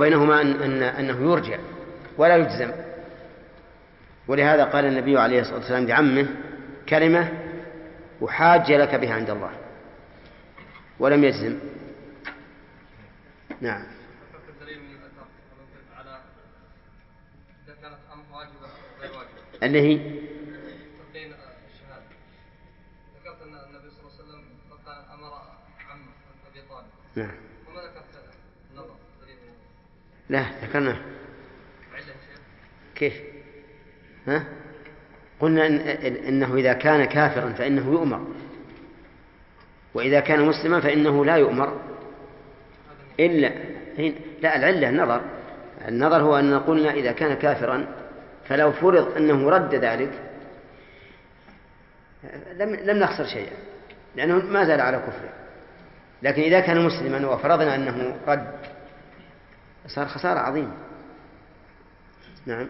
[0.00, 1.58] بينهما أن أن أنه يرجع
[2.18, 2.72] ولا يجزم.
[4.28, 6.26] ولهذا قال النبي عليه الصلاة والسلام لعمه
[6.88, 7.32] كلمة
[8.24, 9.50] أحاج لك بها عند الله.
[10.98, 11.58] ولم يجزم.
[13.60, 13.84] نعم.
[19.62, 20.20] اللي هي؟
[27.16, 27.49] ذكرت
[30.30, 30.96] لا ذكرنا.
[32.94, 33.14] كيف؟
[34.26, 34.44] ها؟
[35.40, 35.78] قلنا إن
[36.28, 38.26] إنه إذا كان كافرا فإنه يؤمر.
[39.94, 41.80] وإذا كان مسلما فإنه لا يؤمر.
[43.20, 43.52] إلا
[44.42, 45.20] لا العلة النظر.
[45.88, 47.86] النظر هو أن قلنا إذا كان كافرا
[48.48, 50.10] فلو فرض أنه رد ذلك
[52.56, 53.52] لم لم نخسر شيئا
[54.16, 55.32] لأنه ما زال على كفره.
[56.22, 58.54] لكن إذا كان مسلما وفرضنا أنه رد
[59.88, 60.76] صار خسارة عظيمة.
[62.46, 62.68] نعم.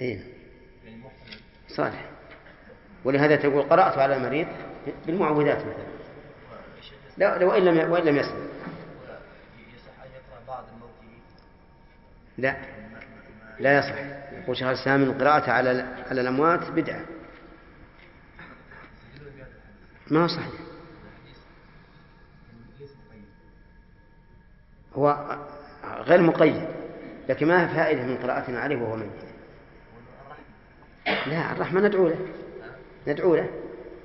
[0.00, 0.20] إيه؟
[1.68, 2.10] صالح.
[3.04, 4.46] ولهذا تقول قرأت على المريض
[5.06, 5.94] بالمعوذات مثلا.
[7.16, 8.44] لا لو إن لم وإن لم يسمع.
[12.38, 12.56] لا.
[13.60, 13.98] لا يصح.
[14.32, 17.13] يقول شيخ الإسلام القراءة على على الأموات بدعة.
[20.10, 20.52] ما هو صحيح؟
[24.94, 25.38] هو
[25.84, 26.68] غير مقيد
[27.28, 29.10] لكن ما فائدة من قراءتنا عليه وهو ميت؟
[31.06, 32.18] لا الرحمة ندعو له
[33.06, 33.50] ندعو له.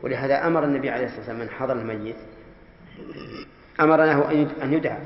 [0.03, 2.15] ولهذا أمر النبي عليه الصلاة والسلام من حضر الميت
[3.79, 4.31] أمر له
[4.63, 4.99] أن يدعى.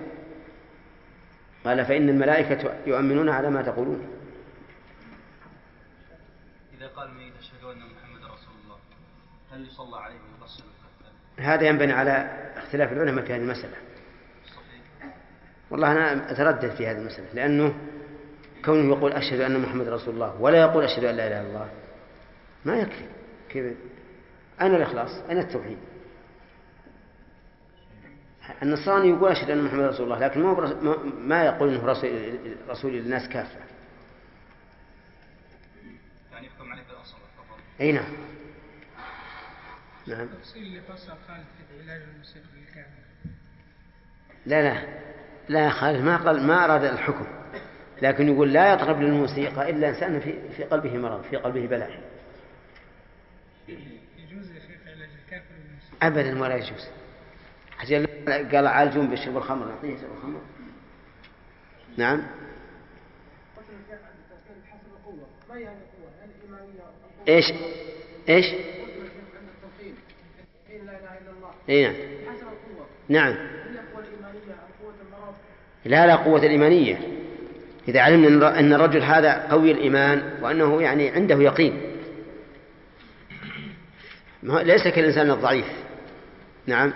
[1.66, 4.08] قال فإن الملائكة يؤمنون على ما تقولون.
[6.78, 8.78] إذا قال الميت أشهد أن محمد رسول الله
[9.52, 10.33] هل يصلى عليه؟
[11.38, 13.76] هذا ينبني على اختلاف العلماء في هذه المسألة.
[15.72, 17.73] والله أنا أتردد في هذه المسألة لأنه
[18.66, 21.69] كونه يقول أشهد أن محمد رسول الله ولا يقول أشهد أن لا إله إلا الله
[22.66, 23.06] ما يكفي.
[23.50, 23.74] كيف؟
[24.62, 25.78] أين الإخلاص؟ أين التوحيد؟
[28.62, 33.29] النصراني يقول أشهد أن محمد رسول الله لكن ما ما يقول أنه رسول رسول للناس
[33.29, 33.59] كافة.
[36.31, 37.16] يعني يحكم عليه بالأصل
[37.81, 38.13] أي نعم.
[40.08, 40.22] نعم.
[40.22, 42.88] التفصيل اللي فصل خالد في علاج الموسيقى الكامل.
[44.46, 45.00] لا لا.
[45.50, 47.28] لا خالد ما قال ما أراد الحكم.
[48.02, 52.02] لكن يقول لا يطرب للموسيقى إلا إنسان في في قلبه مرض في قلبه بلاء.
[53.68, 56.88] يجوز يا شيخ علاج الكافر بالموسيقى أبدا ولا يجوز.
[57.80, 58.06] عشان
[58.52, 60.41] قال عالجون بشرب الخمر نعطيه يشرب الخمر.
[61.97, 62.24] نعم.
[67.28, 67.46] إيش؟
[68.30, 68.46] إيش؟
[71.69, 71.96] اي نعم.
[73.09, 73.35] نعم.
[75.85, 77.00] لا لا قوة الإيمانية.
[77.88, 81.81] إذا علمنا أن الرجل هذا قوي الإيمان وأنه يعني عنده يقين.
[84.44, 85.66] ليس كالإنسان الضعيف.
[86.68, 86.94] نعم.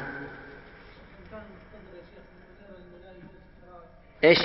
[4.23, 4.38] إيش؟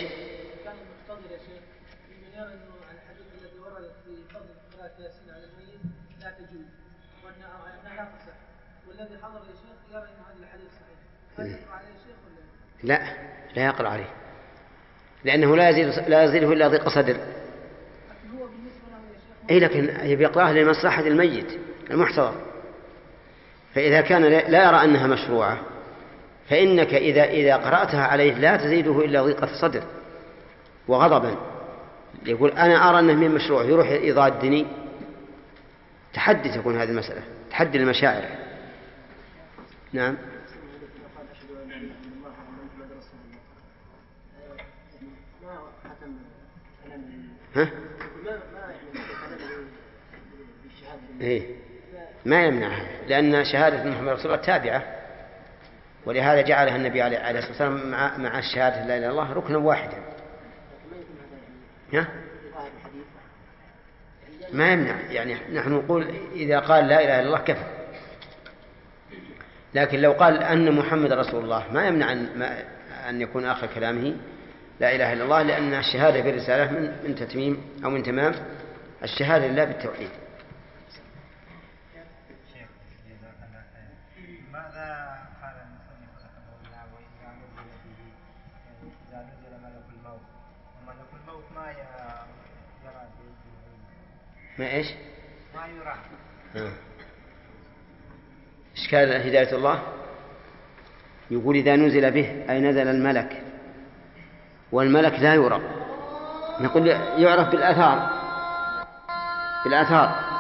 [0.65, 0.77] كان
[1.09, 1.63] مقتضي يا شيخ
[2.11, 5.81] من يرى انه الحديث الذي ورد في فضل قراءة ياسين على الميت
[6.21, 6.67] لا تجوز
[7.25, 8.37] وانها لا تصح
[8.89, 10.99] والذي حضر يا شيخ يرى ان هذا الحديث صحيح
[11.39, 12.43] هل يقرا عليه الشيخ ولا
[12.83, 13.03] لا
[13.57, 14.09] لا يقرا عليه.
[15.25, 17.17] لأنه لا يزيد لا يزيده إلا ضيق صدر.
[19.51, 21.59] اي لكن يبي يقراها لمصلحه الميت
[21.91, 22.35] المحتضر.
[23.75, 25.59] فإذا كان لا يرى أنها مشروعة
[26.51, 29.83] فإنك إذا إذا قرأتها عليه لا تزيده إلا ضيقة صدر
[30.89, 31.37] وغضبا.
[32.27, 34.67] يقول أنا أرى أنه من مشروع يروح يضادني.
[36.15, 38.25] تحدي تكون هذه المسألة تحدي المشاعر.
[39.93, 40.17] نعم.
[47.57, 47.71] ها؟
[51.21, 51.43] إيه
[52.25, 54.85] ما يمنع لأن شهادة محمد رسول الله تابعة
[56.07, 59.99] ولهذا جعلها النبي عليه الصلاة والسلام مع مع الشهادة لا إله إلا الله ركنا واحدا
[61.93, 62.09] ها؟
[64.53, 67.65] ما يمنع يعني نحن نقول إذا قال لا إله إلا الله كفى
[69.75, 72.43] لكن لو قال أن محمد رسول الله ما يمنع أن,
[73.09, 74.17] أن يكون آخر كلامه
[74.83, 78.35] لا إله إلا الله لأن الشهادة بالرسالة من, من تتميم أو من تمام
[79.03, 80.11] الشهادة لله بالتوحيد.
[94.59, 94.87] ما إيش؟
[95.55, 95.95] ما يرى.
[96.57, 96.73] آه.
[98.77, 99.83] إشكال هداية الله؟
[101.31, 103.52] يقول إذا نزل به أي نزل الملك.
[104.73, 105.61] والملك لا يرى
[106.61, 108.11] نقول يعرف بالآثار.
[109.65, 110.33] بالآثار.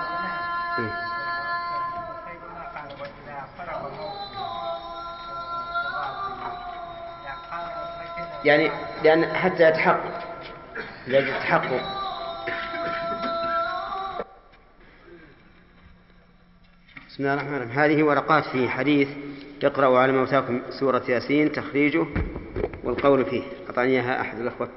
[8.44, 8.70] يعني
[9.04, 10.22] لأن حتى يتحقق.
[11.06, 11.80] لأجل التحقق
[17.08, 17.78] بسم الله الرحمن الرحيم.
[17.78, 19.08] هذه ورقات في حديث
[19.62, 22.06] اقرأوا على موتاكم سورة ياسين تخريجه
[22.84, 23.42] والقول فيه.
[23.72, 24.70] أعطاني إياها أحد الأخوة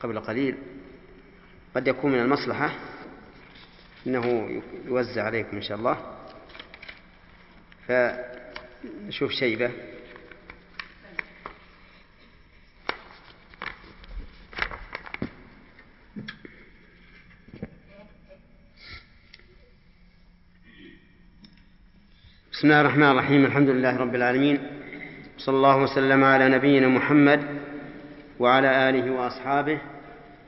[0.00, 0.56] قبل قليل.
[1.74, 2.70] قد يكون من المصلحة
[4.06, 4.50] أنه
[4.86, 5.96] يوزع عليكم إن شاء الله.
[7.88, 9.70] فنشوف شيبة.
[22.52, 23.44] بسم الله الرحمن الرحيم.
[23.44, 24.58] الحمد لله رب العالمين.
[25.38, 27.61] صلى الله وسلم على نبينا محمد
[28.42, 29.78] وعلى آله وأصحابه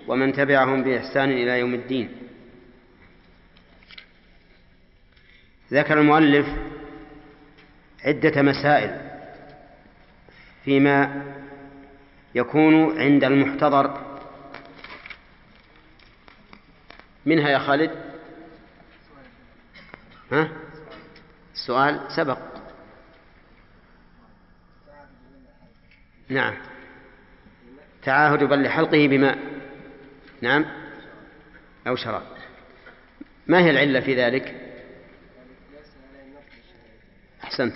[0.08, 2.08] ومن تبعهم بإحسان إلى يوم الدين.
[5.72, 6.46] ذكر المؤلف
[8.04, 9.10] عدة مسائل
[10.64, 11.24] فيما
[12.34, 14.18] يكون عند المحتضر.
[17.26, 17.90] منها يا خالد؟
[20.32, 20.48] ها؟
[21.54, 22.38] السؤال سبق.
[26.28, 26.73] نعم.
[28.04, 29.38] تعاهد بل لحلقه بماء
[30.40, 30.64] نعم
[31.86, 32.22] أو شراب
[33.46, 34.54] ما هي العلة في ذلك؟
[37.44, 37.74] أحسنت.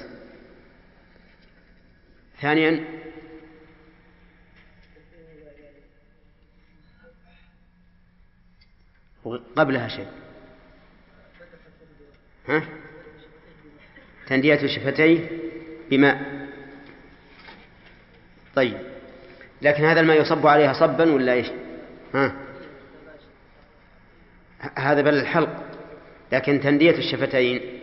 [2.41, 2.85] ثانيا.
[9.57, 10.09] قبلها شيء.
[12.49, 12.63] ها؟
[14.27, 15.29] تندية شفتيه
[15.91, 16.49] بماء
[18.55, 18.98] طيب.
[19.63, 21.51] لكن هذا الماء يصب عليها صبا ولا إيش؟
[22.15, 22.33] ها؟
[24.77, 25.65] هذا بل الحلق
[26.33, 27.81] لكن تندية الشفتين.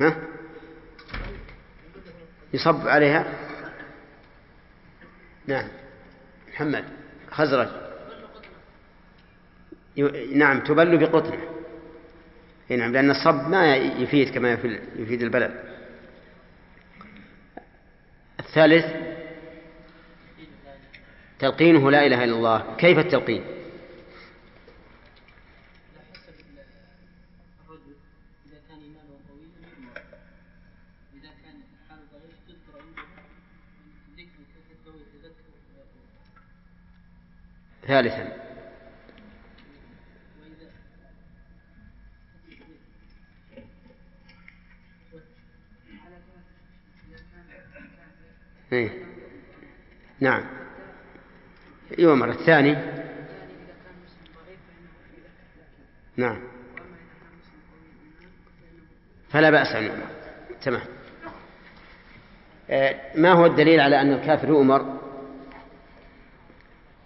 [0.00, 0.16] ها؟
[2.54, 3.26] يصب عليها؟
[5.46, 5.68] نعم.
[6.48, 6.84] محمد
[7.30, 7.68] خزرج.
[10.32, 11.38] نعم تبل بقطنه
[12.70, 14.52] نعم لأن الصب ما يفيد كما
[14.96, 15.54] يفيد البلد.
[18.40, 19.07] الثالث
[21.38, 22.76] تلقينه لا إله إلا الله.
[22.78, 23.42] كيف التلقين؟
[37.86, 38.48] ثالثا.
[48.72, 49.04] إيه؟
[50.20, 50.67] نعم.
[51.98, 52.76] يؤمر الثاني
[56.16, 56.40] نعم.
[59.30, 60.06] فلا بأس أن يؤمر.
[60.62, 60.82] تمام.
[62.70, 64.98] آه، ما هو الدليل على أن الكافر يؤمر؟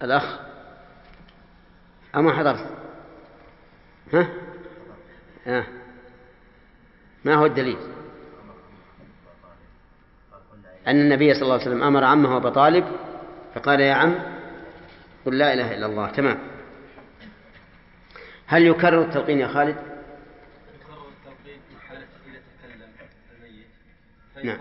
[0.02, 0.40] الأخ.
[2.16, 2.70] أما حضرت؟
[4.12, 4.28] ها؟
[5.46, 5.66] آه.
[7.24, 7.78] ما هو الدليل؟
[10.86, 12.84] أن النبي صلى الله عليه وسلم أمر عمه أبا طالب
[13.54, 14.41] فقال يا عم
[15.26, 16.38] قل لا إله إلا الله تمام.
[18.46, 22.88] هل يكرر التلقين يا خالد؟ يكرر التلقين في حالة إذا تكلم
[23.36, 23.66] الميت
[24.44, 24.58] نعم.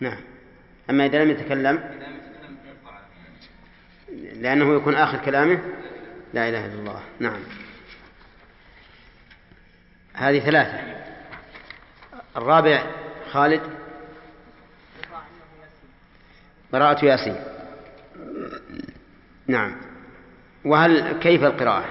[0.00, 0.18] نعم.
[0.90, 2.00] أما إذا لم يتكلم؟
[4.32, 5.60] لأنه يكون آخر كلامه؟
[6.34, 7.02] لا إله إلا الله.
[7.20, 7.40] نعم.
[10.14, 10.80] هذه ثلاثة.
[12.36, 12.84] الرابع
[13.30, 13.62] خالد؟
[16.72, 17.36] قراءة ياسين.
[19.46, 19.76] نعم.
[20.64, 21.84] وهل كيف القراءة؟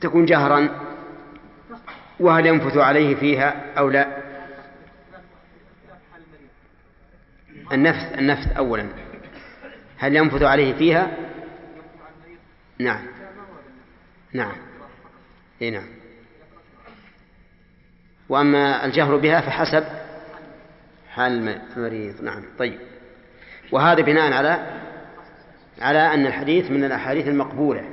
[0.00, 0.68] تكون جهرا؟
[2.20, 4.16] وهل ينفث عليه فيها أو لا؟
[7.72, 8.88] النفث النفث أولا.
[9.98, 11.16] هل ينفث عليه فيها؟
[12.78, 13.06] نعم.
[14.32, 14.56] نعم.
[15.62, 15.88] إي نعم.
[18.28, 20.05] وأما الجهر بها فحسب
[21.16, 22.78] حال المريض نعم طيب.
[23.72, 24.80] وهذا بناء على
[25.80, 27.84] على أن الحديث من الأحاديث المقبولة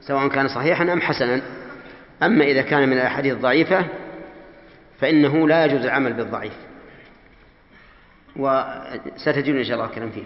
[0.00, 1.42] سواء كان صحيحا أم حسنا.
[2.22, 3.86] أما إذا كان من الأحاديث الضعيفة
[5.00, 6.52] فإنه لا يجوز العمل بالضعيف.
[8.36, 10.24] وستجدون إن شاء الله كلام فيه.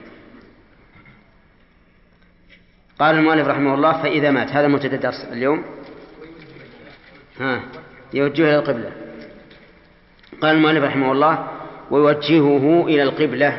[2.98, 4.50] قال المؤلف رحمه الله فإذا مات.
[4.50, 5.64] هذا منتدى الدرس اليوم.
[7.40, 7.62] ها
[8.14, 8.92] يوجهه إلى القبلة.
[10.40, 11.61] قال المؤلف رحمه الله
[11.92, 13.58] ويوجهه إلى القبلة.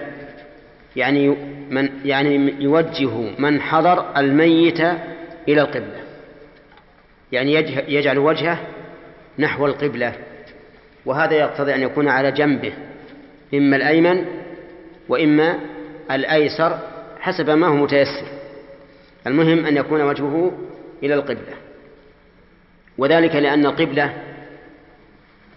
[0.96, 1.36] يعني
[1.70, 4.80] من يعني يوجه من حضر الميت
[5.48, 6.04] إلى القبلة.
[7.32, 7.54] يعني
[7.88, 8.60] يجعل وجهه
[9.40, 10.14] نحو القبلة.
[11.06, 12.74] وهذا يقتضي أن يكون على جنبه.
[13.54, 14.26] إما الأيمن
[15.10, 15.60] وإما
[16.12, 16.80] الأيسر
[17.20, 18.28] حسب ما هو متيسر.
[19.28, 20.52] المهم أن يكون وجهه
[21.04, 21.54] إلى القبلة.
[22.98, 24.14] وذلك لأن القبلة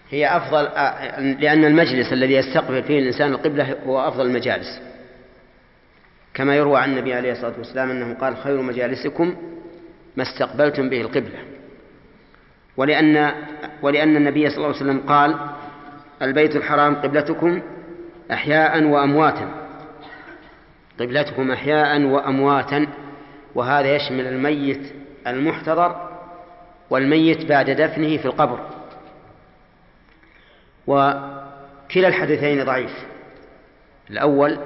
[0.09, 0.63] هي أفضل
[1.41, 4.81] لأن المجلس الذي يستقبل فيه الإنسان القبلة هو أفضل المجالس.
[6.33, 9.35] كما يروى عن النبي عليه الصلاة والسلام أنه قال خير مجالسكم
[10.17, 11.39] ما استقبلتم به القبلة.
[12.77, 13.31] ولأن
[13.81, 15.35] ولأن النبي صلى الله عليه وسلم قال
[16.21, 17.61] البيت الحرام قبلتكم
[18.31, 19.49] أحياء وأمواتا.
[20.99, 22.87] قبلتكم أحياء وأمواتا
[23.55, 24.93] وهذا يشمل الميت
[25.27, 26.09] المحتضر
[26.89, 28.76] والميت بعد دفنه في القبر.
[30.87, 33.05] وكلا الحديثين ضعيف.
[34.09, 34.57] الأول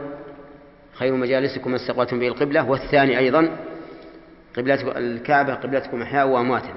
[0.94, 3.58] خير مجالسكم ما استقبلتم به القبلة والثاني أيضا
[4.58, 6.74] قبلتكم الكعبة قبلتكم أحياء وأمواتا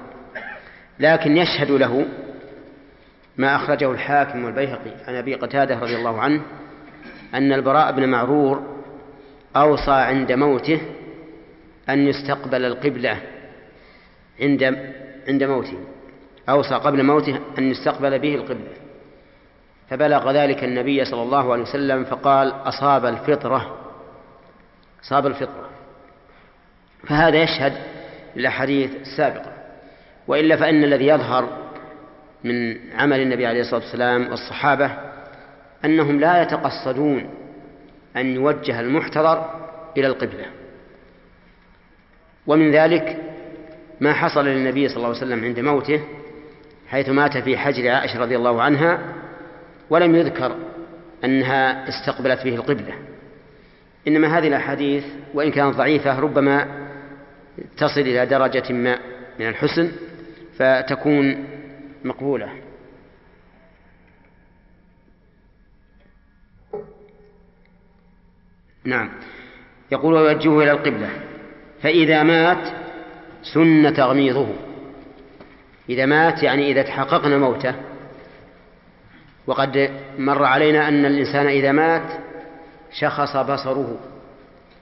[0.98, 2.06] لكن يشهد له
[3.36, 6.42] ما أخرجه الحاكم والبيهقي عن أبي قتادة رضي الله عنه
[7.34, 8.62] أن البراء بن معرور
[9.56, 10.80] أوصى عند موته
[11.88, 13.20] أن يستقبل القبلة
[14.40, 14.62] عند
[15.28, 15.78] عند موته.
[16.48, 18.83] أوصى قبل موته أن يستقبل به القبلة.
[19.90, 23.76] فبلغ ذلك النبي صلى الله عليه وسلم فقال أصاب الفطرة
[25.04, 25.68] أصاب الفطرة.
[27.08, 27.72] فهذا يشهد
[28.36, 29.52] للأحاديث السابقة
[30.28, 31.48] وإلا فإن الذي يظهر
[32.44, 34.90] من عمل النبي عليه الصلاة والسلام والصحابة
[35.84, 37.30] أنهم لا يتقصدون
[38.16, 39.50] أن يوجه المحتضر
[39.96, 40.44] إلى القبلة.
[42.46, 43.16] ومن ذلك
[44.00, 46.00] ما حصل للنبي صلى الله عليه وسلم عند موته
[46.88, 48.98] حيث مات في حجر عائشة رضي الله عنها
[49.94, 50.56] ولم يذكر
[51.24, 52.94] أنها استقبلت به القبلة.
[54.08, 56.88] إنما هذه الأحاديث وإن كانت ضعيفة ربما
[57.76, 58.98] تصل إلى درجة ما
[59.40, 59.92] من الحسن
[60.58, 61.44] فتكون
[62.04, 62.48] مقبولة.
[68.84, 69.10] نعم.
[69.92, 71.10] يقول ويوجهه إلى القبلة.
[71.82, 72.68] فإذا مات
[73.54, 74.48] سن تغميضه.
[75.88, 77.74] إذا مات يعني إذا تحققنا موته
[79.46, 82.20] وقد مر علينا أن الإنسان إذا مات
[82.92, 83.98] شخص بصره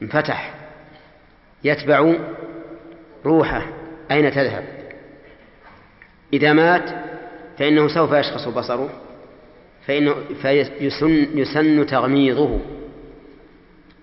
[0.03, 0.55] انفتح
[1.65, 2.15] يتبع
[3.25, 3.67] روحه
[4.11, 4.65] أين تذهب؟
[6.33, 6.91] إذا مات
[7.59, 8.91] فإنه سوف يشخص بصره
[9.87, 12.61] فإنه فيسن يسن تغميضه.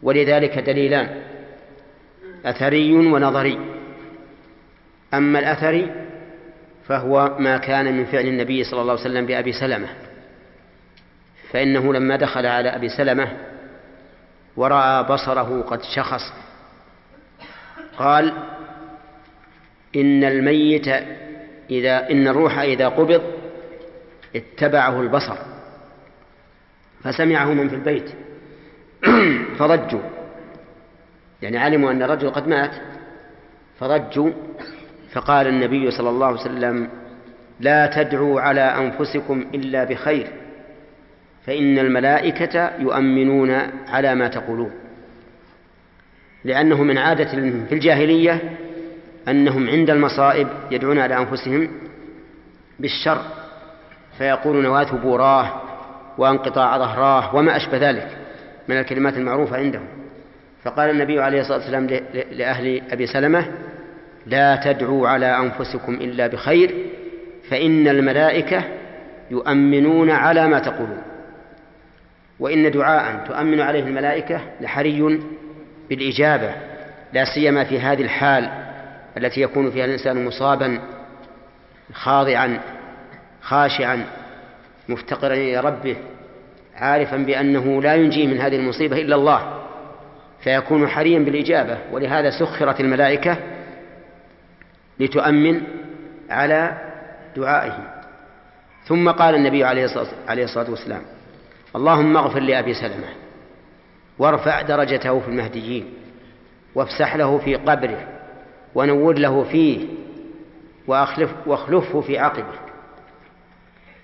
[0.03, 1.21] ولذلك دليلان
[2.45, 3.59] أثري ونظري.
[5.13, 5.91] أما الأثري
[6.87, 9.87] فهو ما كان من فعل النبي صلى الله عليه وسلم بأبي سلمة.
[11.51, 13.27] فإنه لما دخل على أبي سلمة
[14.57, 16.33] ورأى بصره قد شخص
[17.97, 18.33] قال
[19.95, 20.87] إن الميت
[21.69, 23.21] إذا إن الروح إذا قبض
[24.35, 25.35] اتبعه البصر.
[27.03, 28.09] فسمعه من في البيت
[29.59, 30.01] فضجوا
[31.41, 32.71] يعني علموا أن الرجل قد مات
[33.79, 34.31] فضجوا
[35.13, 36.89] فقال النبي صلى الله عليه وسلم
[37.59, 40.27] لا تدعوا على أنفسكم إلا بخير.
[41.49, 43.51] فإن الملائكة يؤمنون
[43.87, 44.71] على ما تقولون.
[46.45, 47.25] لأنه من عادة
[47.69, 48.41] في الجاهلية
[49.27, 51.69] أنهم عند المصائب يدعون على أنفسهم
[52.79, 53.21] بالشر
[54.17, 55.61] فيقولون وات بوراة
[56.17, 58.17] وانقطاع ظهراه وما أشبه ذلك
[58.67, 59.87] من الكلمات المعروفة عندهم.
[60.63, 61.87] فقال النبي عليه الصلاة والسلام
[62.31, 63.45] لأهل أبي سلمة
[64.25, 66.75] لا تدعوا على أنفسكم إلا بخير
[67.49, 68.63] فإن الملائكة
[69.31, 71.08] يؤمنون على ما تقولون.
[72.39, 75.19] وإن دعاء تؤمن عليه الملائكة لحري
[75.89, 76.53] بالإجابة
[77.13, 78.49] لا سيما في هذه الحال
[79.17, 80.79] التي يكون فيها الإنسان مصابا
[81.93, 82.59] خاضعا
[83.41, 84.05] خاشعا
[84.89, 85.95] مفتقرا إلى ربه
[86.75, 89.59] عارفا بأنه لا ينجيه من هذه المصيبة إلا الله
[90.41, 91.77] فيكون حريا بالإجابة.
[91.91, 93.37] ولهذا سخرت الملائكة
[94.99, 95.61] لتؤمن
[96.29, 96.77] على
[97.35, 97.77] دعائه.
[98.85, 99.85] ثم قال النبي عليه
[100.29, 101.01] الصلاة والسلام
[101.75, 103.07] اللهم اغفر لأبي سلمة
[104.19, 105.93] وارفع درجته في المهديين
[106.75, 108.07] وافسح له في قبره
[108.75, 109.87] ونور له فيه
[110.87, 112.59] وأخلف واخلفه في عقبه.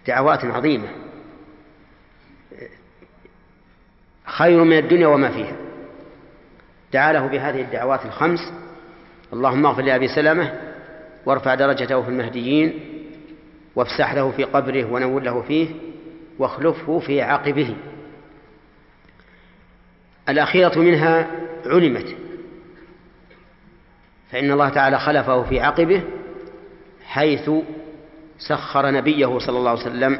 [0.07, 0.88] دعوات عظيمة.
[4.25, 5.55] خير من الدنيا وما فيها.
[6.93, 8.39] دعا له بهذه الدعوات الخمس.
[9.34, 10.53] اللهم اغفر لأبي سلمة
[11.25, 12.79] وارفع درجته في المهديين
[13.75, 15.69] وافسح له في قبره ونور له فيه
[16.39, 17.75] واخلفه في عقبه.
[20.29, 21.27] الأخيرة منها
[21.65, 22.15] علمت.
[24.31, 26.03] فإن الله تعالى خلفه في عقبه
[27.05, 27.49] حيث
[28.39, 30.19] سخر نبيه صلى الله عليه وسلم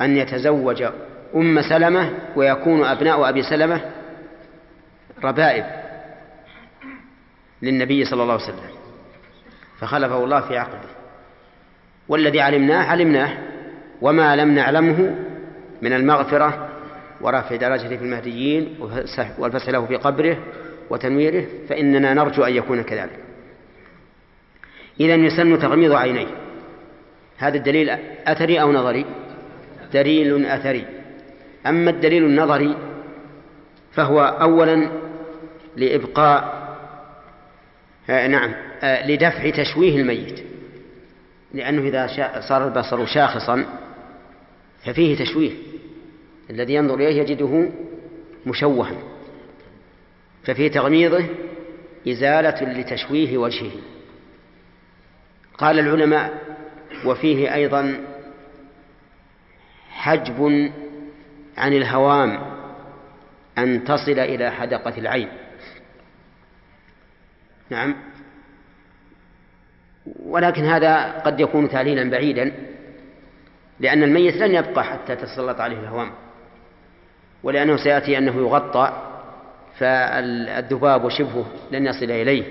[0.00, 0.82] أن يتزوج
[1.34, 3.90] أم سلمة ويكون أبناء أبي سلمة
[5.24, 5.64] ربائب
[7.62, 8.70] للنبي صلى الله عليه وسلم.
[9.80, 10.88] فخلفه الله في عقبه.
[12.08, 13.47] والذي علمناه علمناه
[14.02, 15.16] وما لم نعلمه
[15.82, 16.68] من المغفرة
[17.20, 18.76] ورفع درجته في المهديين
[19.38, 20.38] والفسح له في قبره
[20.90, 23.18] وتنويره فإننا نرجو أن يكون كذلك.
[25.00, 26.26] إذا يسن تغميض عينيه.
[27.38, 27.90] هذا الدليل
[28.26, 29.04] أثري أو نظري؟
[29.92, 30.86] دليل أثري.
[31.66, 32.76] أما الدليل النظري
[33.92, 34.88] فهو أولا
[35.76, 36.58] لإبقاء
[38.10, 40.44] آه نعم آه لدفع تشويه الميت.
[41.54, 42.06] لأنه إذا
[42.48, 43.64] صار البصر شاخصا
[44.88, 45.52] ففيه تشويه.
[46.50, 47.70] الذي ينظر إليه يجده
[48.46, 48.94] مشوها.
[50.44, 51.24] ففي تغميضه
[52.08, 53.70] إزالة لتشويه وجهه.
[55.58, 56.42] قال العلماء
[57.04, 58.04] وفيه أيضا
[59.90, 60.70] حجب
[61.58, 62.40] عن الهوام
[63.58, 65.28] أن تصل إلى حدقة العين.
[67.70, 67.94] نعم.
[70.22, 72.77] ولكن هذا قد يكون تعليلا بعيدا.
[73.80, 76.10] لأن الميت لن يبقى حتى تسلط عليه الهوام
[77.42, 78.92] ولأنه سيأتي أنه يغطى
[79.78, 82.44] فالذباب وشبهه لن يصل إليه.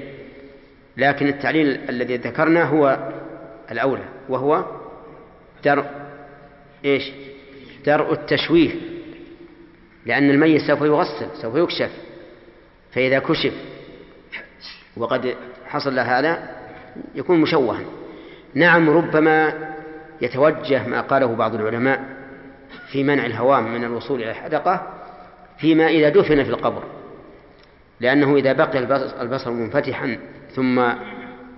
[0.98, 3.12] لكن التعليل الذي ذكرناه هو
[3.72, 4.65] الأولى وهو
[5.63, 5.86] درء
[6.86, 7.12] إيش؟
[7.86, 8.72] درء التشويه.
[10.05, 11.91] لأن الميت سوف يغسل سوف يكشف
[12.91, 13.53] فإذا كشف
[14.98, 15.36] وقد
[15.67, 16.50] حصل له هذا
[17.15, 17.81] يكون مشوها.
[18.53, 19.53] نعم ربما
[20.22, 22.04] يتوجه ما قاله بعض العلماء
[22.92, 24.88] في منع الهوام من الوصول إلى الحدقة
[25.58, 26.84] فيما إذا دفن في القبر.
[28.00, 28.80] لأنه إذا بقي
[29.22, 30.18] البصر منفتحا
[30.51, 30.84] ثم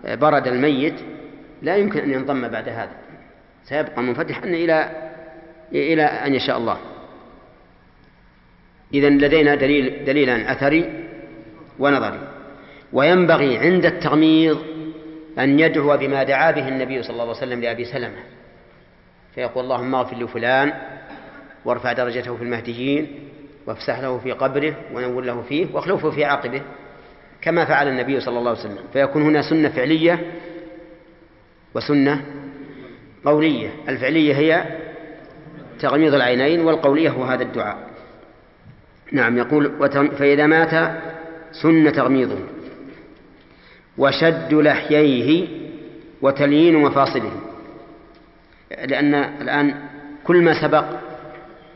[0.06, 0.96] برد الميت
[1.62, 2.92] لا يمكن أن ينضم بعد هذا.
[3.64, 4.92] سيبقى منفتحا إلى
[5.72, 6.78] إلى أن يشاء الله.
[8.94, 11.06] إذا لدينا دليل دليلان أثري
[11.80, 12.20] ونظري.
[12.94, 14.58] وينبغي عند التغميض
[15.40, 18.39] أن يدعو بما دعا به النبي صلى الله عليه وسلم لأبي سلمة.
[19.36, 20.74] فيقول اللهم اغفر لفلان
[21.66, 23.30] وارفع درجته في المهديين
[23.68, 26.62] وافسح له في قبره ونور له فيه واخلفه في عقبه
[27.42, 28.84] كما فعل النبي صلى الله عليه وسلم.
[28.94, 30.32] فيكون هنا سنة فعلية
[31.76, 32.26] وسنة
[33.26, 33.70] قولية.
[33.90, 34.64] الفعلية هي
[35.80, 37.78] تغميض العينين والقولية هو هذا الدعاء.
[39.12, 41.02] نعم يقول فإذا مات
[41.52, 42.40] سن تغميضه.
[43.98, 45.48] وشد لحييه
[46.22, 47.32] وتليين مفاصله.
[48.72, 49.76] لأن الآن
[50.24, 50.86] كل ما سبق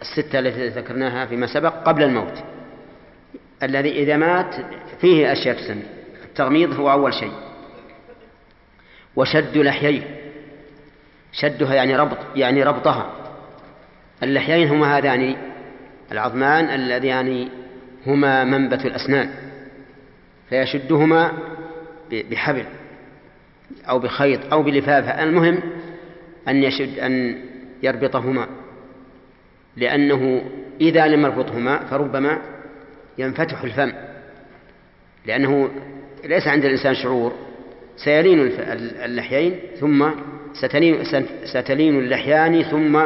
[0.01, 2.43] الستة التي ذكرناها فيما سبق قبل الموت.
[3.63, 4.56] الذي إذا مات
[5.01, 5.79] فيه أشياء تسن.
[6.23, 7.32] التغميض هو أول شيء.
[9.15, 10.01] وشد لحييه.
[11.32, 13.12] شدها يعني ربط يعني ربطها.
[14.23, 15.36] اللحيين هما هذان.
[16.12, 17.49] العظمان اللذان
[18.08, 19.29] هما منبت الأسنان.
[20.49, 21.32] فيشدهما
[22.12, 22.65] بحبل
[23.89, 25.60] أو بخيط أو بلفافة المهم
[26.47, 27.41] أن يشد أن
[27.84, 28.47] يربطهما
[29.77, 30.43] لأنه
[30.82, 32.41] إذا لم يربطهما فربما
[33.17, 33.91] ينفتح الفم
[35.25, 35.69] لأنه
[36.25, 37.34] ليس عند الإنسان شعور
[37.97, 38.51] سيلين
[39.06, 40.10] اللحيين ثم
[40.53, 41.03] ستلين,
[41.45, 43.01] ستلين اللحيان ثم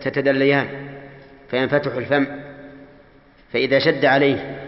[0.00, 0.66] تتدليان
[1.50, 2.26] فينفتح الفم
[3.52, 4.58] فإذا شد عليه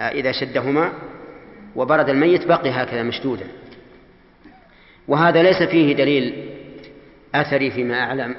[0.00, 0.92] إذا شدهما
[1.76, 3.44] وبرد الميت بقي هكذا مشدودا.
[5.08, 6.48] وهذا ليس فيه دليل
[7.34, 8.36] أثري فيما أعلم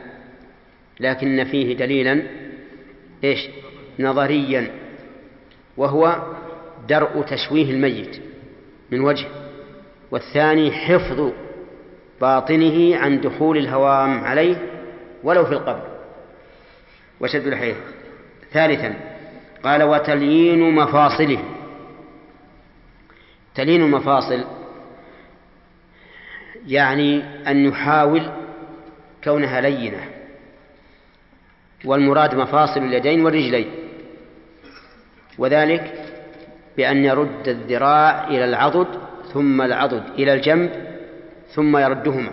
[1.00, 2.24] لكن فيه دليلا
[3.24, 3.50] إيش؟
[4.00, 4.72] نظريا
[5.78, 6.36] وهو
[6.90, 8.22] درء تشويه الميت
[8.92, 9.26] من وجه
[10.12, 11.32] والثاني حفظ
[12.22, 14.56] باطنه عن دخول الهوام عليه
[15.24, 15.88] ولو في القبر.
[17.20, 17.76] وشد الحيث.
[18.52, 18.96] ثالثا
[19.64, 21.40] قال وتليين مفاصله.
[23.56, 24.44] تلين المفاصل
[26.68, 28.22] يعني أن يحاول
[29.24, 30.10] كونها لينة
[31.86, 33.72] والمراد مفاصل اليدين والرجلين
[35.38, 35.94] وذلك
[36.78, 38.88] بأن يرد الذراع إلى العضد
[39.34, 40.72] ثم العضد إلى الجنب
[41.54, 42.32] ثم يردهما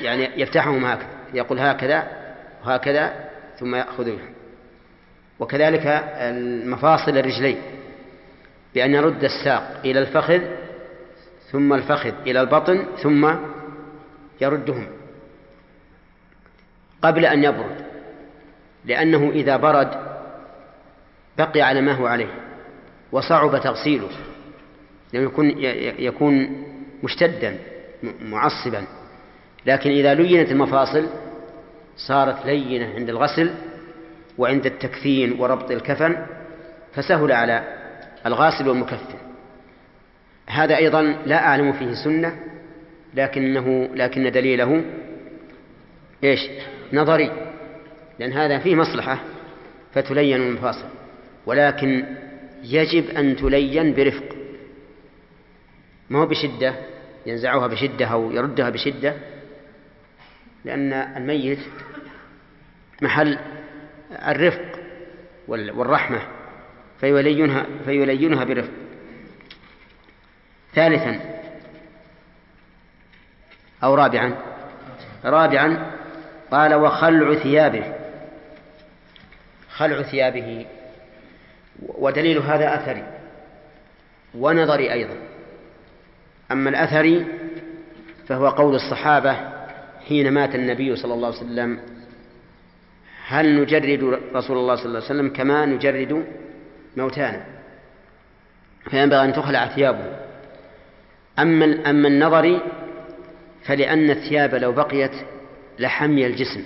[0.00, 2.06] يعني يفتحهما هكذا يقول هكذا
[2.66, 3.12] وهكذا
[3.58, 4.28] ثم يأخذها
[5.38, 7.56] وكذلك المفاصل الرجلين
[8.74, 10.40] بأن يرد الساق إلى الفخذ
[11.52, 13.34] ثم الفخذ إلى البطن ثم
[14.40, 14.86] يردهم
[17.02, 17.84] قبل أن يبرد
[18.84, 19.90] لأنه إذا برد
[21.38, 22.34] بقي على ما هو عليه
[23.12, 24.08] وصعب تغسيله
[25.12, 25.50] لأنه يكون
[25.98, 26.64] يكون
[27.02, 27.58] مشتدا
[28.22, 28.84] معصبا.
[29.66, 31.06] لكن إذا لينت المفاصل
[31.96, 33.54] صارت لينة عند الغسل
[34.38, 36.26] وعند التكفين وربط الكفن
[36.94, 37.78] فسهل على
[38.26, 39.31] الغاسل والمكفن
[40.46, 42.36] هذا أيضا لا أعلم فيه سنة
[43.14, 44.84] لكنه لكن دليله
[46.24, 46.40] إيش؟
[46.92, 47.32] نظري
[48.18, 49.18] لأن هذا فيه مصلحة
[49.94, 50.88] فتلين المفاصل.
[51.46, 52.04] ولكن
[52.62, 54.36] يجب أن تلين برفق.
[56.10, 56.74] ما هو بشدة؟
[57.26, 59.14] ينزعها بشدة أو يردها بشدة؟
[60.64, 61.58] لأن الميت
[63.02, 63.38] محل
[64.28, 64.80] الرفق
[65.48, 66.20] والرحمة
[67.00, 68.72] فيلينها فيلينها برفق.
[70.74, 71.20] ثالثا.
[73.84, 74.34] أو رابعا.
[75.24, 75.90] رابعا
[76.50, 77.94] قال وخلع ثيابه.
[79.70, 80.66] خلع ثيابه.
[81.82, 83.04] ودليل هذا أثري.
[84.34, 85.16] ونظري أيضا.
[86.52, 87.26] أما الأثري
[88.28, 89.36] فهو قول الصحابة
[90.08, 91.80] حين مات النبي صلى الله عليه وسلم.
[93.26, 96.26] هل نجرد رسول الله صلى الله عليه وسلم كما نجرد
[96.96, 97.44] موتانا؟
[98.90, 100.21] فينبغي أن تخلع ثيابه.
[101.38, 102.60] أما أما النظري
[103.64, 105.12] فلأن الثياب لو بقيت
[105.78, 106.64] لحمي الجسم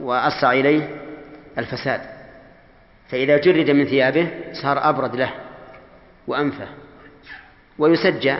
[0.00, 1.02] وأسرع إليه
[1.58, 2.00] الفساد.
[3.08, 4.30] فإذا جرد من ثيابه
[4.62, 5.34] صار أبرد له
[6.26, 6.68] وأنفه
[7.78, 8.36] ويسجى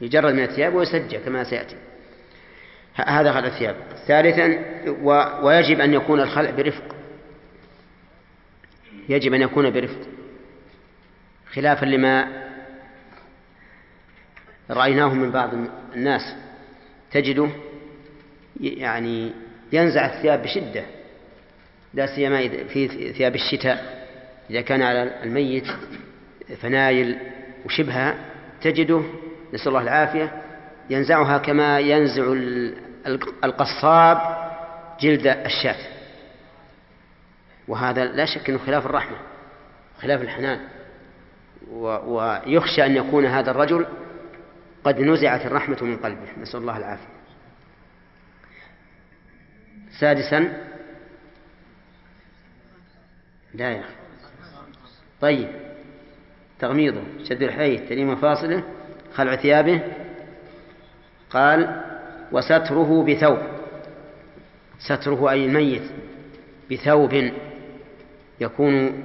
[0.00, 1.76] يجرد من الثياب ويسجى كما سيأتي.
[2.94, 3.76] هذا خلع الثياب.
[4.06, 4.64] ثالثا
[5.42, 6.96] ويجب أن يكون الخلع برفق.
[9.08, 10.00] يجب أن يكون برفق.
[11.52, 12.28] خلافا لما
[14.70, 15.50] رأيناه من بعض
[15.94, 16.34] الناس
[17.12, 17.48] تجده
[18.60, 19.32] يعني
[19.72, 20.84] ينزع الثياب بشدة
[21.94, 24.06] لا سيما في ثياب الشتاء.
[24.50, 25.66] إذا كان على الميت
[26.62, 27.18] فنايل
[27.66, 28.14] وشبهها
[28.62, 29.02] تجده
[29.54, 30.42] نسأل الله العافية
[30.90, 32.34] ينزعها كما ينزع
[33.44, 34.18] القصاب
[35.00, 35.76] جلد الشاة.
[37.68, 39.16] وهذا لا شك أنه خلاف الرحمة
[40.00, 40.60] خلاف الحنان.
[41.72, 43.86] ويخشى أن يكون هذا الرجل
[44.84, 46.28] قد نزعت الرحمة من قلبه.
[46.40, 47.20] نسأل الله العافية.
[50.00, 50.66] سادسا.
[53.54, 53.94] لا يا أخي.
[55.20, 55.48] طيب.
[56.58, 57.02] تغميضه.
[57.24, 58.64] شد الحيث تليم مفاصله.
[59.14, 59.82] خلع ثيابه
[61.30, 61.84] قال
[62.32, 63.38] وستره بثوب.
[64.78, 65.82] ستره أي الميت
[66.70, 67.30] بثوب
[68.40, 69.04] يكون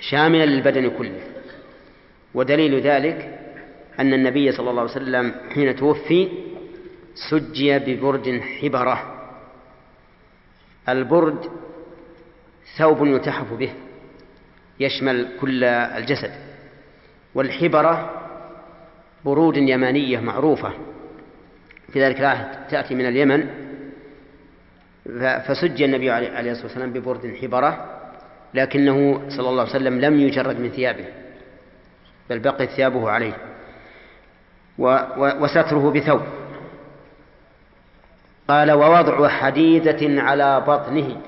[0.00, 1.20] شاملا للبدن كله.
[2.34, 3.39] ودليل ذلك
[4.00, 6.28] أن النبي صلى الله عليه وسلم حين توفي
[7.30, 9.16] سجي ببرد حبرة.
[10.88, 11.50] البرد
[12.78, 13.72] ثوب يلتحف به
[14.80, 16.32] يشمل كل الجسد.
[17.34, 18.22] والحبرة
[19.24, 20.72] برود يمانية معروفة.
[21.92, 23.48] في ذلك العهد تأتي من اليمن.
[25.46, 28.00] فسجي النبي عليه الصلاة والسلام ببرد حبرة
[28.54, 31.04] لكنه صلى الله عليه وسلم لم يجرد من ثيابه
[32.30, 33.49] بل بقيت ثيابه عليه.
[34.80, 36.22] وستره بثوب.
[38.48, 41.20] قال ووضع حديدة على بطنه.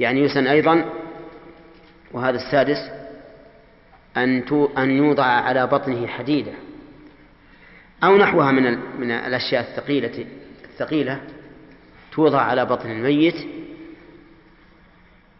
[0.00, 0.84] يعني يسن أيضا
[2.12, 2.90] وهذا السادس
[4.16, 4.42] أن
[4.78, 6.52] أن يوضع على بطنه حديدة.
[8.04, 10.26] أو نحوها من من الأشياء الثقيلة
[10.64, 11.20] الثقيلة
[12.12, 13.36] توضع على بطن الميت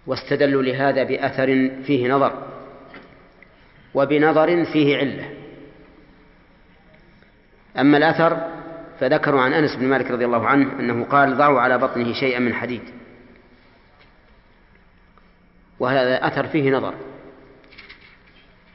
[0.06, 2.59] واستدلوا لهذا بأثر فيه نظر.
[3.94, 5.30] وبنظر فيه علة.
[7.78, 8.50] أما الأثر
[9.00, 12.54] فذكروا عن أنس بن مالك رضي الله عنه أنه قال ضعوا على بطنه شيئا من
[12.54, 12.82] حديد.
[15.78, 16.94] وهذا أثر فيه نظر.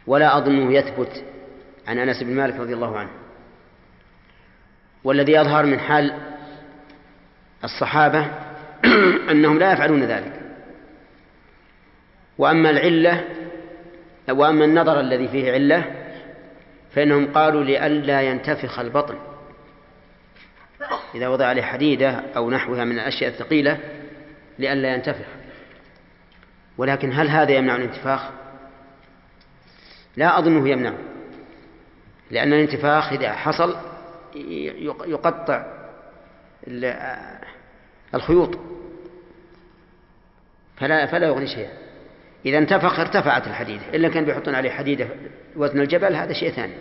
[0.08, 1.24] ولا أظنه يثبت
[1.88, 3.10] عن أنس بن مالك رضي الله عنه.
[5.04, 6.14] والذي يظهر من حال
[7.64, 8.32] الصحابة
[9.32, 10.42] أنهم لا يفعلون ذلك.
[12.38, 13.24] وأما العلة
[14.30, 15.96] وأما النظر الذي فيه علة
[16.92, 19.16] فإنهم قالوا لئلا ينتفخ البطن.
[21.16, 23.80] إذا وضع عليه حديدة أو نحوها من الأشياء الثقيلة
[24.60, 25.28] لئلا ينتفخ.
[26.78, 28.22] ولكن هل هذا يمنع الانتفاخ؟
[30.18, 30.94] لا أظنه يمنع
[32.32, 33.76] لأن الانتفاخ إذا حصل
[35.06, 35.66] يقطع
[38.14, 38.60] الخيوط
[40.78, 41.85] فلا فلا يغني شيئا.
[42.46, 45.08] إذا انتفخ ارتفعت الحديدة إلا كان بيحطون عليه حديدة
[45.56, 46.74] وزن الجبل هذا شيء ثاني.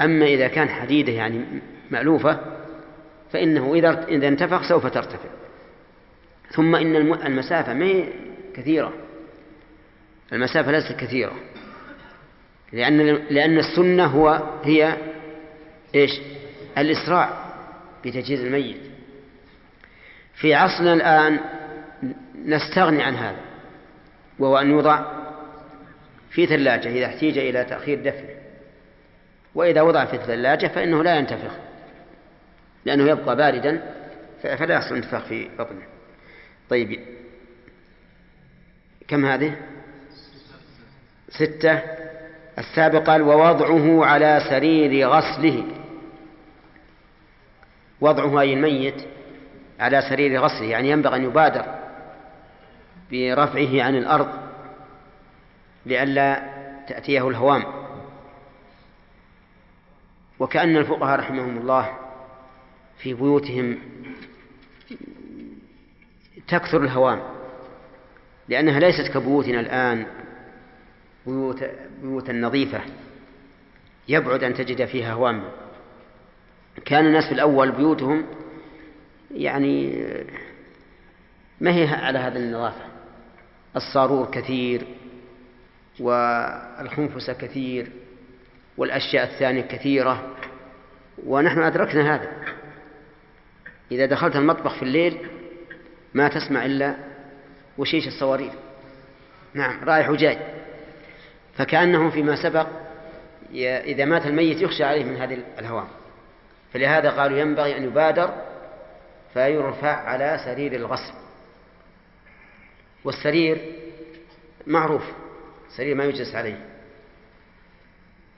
[0.00, 1.44] أما إذا كان حديدة يعني
[1.90, 2.40] مألوفة
[3.32, 5.28] فإنه إذا إذا انتفخ سوف ترتفع.
[6.50, 8.04] ثم إن المسافة ما هي
[8.56, 8.92] كثيرة.
[10.32, 11.34] المسافة ليست كثيرة.
[12.72, 12.98] لأن
[13.30, 14.96] لأن السنة هو هي
[15.94, 16.20] إيش؟
[16.78, 17.54] الإسراع
[18.04, 18.80] بتجهيز الميت.
[20.34, 21.40] في عصرنا الآن
[22.46, 23.49] نستغني عن هذا.
[24.40, 25.04] وهو أن يوضع
[26.30, 28.34] في ثلاجة إذا احتيج إلى تأخير دفنه.
[29.54, 31.52] وإذا وضع في الثلاجة فإنه لا ينتفخ
[32.84, 33.82] لأنه يبقى باردا
[34.42, 35.82] فلا يحصل انتفاخ في بطنه.
[36.70, 37.00] طيب
[39.08, 39.56] كم هذه؟
[41.28, 41.80] ستة.
[42.58, 45.64] السابق قال ووضعه على سرير غسله.
[48.00, 49.06] وضعه أي الميت
[49.80, 51.79] على سرير غسله يعني ينبغي أن يبادر
[53.12, 54.28] برفعه عن الأرض
[55.86, 56.42] لئلا
[56.88, 57.64] تأتيه الهوام.
[60.38, 61.98] وكأن الفقهاء رحمهم الله
[62.98, 63.78] في بيوتهم
[66.48, 67.22] تكثر الهوام
[68.48, 70.06] لأنها ليست كبيوتنا الآن
[71.26, 71.64] بيوت
[72.02, 72.80] بيوتا نظيفة
[74.08, 75.44] يبعد أن تجد فيها هوام.
[76.84, 78.26] كان الناس في الأول بيوتهم
[79.34, 80.04] يعني
[81.60, 82.89] ما هي على هذا النظافة.
[83.76, 84.86] الصارور كثير
[86.00, 87.92] والخنفس كثير
[88.76, 90.36] والأشياء الثانية كثيرة
[91.26, 92.28] ونحن أدركنا هذا.
[93.92, 95.18] إذا دخلت المطبخ في الليل
[96.14, 96.94] ما تسمع إلا
[97.78, 98.52] وشيش الصواريخ.
[99.54, 100.38] نعم رايح وجاي
[101.56, 102.66] فكأنه فيما سبق
[103.84, 105.88] إذا مات الميت يخشى عليه من هذه الهوام
[106.72, 108.34] فلهذا قالوا ينبغي أن يبادر
[109.34, 111.14] فيرفع على سرير الغسل
[113.04, 113.58] والسرير
[114.66, 115.02] معروف
[115.76, 116.66] سرير ما يجلس عليه.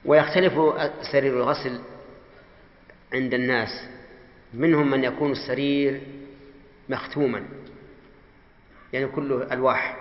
[0.04, 0.52] ويختلف
[1.12, 1.80] سرير الغسل
[3.12, 3.88] عند الناس
[4.54, 6.00] منهم من يكون السرير
[6.88, 7.48] مختوما
[8.92, 9.96] يعني كله ألواح.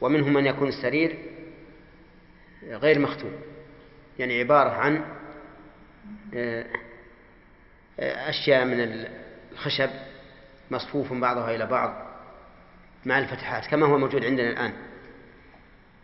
[0.00, 1.18] ومنهم من يكون السرير
[2.62, 3.32] غير مختوم
[4.18, 5.04] يعني عبارة عن
[6.34, 6.66] آه،
[8.00, 9.06] آه، أشياء من
[9.52, 9.90] الخشب
[10.70, 12.05] مصفوف بعضها إلى بعض.
[13.06, 14.72] مع الفتحات كما هو موجود عندنا الآن.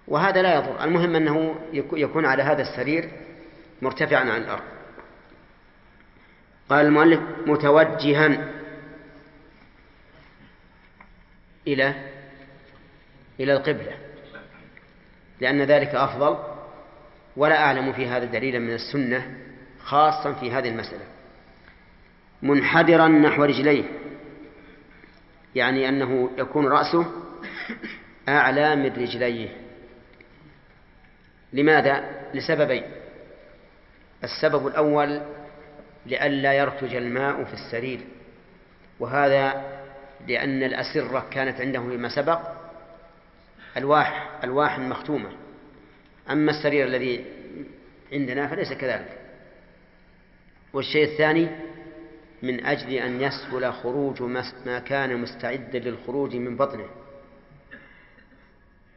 [0.08, 0.84] وهذا لا يضر.
[0.84, 3.10] المهم أنه يكون على هذا السرير
[3.82, 4.62] مرتفعا عن الأرض.
[6.70, 8.48] قال المؤلف متوجها
[11.66, 11.94] إلى
[13.40, 13.92] إلى القبلة.
[15.40, 16.38] لأن ذلك أفضل.
[17.36, 19.36] ولا أعلم في هذا دليلا من السنة
[19.84, 21.04] خاصا في هذه المسألة.
[22.42, 23.84] منحدرا نحو رجليه.
[25.54, 27.06] يعني أنه يكون رأسه
[28.28, 29.48] أعلى من رجليه.
[31.52, 32.82] لماذا؟ لسببين.
[34.24, 35.20] السبب الأول
[36.06, 38.00] لئلا يرتج الماء في السرير
[39.00, 39.64] وهذا
[40.28, 42.40] لأن الأسرة كانت عنده فيما سبق
[43.76, 45.30] ألواح ألواح مختومة.
[46.30, 47.24] أما السرير الذي
[48.12, 49.18] عندنا فليس كذلك.
[50.72, 51.48] والشيء الثاني
[52.42, 54.22] من أجل أن يسهل خروج
[54.66, 56.88] ما كان مستعدا للخروج من بطنه.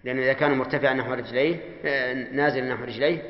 [0.03, 3.29] لأنه إذا كان مرتفعا نحو رجليه آه، نازل نحو رجليه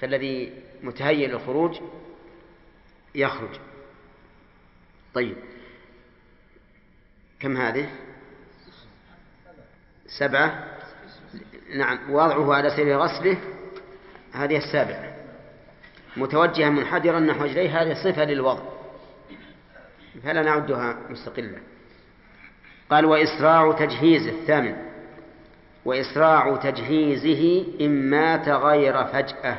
[0.00, 1.80] فالذي متهيئ للخروج
[3.14, 3.58] يخرج.
[5.14, 5.36] طيب.
[7.40, 7.88] كم هذه؟
[10.18, 10.64] سبعة.
[11.74, 12.10] نعم.
[12.10, 13.36] وضعه على سبيل غسله.
[14.32, 15.14] هذه السابعة.
[16.16, 17.82] متوجها منحدرا نحو رجليه.
[17.82, 18.73] هذه صفة للوضع.
[20.22, 21.58] فلا نعدها مستقلة.
[22.90, 24.76] قال وإسراع تجهيزه الثامن.
[25.84, 29.58] وإسراع تجهيزه إن مات غير فجأة.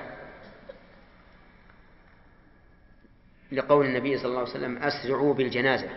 [3.52, 5.90] لقول النبي صلى الله عليه وسلم أسرعوا بالجنازة.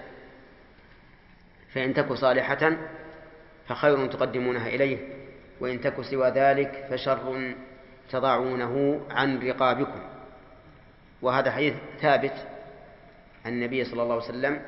[1.75, 2.77] فإن تك صالحة
[3.68, 4.99] فخير تقدمونها إليه
[5.61, 7.55] وإن تك سوى ذلك فشر
[8.11, 10.01] تضعونه عن رقابكم.
[11.23, 12.47] وهذا حديث ثابت
[13.46, 14.61] النبي صلى الله عليه وسلم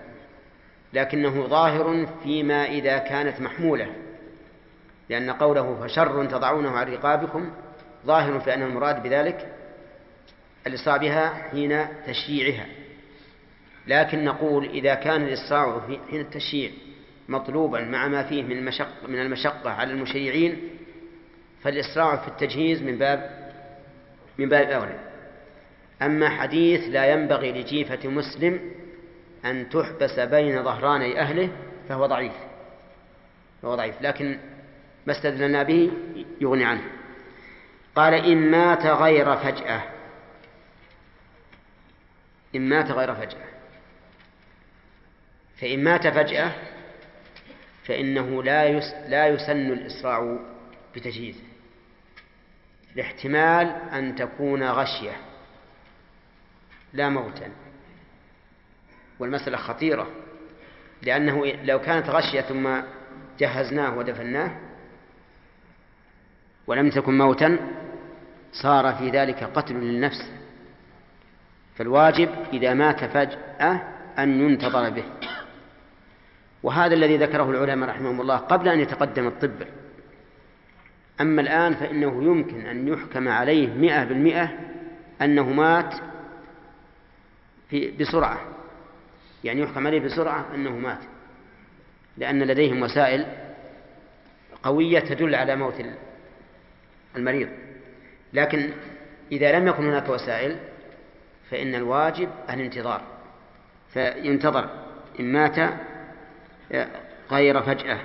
[0.93, 3.93] لكنه ظاهر فيما إذا كانت محمولة
[5.09, 7.51] لأن قوله فشر تضعونه عن رقابكم
[8.07, 9.53] ظاهر في أن المراد بذلك
[10.67, 12.67] الإسراع بها حين تشييعها.
[13.87, 15.81] لكن نقول إذا كان الإسراع
[16.11, 16.71] حين التشييع
[17.29, 20.71] مطلوبا مع ما فيه من المشقة, من المشقة على المشيعين
[21.63, 23.51] فالإسراع في التجهيز من باب
[24.39, 25.10] من باب أولى.
[26.03, 28.61] أما حديث لا ينبغي لجيفة مسلم
[29.45, 31.49] أن تحبس بين ظهراني أهله
[31.89, 32.33] فهو ضعيف.
[33.63, 34.03] فهو ضعيف.
[34.03, 34.39] لكن
[35.07, 35.91] ما استدلنا به
[36.41, 36.83] يغني عنه.
[37.95, 39.83] قال إن مات غير فجأة.
[42.55, 43.51] إن مات غير فجأة.
[45.61, 46.53] فإن مات فجأة
[47.85, 48.71] فإنه لا
[49.09, 50.39] لا يسن الإسراع
[50.95, 51.43] بتجهيزه
[52.97, 55.30] لاحتمال أن تكون غشية.
[56.93, 57.49] لا موتا.
[59.19, 60.07] والمسألة خطيرة
[61.03, 62.69] لأنه لو كانت غشية ثم
[63.39, 64.51] جهزناه ودفناه
[66.67, 67.59] ولم تكن موتا
[68.53, 70.33] صار في ذلك قتل للنفس.
[71.77, 73.83] فالواجب إذا مات فجأة
[74.19, 75.05] أن ينتظر به.
[76.63, 79.63] وهذا الذي ذكره العلماء رحمهم الله قبل أن يتقدم الطب.
[81.21, 84.59] أما الآن فإنه يمكن أن يحكم عليه مئة بالمئة
[85.23, 85.95] أنه مات
[87.71, 88.41] في بسرعة.
[89.45, 91.01] يعني يحكم عليه بسرعة أنه مات.
[92.17, 93.27] لأن لديهم وسائل
[94.63, 95.75] قوية تدل على موت
[97.17, 97.49] المريض.
[98.33, 98.71] لكن
[99.33, 100.57] إذا لم يكن هناك وسائل
[101.51, 103.03] فإن الواجب الانتظار.
[103.93, 104.71] فينتظر
[105.21, 105.75] إن مات
[107.31, 108.01] غير فجأة.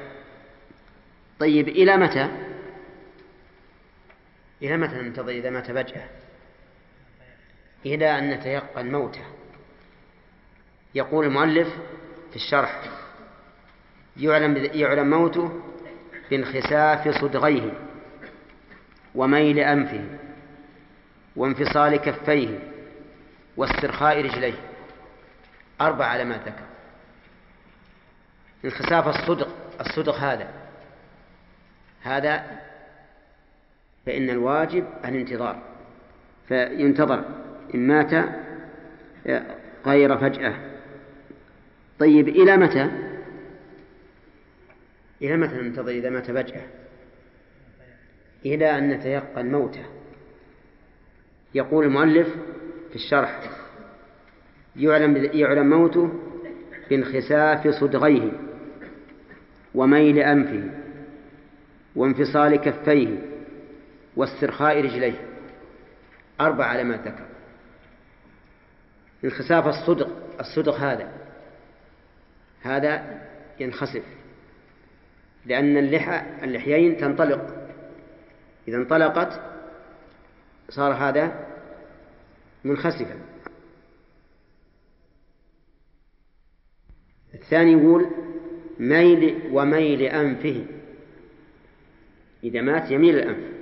[1.40, 2.30] طيب إلى متى؟
[4.62, 6.10] إلى متى ننتظر إذا مات فجأة؟
[7.86, 9.26] إلى أن نتيقن موته.
[10.96, 11.68] يقول المؤلف
[12.30, 12.82] في الشرح
[14.18, 15.62] يعلم يعلم موته
[16.30, 17.74] بانخساف صدغيه
[19.16, 20.06] وميل أنفه
[21.36, 22.60] وانفصال كفيه
[23.58, 24.54] واسترخاء رجليه.
[25.82, 26.64] أربع علامات ذكر.
[28.66, 29.48] انخساف الصدق
[29.82, 30.48] الصدق هذا
[32.02, 32.62] هذا
[34.06, 35.62] فإن الواجب الانتظار
[36.48, 37.24] فينتظر
[37.76, 38.30] إن مات
[39.86, 40.75] غير فجأة.
[42.00, 42.92] طيب إلى متى؟
[45.22, 46.62] إلى متى ننتظر إذا مات فجأة
[48.46, 49.86] إلى أن نتيقن موته.
[51.56, 52.28] يقول المؤلف
[52.90, 53.50] في الشرح
[54.76, 56.14] يعلم يعلم موته
[56.90, 58.32] بانخساف صدغيه
[59.76, 60.70] وميل أنفه
[61.96, 63.18] وانفصال كفيه
[64.16, 65.28] واسترخاء رجليه.
[66.42, 67.26] أربع علامات ذكر.
[69.24, 71.25] انخساف الصدغ الصدغ هذا.
[72.66, 73.22] هذا
[73.60, 74.04] ينخسف
[75.46, 77.70] لأن اللحى اللحيين تنطلق.
[78.68, 79.42] إذا انطلقت
[80.70, 81.46] صار هذا
[82.64, 83.16] منخسفا.
[87.34, 88.10] الثاني يقول
[88.80, 90.66] ميل وميل أنفه.
[92.44, 93.56] إذا مات يميل الأنف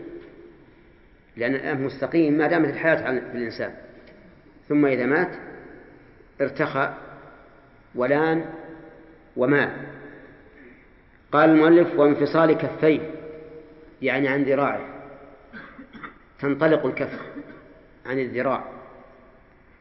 [1.37, 3.73] لأن الأنف مستقيم ما دامت الحياة في الإنسان.
[4.69, 5.31] ثم إذا مات
[6.41, 6.93] ارتخى
[7.95, 8.62] ولان
[9.37, 9.71] ومال
[11.31, 13.11] قال المؤلف وانفصال كفيه
[14.01, 14.81] يعني عن ذراعه.
[16.39, 17.19] تنطلق الكف
[18.05, 18.63] عن الذراع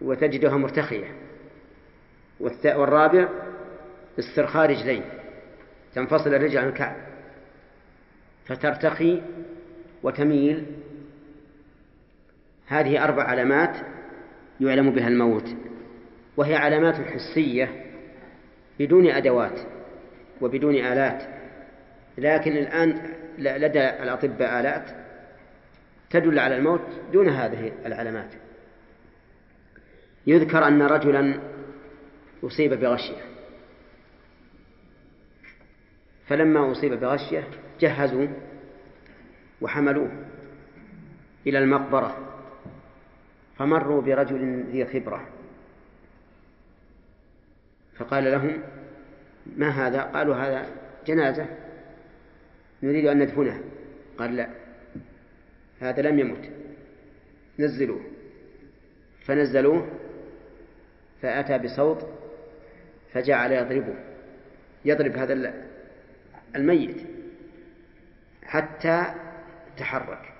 [0.00, 1.14] وتجدها مرتخية.
[2.64, 3.28] والرابع
[4.18, 5.02] استرخاء رجلين
[5.94, 6.96] تنفصل الرجل عن الكعب.
[8.46, 9.22] فترتخي
[10.02, 10.66] وتميل.
[12.66, 13.76] هذه أربع علامات
[14.60, 15.48] يعلم بها الموت
[16.36, 17.81] وهي علامات حسية.
[18.78, 19.60] بدون أدوات
[20.40, 21.22] وبدون آلات.
[22.18, 24.90] لكن الآن لدى الأطباء آلات
[26.10, 28.30] تدل على الموت دون هذه العلامات.
[30.26, 31.40] يذكر أن رجلا
[32.44, 33.22] أصيب بغشية.
[36.26, 37.44] فلما أصيب بغشية
[37.80, 38.26] جهزوا
[39.60, 40.10] وحملوه
[41.46, 42.16] إلى المقبرة
[43.56, 45.31] فمروا برجل ذي خبرة.
[47.96, 48.62] فقال لهم
[49.56, 50.66] ما هذا؟ قالوا هذا
[51.06, 51.46] جنازة
[52.82, 53.60] نريد أن ندفنها.
[54.18, 54.48] قال لا
[55.80, 56.50] هذا لم يمت
[57.58, 58.00] نزلوه.
[59.24, 59.88] فنزلوه
[61.22, 62.08] فأتى بصوت
[63.12, 63.94] فجعل يضربه
[64.84, 65.54] يضرب هذا
[66.56, 66.96] الميت
[68.42, 69.14] حتى
[69.76, 70.32] تحرك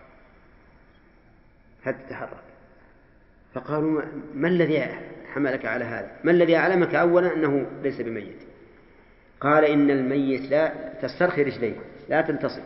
[1.85, 2.52] حتى تحرك.
[3.55, 4.03] فقالوا
[4.35, 4.83] ما الذي
[5.33, 8.37] حملك على هذا؟ ما الذي أعلمك أولا أنه ليس بميت؟
[9.41, 10.73] قال إن الميت لا
[11.03, 11.77] تسترخي رجليه
[12.09, 12.63] لا تلتصق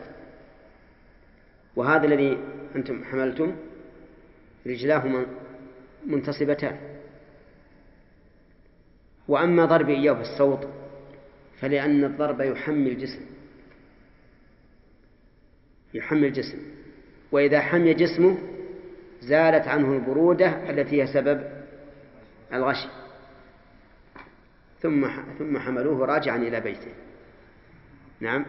[1.77, 2.39] وهذا الذي
[2.77, 3.57] أنتم حملتم
[4.67, 5.27] رجلاه
[6.07, 6.77] منتصبتان.
[9.29, 10.69] وأما ضرب إياه بالصوت
[11.61, 13.21] فلأن الضرب يحمي الجسم.
[15.95, 16.59] يحمي الجسم.
[17.33, 18.39] وإذا حمي جسمه
[19.21, 21.45] زالت عنه البرودة التي هي سبب
[22.53, 22.89] الغش.
[24.83, 25.09] ثم
[25.39, 26.93] ثم حملوه راجعا إلى بيته.
[28.21, 28.45] نعم.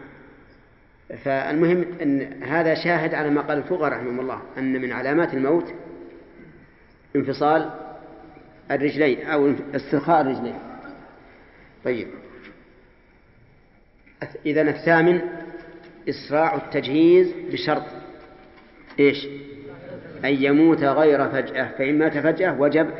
[1.24, 5.74] فالمهم أن هذا شاهد على ما قال الفقهاء رحمهم الله أن من علامات الموت
[7.16, 7.70] انفصال
[8.70, 10.58] الرجلين أو استرخاء الرجلين.
[11.84, 12.08] طيب.
[14.46, 15.20] إذا الثامن
[16.08, 17.84] إسراع التجهيز بشرط.
[19.00, 19.26] إيش؟
[20.24, 22.90] أن يموت غير فجأة فإن مات فجأة وجب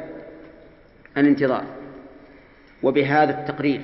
[1.17, 1.65] الانتظار.
[2.83, 3.83] وبهذا التقرير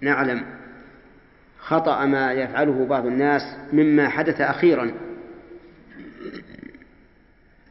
[0.00, 0.42] نعلم
[1.58, 3.42] خطأ ما يفعله بعض الناس
[3.72, 4.90] مما حدث أخيرا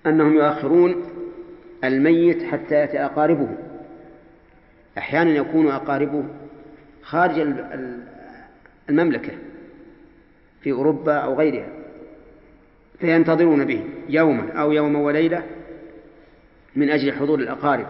[0.05, 1.03] أنهم يؤخرون
[1.83, 3.49] الميت حتى يأتي أقاربه.
[4.97, 6.23] أحيانا يكون أقاربه
[7.03, 7.53] خارج
[8.89, 9.31] المملكة
[10.61, 11.84] في أوروبا أو غيرها.
[12.99, 15.43] فينتظرون به يوما أو يوما وليلة
[16.75, 17.87] من أجل حضور الأقارب.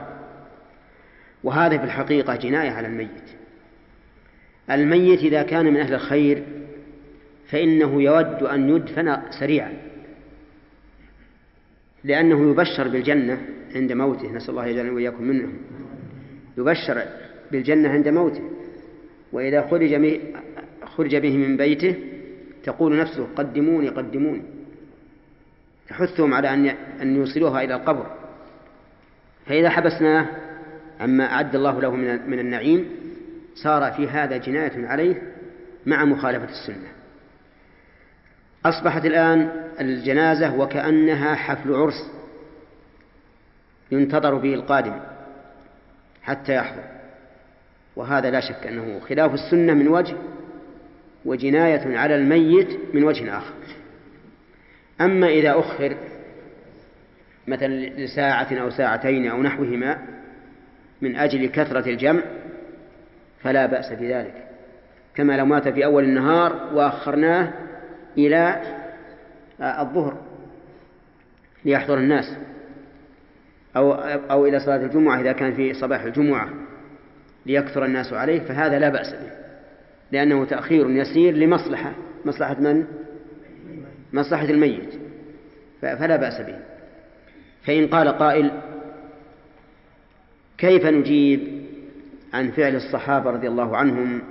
[1.44, 3.10] وهذا في الحقيقة جناية على الميت.
[4.72, 6.44] الميت إذا كان من أهل الخير
[7.48, 9.74] فإنه يود أن يدفن سريعا
[12.04, 13.42] لأنه يبشر بالجنة
[13.76, 14.32] عند موته.
[14.32, 15.54] نسأل الله يجعلنا وإياكم منهم.
[16.58, 17.04] يبشر
[17.52, 18.50] بالجنة عند موته.
[19.32, 20.20] وإذا خرج
[20.86, 21.96] خرج به من بيته
[22.64, 24.55] تقول نفسه قدموني قدموني.
[25.90, 26.68] تحثهم على أن
[27.02, 28.06] أن يوصلوها إلى القبر.
[29.46, 30.26] فإذا حبسناه
[31.00, 31.92] عما أعد الله له
[32.28, 32.90] من النعيم
[33.56, 35.22] صار في هذا جناية عليه
[35.86, 36.88] مع مخالفة السنة.
[38.66, 42.12] أصبحت الآن الجنازة وكأنها حفل عرس
[43.92, 45.00] ينتظر به القادم
[46.24, 46.84] حتى يحضر.
[47.96, 50.16] وهذا لا شك أنه خلاف السنة من وجه
[51.26, 53.54] وجناية على الميت من وجه آخر.
[55.02, 55.98] أما إذا أخر
[57.48, 59.98] مثلا لساعة أو ساعتين أو نحوهما
[61.02, 62.22] من أجل كثرة الجمع
[63.44, 64.34] فلا بأس بذلك.
[65.16, 67.54] كما لو مات في أول النهار وأخرناه
[68.18, 68.62] إلى
[69.62, 70.18] الظهر
[71.66, 72.38] ليحضر الناس.
[73.78, 73.94] أو
[74.32, 76.50] أو إلى صلاة الجمعة إذا كان في صباح الجمعة
[77.46, 79.32] ليكثر الناس عليه فهذا لا بأس به.
[80.12, 81.94] لأنه تأخير يسير لمصلحة.
[82.26, 82.86] مصلحة من؟
[84.14, 84.90] مصلحة الميت.
[85.82, 86.60] فلا بأس به.
[87.64, 88.52] فإن قال قائل
[90.58, 91.66] كيف نجيب
[92.34, 94.22] عن فعل الصحابة رضي الله عنهم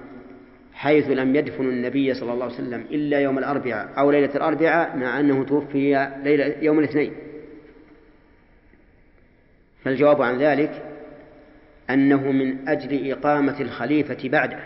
[0.75, 5.21] حيث لم يدفنوا النبي صلى الله عليه وسلم إلا يوم الأربعاء أو ليلة الأربعاء مع
[5.21, 7.13] أنه توفي ليلة يوم الاثنين؟
[9.85, 10.83] فالجواب عن ذلك
[11.91, 14.59] أنه من أجل إقامة الخليفة بعده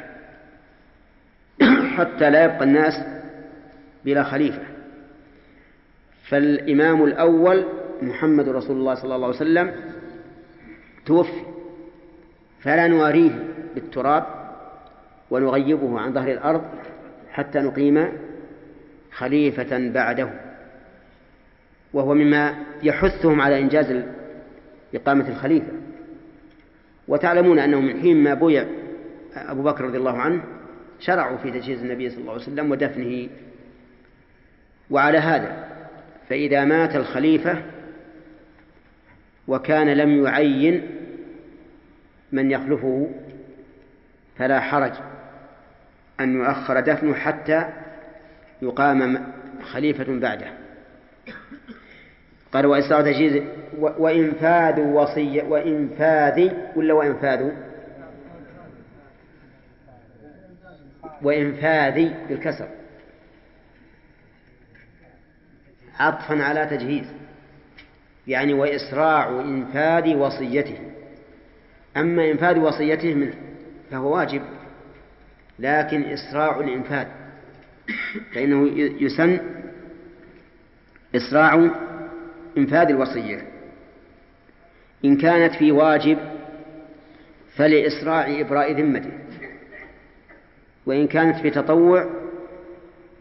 [1.96, 2.94] حتى لا يبقى الناس
[4.04, 4.62] بلا خليفة.
[6.28, 7.64] فالإمام الأول
[8.02, 9.72] محمد رسول الله صلى الله عليه وسلم
[11.06, 11.42] توفي
[12.60, 14.26] فلا نواريه بالتراب
[15.30, 16.62] ونغيبه عن ظهر الأرض
[17.30, 18.08] حتى نقيم
[19.12, 20.30] خليفة بعده.
[21.92, 24.02] وهو مما يحثهم على إنجاز
[24.94, 25.72] إقامة الخليفة.
[27.08, 28.66] وتعلمون أنه من حين ما بويع
[29.36, 30.42] أبو بكر رضي الله عنه
[31.00, 33.28] شرعوا في تجهيز النبي صلى الله عليه وسلم ودفنه.
[34.90, 35.67] وعلى هذا
[36.28, 37.62] فإذا مات الخليفة
[39.48, 40.86] وكان لم يعين
[42.32, 43.10] من يخلفه
[44.38, 44.92] فلا حرج
[46.20, 47.64] أن يؤخر دفنه حتى
[48.62, 50.46] يقام خليفة بعده.
[52.52, 53.42] قال وإسراء تجهيز
[53.78, 57.50] وإنفاذ وصية وإنفاذ ولا وإنفاذ؟
[61.22, 62.68] وإنفاذ بالكسر.
[65.98, 67.06] عطفا على تجهيز
[68.26, 70.78] يعني وإسراع إنفاذ وصيته.
[71.96, 73.34] أما إنفاذ وصيته منه
[73.90, 74.42] فهو واجب
[75.58, 77.06] لكن إسراع الإنفاذ
[78.34, 78.70] فإنه
[79.02, 79.40] يسن
[81.16, 81.70] إسراع
[82.58, 83.46] إنفاذ الوصية.
[85.04, 86.18] إن كانت في واجب
[87.56, 89.12] فلإسراع إبراء ذمته.
[90.86, 92.10] وإن كانت في تطوع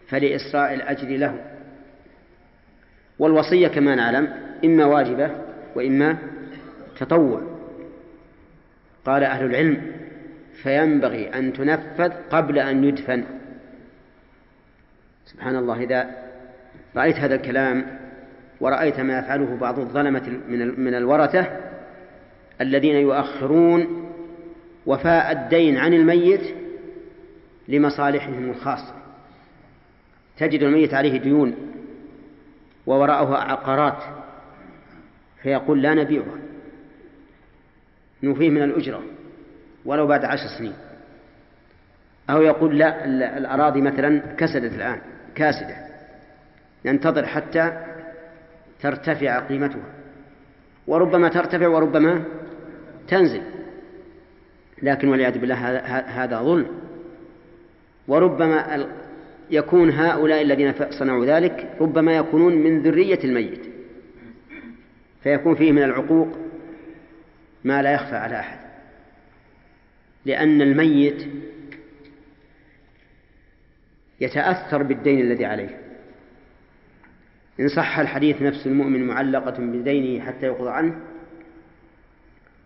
[0.08, 1.57] فلإسراء الأجر له.
[3.20, 4.34] والوصية كما نعلم
[4.66, 5.32] إما واجبة
[5.76, 6.18] وإما
[7.00, 7.42] تطوع.
[9.06, 9.82] قال أهل العلم
[10.64, 13.24] فينبغي أن تنفذ قبل أن يدفن.
[15.26, 16.10] سبحان الله إذا
[16.96, 17.86] رأيت هذا الكلام
[18.62, 20.40] ورأيت ما يفعله بعض الظلمة
[20.78, 21.48] من الورثة
[22.62, 24.12] الذين يؤخرون
[24.86, 26.42] وفاء الدين عن الميت
[27.68, 28.94] لمصالحهم الخاصة.
[30.38, 31.56] تجد الميت عليه ديون.
[32.88, 34.04] ووراءه عقارات.
[35.44, 36.38] فيقول لا نبيعها.
[38.24, 39.04] نوفيه من الأجرة
[39.86, 40.74] ولو بعد عشر سنين.
[42.30, 43.06] أو يقول لا
[43.38, 45.02] الأراضي مثلا كسدت الآن
[45.36, 45.88] كاسدة.
[46.86, 47.86] ننتظر حتى
[48.82, 49.94] ترتفع قيمتها.
[50.88, 52.24] وربما ترتفع وربما
[53.08, 53.42] تنزل.
[54.82, 55.56] لكن والعياذ بالله
[56.24, 56.68] هذا- ظلم.
[58.08, 58.88] وربما
[59.50, 63.66] يكون هؤلاء الذين صنعوا ذلك ربما يكونون من ذرية الميت.
[65.24, 66.38] فيكون فيه من العقوق
[67.64, 68.60] ما لا يخفى على أحد.
[70.26, 71.28] لأن الميت
[74.22, 75.82] يتأثر بالدين الذي عليه.
[77.60, 80.96] إن صح الحديث نفس المؤمن معلقة بدينه حتى يقضى عنه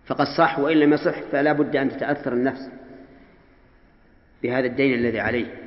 [0.06, 2.70] فقد صح وإن لم يصح فلا بد أن تتأثر النفس
[4.44, 5.61] بهذا الدين الذي عليه.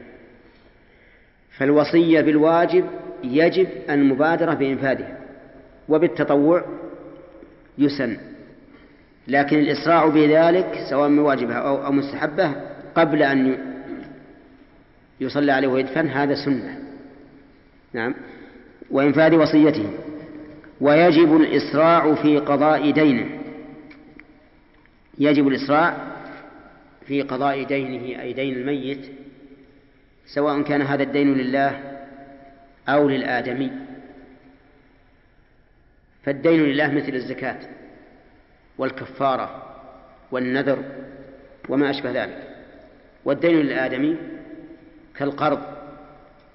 [1.58, 2.84] فالوصية بالواجب
[3.24, 5.18] يجب المبادرة بإنفاذها
[5.88, 6.64] وبالتطوع
[7.78, 8.16] يسن
[9.28, 12.52] لكن الإسراع بذلك سواء من واجبها أو مستحبة
[12.94, 13.58] قبل أن
[15.20, 16.78] يصلى عليه ويدفن هذا سنة.
[17.92, 18.14] نعم.
[18.90, 19.90] وإنفاذ وصيته.
[20.80, 23.26] ويجب الإسراع في قضاء دينه.
[25.18, 25.96] يجب الإسراع
[27.06, 29.06] في قضاء دينه أي دين الميت
[30.26, 31.80] سواء كان هذا الدين لله
[32.88, 33.72] أو للآدمي.
[36.24, 37.58] فالدين لله مثل الزكاة
[38.78, 39.76] والكفارة
[40.30, 40.84] والنذر
[41.68, 42.48] وما أشبه ذلك.
[43.24, 44.16] والدين للآدمي
[45.16, 45.62] كالقرض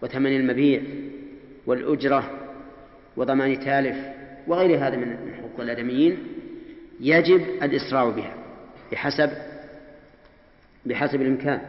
[0.02, 0.82] وثمن المبيع
[1.66, 2.32] والأجرة
[3.18, 3.98] وضمان تالف
[4.48, 6.18] وغير هذا من حقوق الآدميين
[7.00, 8.34] يجب الإسراع بها
[8.92, 9.32] بحسب
[10.86, 11.62] بحسب الإمكان.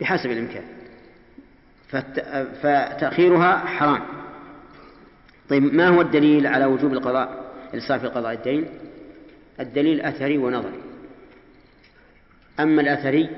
[0.00, 0.64] بحسب الإمكان.
[2.62, 4.00] فتأخيرها حرام.
[5.48, 8.66] طيب ما هو الدليل على وجوب القضاء الإسراف في قضاء الدين؟
[9.60, 10.80] الدليل أثري ونظري.
[12.60, 13.28] أما الأثري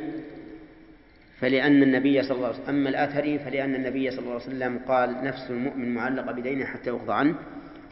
[1.41, 5.25] فلأن النبي صلى الله عليه وسلم أما الأثري فلأن النبي صلى الله عليه وسلم قال
[5.25, 7.35] نفس المؤمن معلقة بدينه حتى يقضى عنه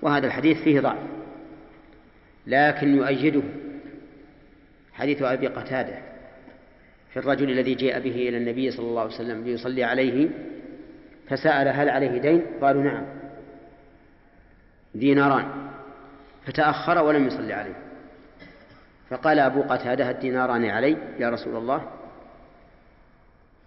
[0.03, 0.99] وهذا الحديث فيه ضعف.
[2.47, 3.43] لكن يؤيده
[4.93, 5.99] حديث أبي قتادة
[7.19, 10.29] في الرجل الذي جاء به إلى النبي صلى الله عليه وسلم ليصلي عليه
[11.29, 13.05] فسأل هل عليه دين؟ قالوا نعم.
[14.95, 15.45] ديناران.
[16.47, 17.75] فتأخر ولم يصلي عليه.
[19.11, 21.83] فقال أبو قتادة الديناران علي؟ يا رسول الله.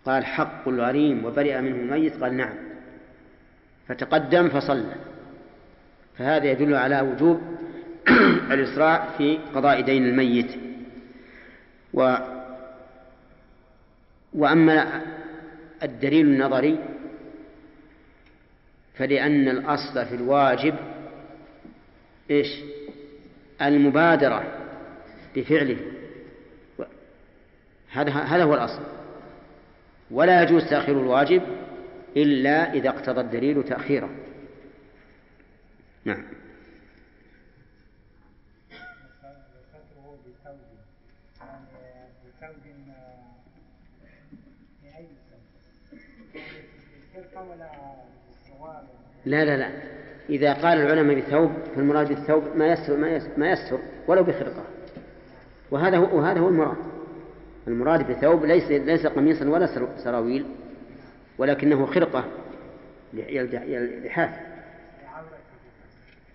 [0.05, 2.55] قال حق الغريم وبرئ منه الميت؟ قال نعم.
[3.87, 4.95] فتقدم فصلى.
[6.17, 7.41] فهذا يدل على وجوب
[8.53, 10.51] الإسراع في قضاء دين الميت.
[11.93, 12.15] و
[14.33, 15.01] وأما
[15.83, 16.79] الدليل النظري
[18.93, 20.75] فلأن الأصل في الواجب
[22.31, 22.47] إيش؟
[23.61, 24.43] المبادرة
[25.35, 25.77] بفعله.
[27.91, 28.81] هذا هذا هو الأصل.
[30.11, 31.41] ولا يجوز تأخير الواجب
[32.17, 34.09] إلا إذا اقتضى الدليل تأخيره.
[36.05, 36.23] نعم
[39.71, 40.59] وستره بثوب
[41.41, 41.65] يعني
[42.25, 42.61] بثوب
[44.81, 45.41] في أي ثوب
[46.33, 46.39] الخرقة
[47.13, 47.30] ولا الصواب
[49.25, 49.69] لا لا لا.
[50.29, 54.63] إذا قال العلماء بثوب فالمراد بالثوب ما يستر ما يستر, ما يستر ولو بخرقة.
[55.71, 56.77] وهذا هو وهذا هو المراد.
[57.67, 60.45] المراد بثوب ليس ليس قميصا ولا سر- سراويل
[61.37, 62.25] ولكنه خرقة
[63.13, 64.29] لحاف.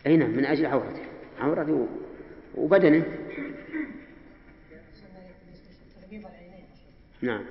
[0.07, 1.03] أي نعم من أجل عورته.
[1.41, 1.87] عورته
[2.57, 3.05] وبدنه.
[7.23, 7.45] نعم.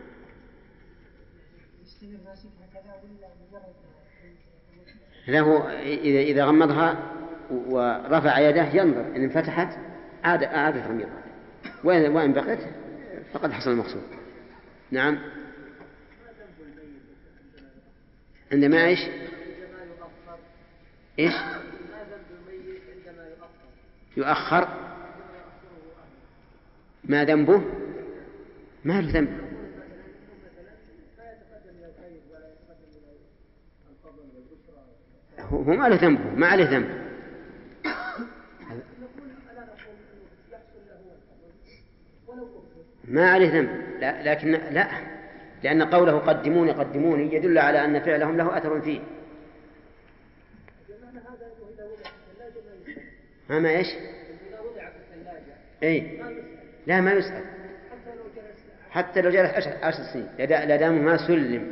[5.28, 7.12] له إذا إذا غمضها
[7.52, 9.78] ورفع يده ينظر إن انفتحت
[10.24, 11.24] عاد أعاد تغميضها
[11.84, 12.60] وإن وإن بقيت
[13.34, 14.04] فقد حصل المقصود
[14.92, 15.20] نعم
[18.52, 19.00] عندما إيش؟
[21.20, 21.34] إيش؟
[24.18, 24.68] يؤخر
[27.04, 27.62] ما ذنبه؟
[28.86, 29.45] ما له ذنب
[35.52, 37.06] هو ما له ذنبه ما عليه ذنب.
[43.08, 43.70] ما عليه ذنب.
[44.00, 44.88] لا لكن لا
[45.64, 49.00] لأن قوله قدموني قدموني يدل على أن فعلهم له أثر فيه.
[53.50, 53.88] ها ما إيش؟
[55.84, 56.20] إي.
[56.88, 57.44] لا ما يسأل.
[58.92, 61.72] حتى لو جلس عشر, عشر سنين لا دام ما سلم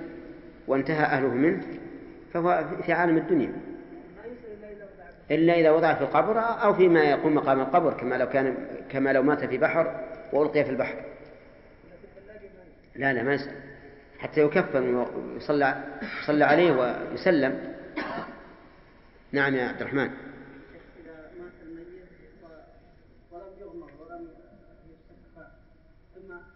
[0.67, 1.63] وانتهى أهله منه
[2.33, 3.53] فهو في عالم الدنيا.
[5.31, 9.23] إلا إذا وضع في القبر أو فيما يقوم مقام القبر كما لو كان كما لو
[9.23, 11.05] مات في بحر وألقي في البحر.
[12.95, 13.55] لا لا ما يسأل.
[14.19, 15.83] حتى يكفن ويصلى
[16.23, 17.75] يصلى عليه ويسلم.
[19.31, 20.09] نعم يا عبد الرحمن.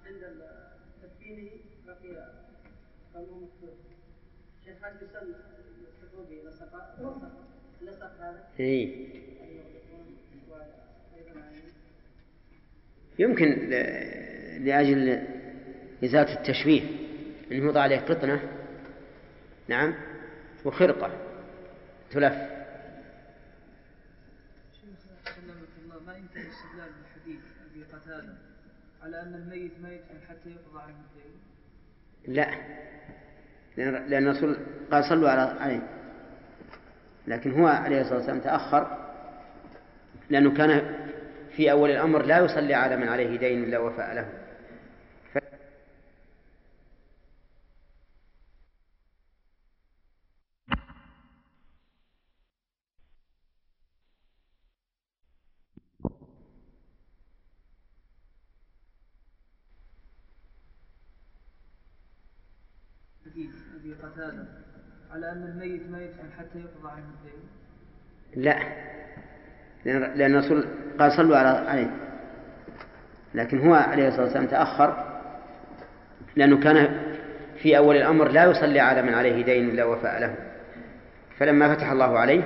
[0.06, 0.24] عند
[1.04, 1.50] تكفينه
[1.88, 2.34] بقي
[4.66, 5.57] يسن
[8.60, 9.08] إيه.
[13.20, 13.70] يمكن
[14.66, 15.24] لأجل
[16.04, 16.82] إزالة التشويه
[17.52, 18.42] أنه يوضع عليه قطنة.
[19.68, 19.94] نعم.
[20.66, 21.12] وخرقة.
[22.12, 22.34] تلف.
[26.08, 27.40] ما يمكن الاستدلال بالحديث
[27.72, 28.34] أبي قتادة
[29.04, 32.50] على أن الميت ما يدفن حتى يقضى عنه الدين لا.
[34.08, 34.58] لأن الرسول
[34.92, 35.97] قال صلوا على عليه.
[37.28, 38.98] لكن هو عليه الصلاة والسلام تأخر
[40.30, 40.96] لأنه كان
[41.56, 44.28] في أول الأمر لا يصلي على من عليه دين إلا وفاء له.
[63.78, 64.67] أبي قتادة.
[65.18, 67.40] على أن الميت ما يدفن حتى يقضى عنه الدين؟
[68.46, 68.60] لا.
[69.86, 70.68] لأن لأن الرسول
[71.00, 71.92] قال صلوا على عليه.
[73.34, 75.20] لكن هو عليه الصلاة والسلام تأخر
[76.36, 77.02] لأنه كان
[77.62, 80.36] في أول الأمر لا يصلي على من عليه دين إلا وفاء له.
[81.38, 82.44] فلما فتح الله عليه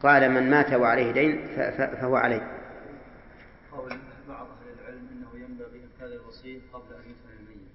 [0.00, 1.46] قال من مات وعليه دين
[1.76, 2.50] فهو عليه.
[3.72, 3.92] قول
[4.28, 7.68] بعض أهل العلم أنه ينبغي إنفاذ الوصية قبل أن يدفن الميت.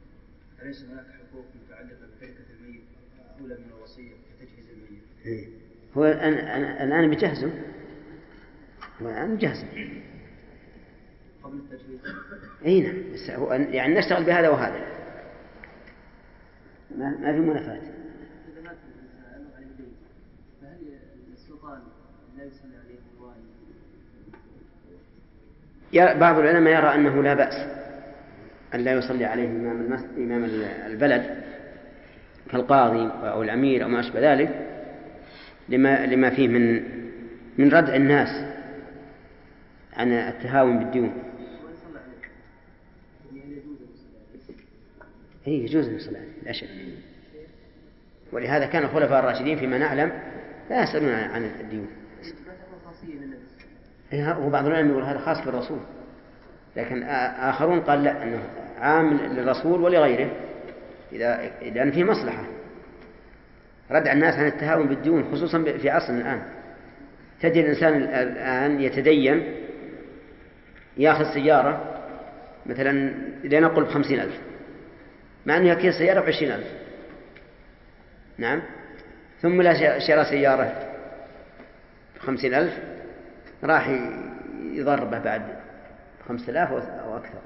[0.61, 2.48] أليس هناك حقوق متعلقة بتركة
[3.41, 5.47] أولى من الوصية كتجهيز الميت إيه.
[5.97, 7.51] هو الآن الآن- بجهزه
[9.01, 9.67] هو الآن بجهزه
[11.43, 11.99] قبل التجهيز.
[12.65, 13.13] أي نعم.
[13.13, 14.85] بس هو يعني نشتغل بهذا وهذا.
[16.97, 17.75] ما, ما في منافاة.
[17.75, 19.91] إذا مات الإنسان عليه دين
[20.61, 20.77] فهل
[21.33, 21.79] السلطان
[22.37, 23.43] لا يصلي عليه الوالي
[25.93, 27.55] يرى- بعض العلماء يرى أنه لا بأس
[28.75, 29.93] أن لا يصلي عليه إمام.
[30.17, 31.43] إمام ال- البلد.
[32.51, 34.67] كالقاضي أو الأمير أو ما أشبه ذلك
[35.69, 36.83] لما لما فيه من
[37.57, 38.45] من ردع الناس
[39.93, 41.13] عن التهاون بالديون.
[45.47, 46.67] هل يجوز أن يصلي عليه؟ لا شك.
[48.31, 50.11] ولهذا كان الخلفاء الراشدين فيما نعلم
[50.69, 51.87] لا يسألون عن الديون.
[54.13, 55.79] إيه، هو بعض العلماء يقول هذا خاص بالرسول
[56.75, 58.39] لكن آخرون قال لا أنه
[58.79, 60.31] عام للرسول ولغيره.
[61.11, 62.43] إذا لأن فيه مصلحة.
[63.91, 66.41] ردع الناس عن التهاون بالديون خصوصا في عصرنا الآن.
[67.41, 69.55] تجد الإنسان ال- الآن يتدين
[70.97, 71.95] يأخذ سيارة
[72.65, 72.91] مثلا
[73.43, 74.39] لنقل بخمسين ألف
[75.45, 76.67] مع أنه يكيل سيارة بعشرين ألف.
[78.37, 78.61] نعم.
[79.41, 80.89] ثم لا شرى سيارة
[82.15, 82.73] بخمسين ألف
[83.63, 83.89] راح
[84.73, 85.41] يضربه بعد
[86.27, 87.39] خمسة آلاف أو- أكثر.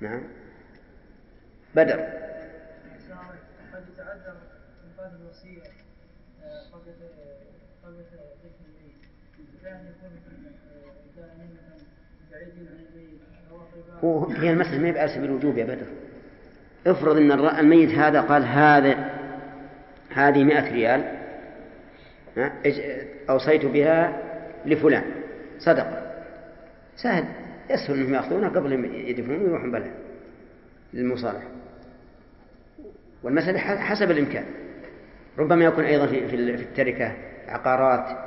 [0.00, 0.22] نعم.
[1.74, 2.25] بدر.
[4.12, 5.62] انفاذ الوصية
[6.42, 6.92] آه، قبل
[7.84, 8.04] قبل
[14.02, 15.86] الميت هي المسألة ما هي سبيل الوجوب يا بدر؟
[16.86, 19.10] افرض أن الر- الميت هذا قال هذا
[20.14, 21.16] هذه مئة ريال
[23.30, 24.22] أوصيت بها
[24.66, 25.04] لفلان.
[25.58, 26.12] صدقة
[26.96, 27.24] سهل.
[27.70, 29.90] يسهل أنهم يأخذونها قبل ما يدفنون ويروحون بلد
[30.94, 31.48] للمصالحة.
[33.22, 34.44] والمسألة حسب الإمكان.
[35.38, 37.16] ربما يكون أيضا في في ال- في التركة
[37.48, 38.18] عقارات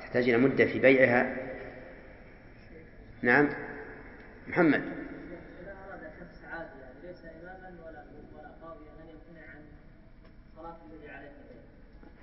[0.00, 1.36] تحتاج إلى مدة في بيعها.
[3.22, 3.48] نعم.
[4.48, 4.82] محمد.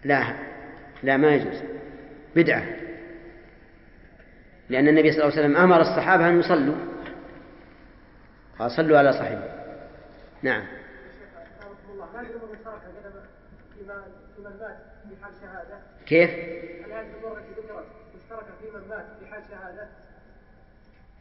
[0.04, 0.34] لا
[1.04, 1.62] لا ما يجوز.
[2.36, 2.64] بدعة.
[4.70, 6.76] لأن النبي صلى الله عليه وسلم أمر الصحابة أن يصلوا.
[8.60, 9.56] قال صلوا على صاحبه.
[10.42, 10.64] نعم
[11.62, 13.12] رحمه الله ما يجوز من ترك قدم
[13.74, 14.52] فيما فيمن
[15.22, 15.78] مات شهادة.
[16.06, 19.06] كيف؟ ذكرت مشتركة فيمن مات
[19.52, 19.88] شهادة؟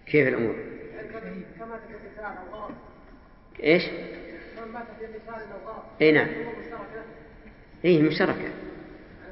[0.06, 0.54] كيف الأمور؟
[0.94, 2.74] يعني كم- كمات في النساء أو غرض
[3.62, 3.82] إيش؟
[4.56, 6.28] من مات في النساء أو غرض أي نعم.
[7.84, 8.48] إيه مشتركة.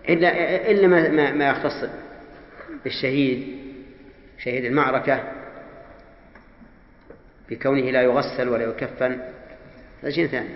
[0.09, 1.91] إلا إلا ما ما, ما يختص
[2.85, 3.63] بالشهيد
[4.39, 5.33] شهيد المعركة
[7.51, 9.21] بكونه لا يغسل ولا يكفن.
[10.03, 10.49] هذا شيء ثاني.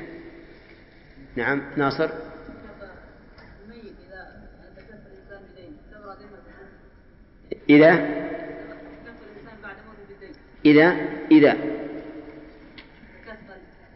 [1.37, 2.05] نعم ناصر
[3.65, 8.07] الميت إذا تكفل الإنسان بدين تبرأ ذمته إذا؟
[10.65, 10.97] إذا؟
[11.31, 11.57] إذا.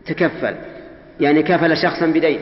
[0.07, 0.57] تكفل.
[1.21, 2.41] يعني كفل شخصا بدين.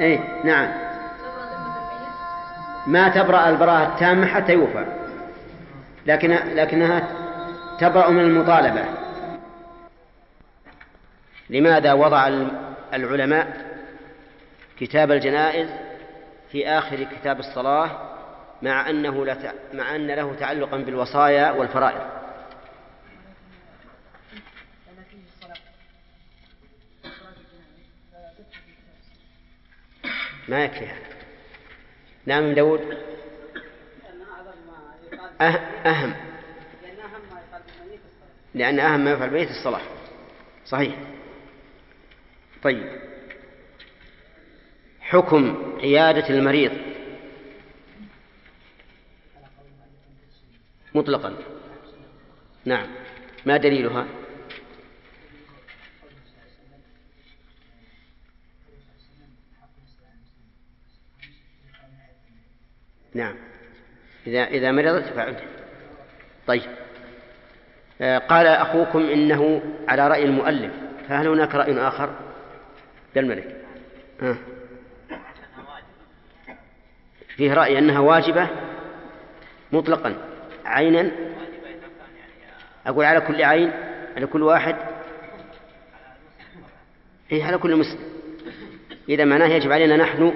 [0.00, 0.68] إيه نعم.
[2.86, 4.86] ما تبرأ البراءة التامة حتى يوفى.
[6.06, 7.08] لكن لكنها
[7.80, 8.84] تبرأ من المطالبة.
[11.50, 12.28] لماذا وضع
[12.94, 13.69] العلماء
[14.80, 15.68] كتاب الجنائز
[16.52, 18.16] في آخر كتاب الصلاة
[18.62, 22.20] مع أنه لا مع أن له تعلقا بالوصايا والفرائض.
[30.48, 31.10] ما يكفي هذا.
[32.26, 32.80] نعم داود؟
[35.40, 36.14] أه- أهم.
[38.54, 39.80] لأن أهم ما يفعل بيت الصلاة.
[40.66, 40.94] صحيح.
[42.62, 43.09] طيب.
[45.10, 46.72] حكم عيادة المريض.
[50.94, 51.34] مطلقا.
[52.64, 52.86] نعم.
[53.46, 54.06] ما دليلها؟
[63.14, 63.36] نعم.
[64.26, 65.44] إذا إذا مرضت فعلت
[66.46, 66.62] طيب.
[68.00, 70.72] آه، قال أخوكم إنه على رأي المؤلف.
[71.08, 72.14] فهل هناك رأي آخر؟
[73.16, 73.64] للملك.
[74.20, 74.49] ها.
[77.40, 78.48] فيه رأي أنها واجبة
[79.72, 80.14] مطلقا
[80.64, 81.10] عينا.
[82.86, 83.72] أقول على كل عين
[84.16, 84.76] على كل واحد.
[87.32, 88.00] إيه على كل مسلم.
[89.08, 90.32] إذا معناه يجب علينا نحن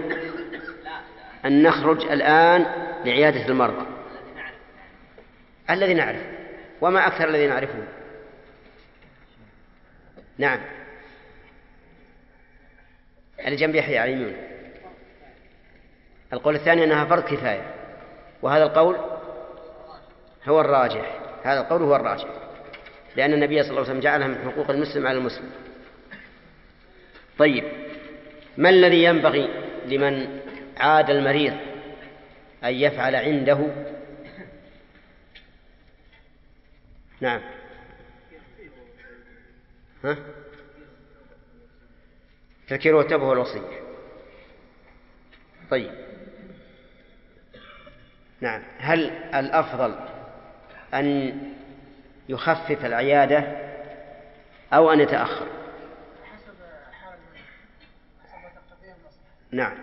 [1.45, 2.67] أن نخرج الآن
[3.05, 3.87] لعيادة المرضى.
[5.71, 6.23] الذي نعرف.
[6.81, 7.85] وما أكثر الذي نعرفه.
[10.39, 10.61] نعم.
[13.47, 14.54] اللي جنب يحيى على
[16.35, 17.75] القول الثاني أنها فرض كفاية.
[18.43, 18.97] وهذا القول
[20.49, 21.21] هو الراجح.
[21.45, 22.29] هذا القول هو الراجح.
[23.17, 25.51] لأن النبي صلى الله عليه وسلم جعلها من حقوق المسلم على المسلم.
[27.39, 27.65] طيب
[28.57, 29.49] ما الذي ينبغي
[29.87, 30.41] لمن
[30.77, 31.55] عاد المريض
[32.65, 33.59] أن يفعل عنده؟
[37.21, 37.41] نعم.
[40.05, 40.17] ها؟
[42.69, 43.81] تذكير والتوبة والوصية.
[45.71, 46.14] طيب.
[48.45, 48.63] نعم.
[48.79, 49.95] هل الأفضل
[50.95, 51.39] أن
[52.29, 53.45] يخفف العيادة
[54.73, 55.47] أو أن يتأخر؟
[56.25, 56.55] حسب
[56.93, 57.19] حال
[59.51, 59.77] نعم.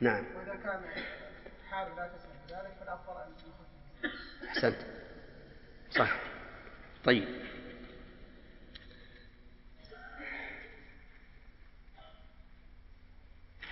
[0.00, 0.24] نعم.
[0.36, 0.80] وإذا كان
[1.70, 4.48] حاله لا تسمح بذلك فالأفضل أن يخفف.
[4.48, 4.76] أحسنت.
[5.90, 6.16] صح
[7.04, 7.39] طيب.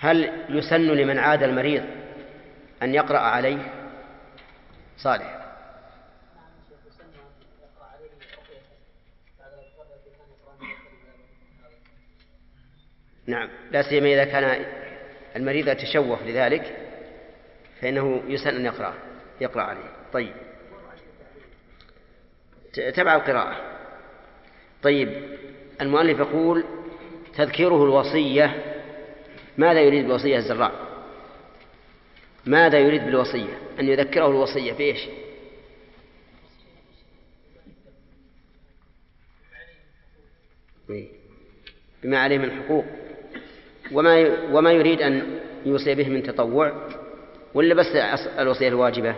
[0.01, 1.85] هل يسن لمن عاد المريض
[2.83, 3.59] أن يقرأ عليه؟
[4.97, 5.39] صالح.
[13.27, 14.65] نعم لا سيما إذا كان
[15.37, 16.77] المريض يتشوف لذلك
[17.81, 18.95] فإنه يسن أن يقرأ
[19.41, 19.91] يقرأ عليه.
[20.13, 20.35] طيب.
[22.95, 23.57] تبع القراءة.
[24.83, 25.39] طيب
[25.81, 26.65] المؤلف يقول
[27.37, 28.78] تذكيره الوصية
[29.59, 30.73] ماذا يريد بالوصية الزراع
[32.47, 35.01] ماذا يريد بالوصية؟ أن يذكره الوصية بإيش.
[42.03, 42.85] بما عليه من حقوق.
[43.93, 46.89] وما وما يريد أن يوصي به من تطوع؟
[47.55, 47.87] ولا بس
[48.39, 49.15] الوصية الواجبة؟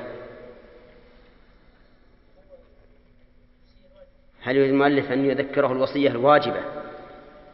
[4.42, 6.79] هل يريد المؤلف أن يذكره الوصية الواجبة؟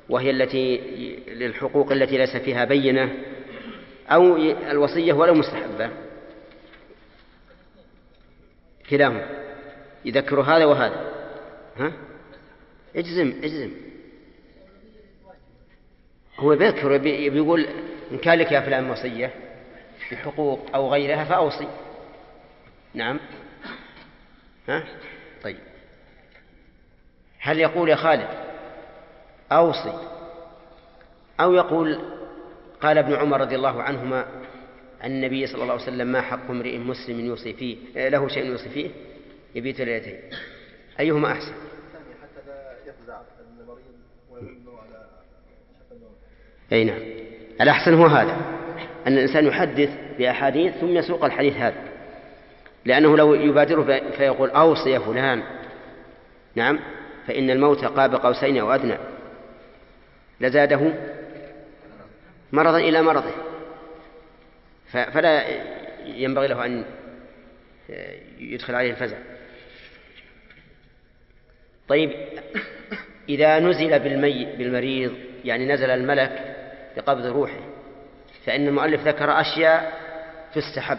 [0.09, 0.77] وهي التي
[1.29, 3.15] للحقوق التي ليس فيها بينة
[4.09, 4.37] أو
[4.71, 5.91] الوصية ولو مستحبة.
[8.91, 9.27] كلاهما.
[10.05, 11.13] يذكر هذا وهذا.
[11.77, 11.93] ها؟
[12.97, 13.71] اجزم اجزم.
[16.39, 16.97] هو بيذكر
[17.29, 17.67] بيقول
[18.13, 19.31] إن كان لك يا فلان وصية
[20.13, 21.69] بحقوق أو غيرها فأوصي.
[22.95, 23.21] نعم.
[24.69, 24.85] ها؟
[25.43, 25.59] طيب.
[27.39, 28.46] هل يقول يا خالد
[29.53, 29.93] أوصي
[31.41, 31.99] أو يقول
[32.81, 34.27] قال ابن عمر رضي الله عنهما
[35.01, 38.69] عن النبي صلى الله عليه وسلم ما حق امرئ مسلم يوصي فيه له شيء يوصي
[38.69, 38.91] فيه؟
[39.55, 40.21] يبيت ليلتين
[41.01, 41.53] أيهما أحسن؟
[46.73, 47.01] أي نعم.
[47.61, 48.37] الأحسن هو هذا
[49.07, 51.83] أن الإنسان يحدث بأحاديث ثم يسوق الحديث هذا.
[52.85, 55.43] لأنه لو يبادره فيقول أوصي يا فلان.
[56.55, 56.79] نعم.
[57.27, 58.97] فإن الموت قاب قوسين أو أدنى.
[60.41, 60.93] لزاده
[62.53, 63.33] مرضا إلى مرضه.
[64.93, 65.45] فلا
[66.05, 66.85] ينبغي له أن
[68.39, 69.17] يدخل عليه الفزع.
[71.89, 72.13] طيب
[73.29, 75.15] إذا نزل بالمي بالمريض
[75.45, 76.57] يعني نزل الملك
[76.97, 77.61] بقبض روحه
[78.47, 80.01] فإن المؤلف ذكر أشياء
[80.55, 80.99] تستحب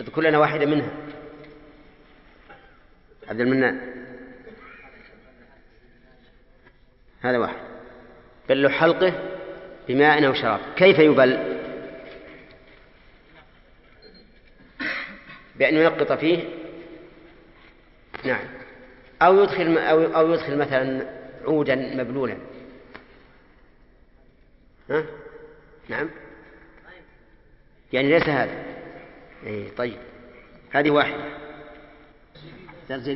[0.00, 0.90] اذكر لنا واحدة منها.
[3.28, 3.80] عبد المنان.
[7.22, 7.73] هذا واحد.
[8.48, 9.12] بل حلقه
[9.88, 10.60] بماء أو شراب.
[10.76, 11.60] كيف يبل؟
[15.56, 16.44] بأن ينقط فيه؟
[18.24, 18.44] نعم.
[19.22, 21.06] أو يدخل أو أو يدخل مثلا
[21.44, 22.36] عودا مبلولا.
[24.90, 25.04] ها؟
[25.88, 26.10] نعم.
[27.92, 28.64] يعني ليس هذا.
[29.46, 29.98] اي طيب.
[30.70, 31.24] هذه واحدة.
[32.88, 33.08] درس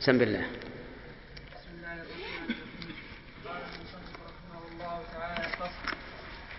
[0.00, 0.44] سم بالله
[1.54, 1.92] بسم الله.
[1.92, 2.56] الرحمن الرحيم
[3.46, 3.62] قال
[4.28, 5.46] رحمه الله تعالى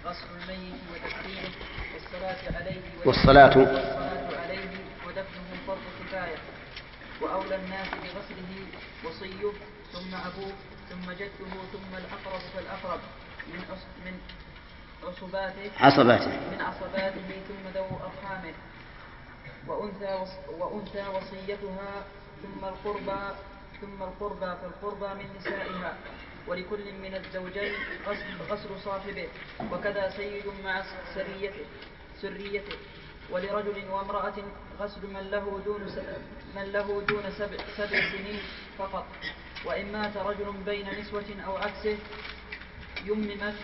[0.05, 0.81] غسل الميت
[1.93, 3.55] والصلاة عليه والصلاة
[4.43, 4.71] عليه
[5.07, 6.37] ودفنه فرض كفاية
[7.21, 8.51] وأولى الناس بغسله
[9.05, 9.51] وصيه
[9.93, 10.53] ثم أبوه
[10.89, 12.99] ثم جده ثم الأقرب فالأقرب
[13.53, 13.61] من
[14.05, 14.15] من
[15.03, 15.71] عصباته.
[15.79, 18.53] عصباته من عصباته ثم ذو أرحامه
[19.67, 20.25] وأنثى
[20.59, 21.91] وأنثى وصيتها
[22.43, 23.21] ثم القربى
[23.81, 25.93] ثم القربى فالقربى من نسائها
[26.47, 27.73] ولكل من الزوجين
[28.07, 29.27] غسل, غسل صاحبه
[29.71, 30.83] وكذا سيد مع
[31.15, 31.65] سريته
[32.21, 32.77] سريته
[33.31, 34.37] ولرجل وامرأة
[34.79, 35.81] غسل من له دون
[36.55, 38.39] من له دون سبع, سبع سنين
[38.77, 39.05] فقط.
[39.65, 41.97] وإن مات رجل بين نسوة أو عكسه
[43.05, 43.55] يممت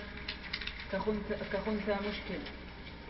[0.92, 2.42] كخنثى, مشكل.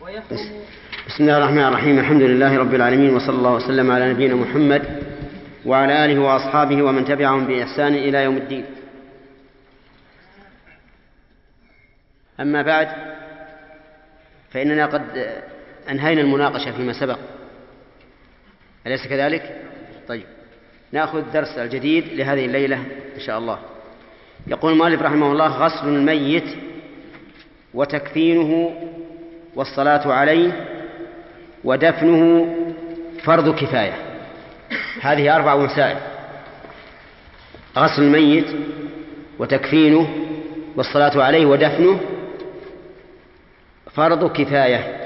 [0.02, 0.64] ويحرم
[1.06, 1.98] بسم الله الرحمن الرحيم.
[1.98, 5.15] الحمد لله رب العالمين وصلى الله وسلم على نبينا محمد
[5.66, 8.64] وعلى آله وأصحابه ومن تبعهم بإحسان إلى يوم الدين.
[12.40, 12.88] أما بعد
[14.50, 15.02] فإننا قد
[15.90, 17.18] أنهينا المناقشة فيما سبق.
[18.86, 19.62] أليس كذلك؟
[20.08, 20.24] طيب
[20.92, 22.76] نأخذ الدرس الجديد لهذه الليلة
[23.16, 23.58] إن شاء الله.
[24.46, 26.56] يقول المؤلف رحمه الله غسل الميت
[27.74, 28.80] وتكفينه
[29.54, 30.66] والصلاة عليه
[31.64, 32.54] ودفنه
[33.24, 34.05] فرض كفاية.
[35.00, 35.96] هذه أربع مسائل
[37.78, 38.46] غسل الميت
[39.38, 40.08] وتكفينه
[40.76, 42.00] والصلاة عليه ودفنه
[43.94, 44.96] فرض كفاية.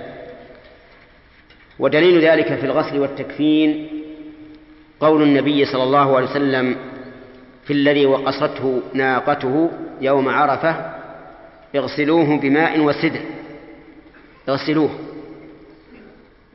[1.78, 3.88] ودليل ذلك في الغسل والتكفين
[5.00, 6.76] قول النبي صلى الله عليه وسلم
[7.64, 9.70] في الذي وقصته ناقته
[10.00, 10.92] يوم عرفة
[11.76, 13.20] اغسلوه بماء وسدر.
[14.48, 14.90] اغسلوه.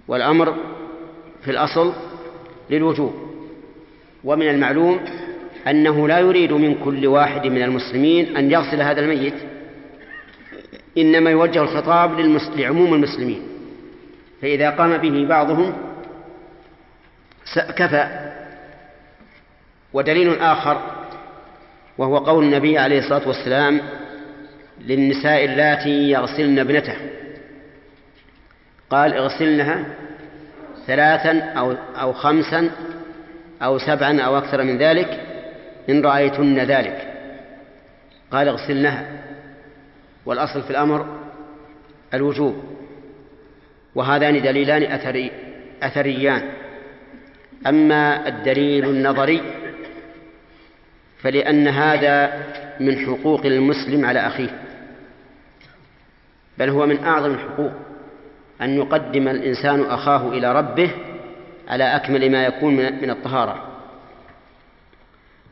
[0.07, 0.55] والأمر
[1.43, 1.93] في الأصل
[2.69, 3.24] للوجوب.
[4.25, 4.99] ومن المعلوم
[5.67, 9.33] أنه لا يريد من كل واحد من المسلمين أن يغسل هذا الميت
[10.97, 12.19] إنما يوجه الخطاب.
[12.55, 13.41] لعموم المسلمين
[14.41, 15.73] فإذا قام به بعضهم
[17.75, 18.31] كفى
[19.93, 20.81] ودليل آخر
[21.97, 23.81] وهو قول النبي عليه الصلاة والسلام
[24.81, 26.95] للنساء اللاتي يغسلن ابنته
[28.89, 29.85] قال اغسلنها
[30.87, 32.69] ثلاثا أو, أو خمسا
[33.65, 35.21] أو سبعا أو أكثر من ذلك
[35.89, 37.13] إن رأيتن ذلك.
[38.31, 39.05] قال اغسلنها
[40.25, 41.05] والأصل في الأمر
[42.13, 42.63] الوجوب.
[43.95, 45.31] وهذان دليلان أثري
[45.83, 46.41] أثريان.
[47.67, 49.41] أما الدليل النظري
[51.17, 52.43] فلأن هذا
[52.79, 54.49] من حقوق المسلم على أخيه.
[56.57, 57.71] بل هو من أعظم الحقوق
[58.61, 60.91] أن يقدم الإنسان أخاه إلى ربه
[61.67, 63.67] على أكمل ما يكون من الطهارة.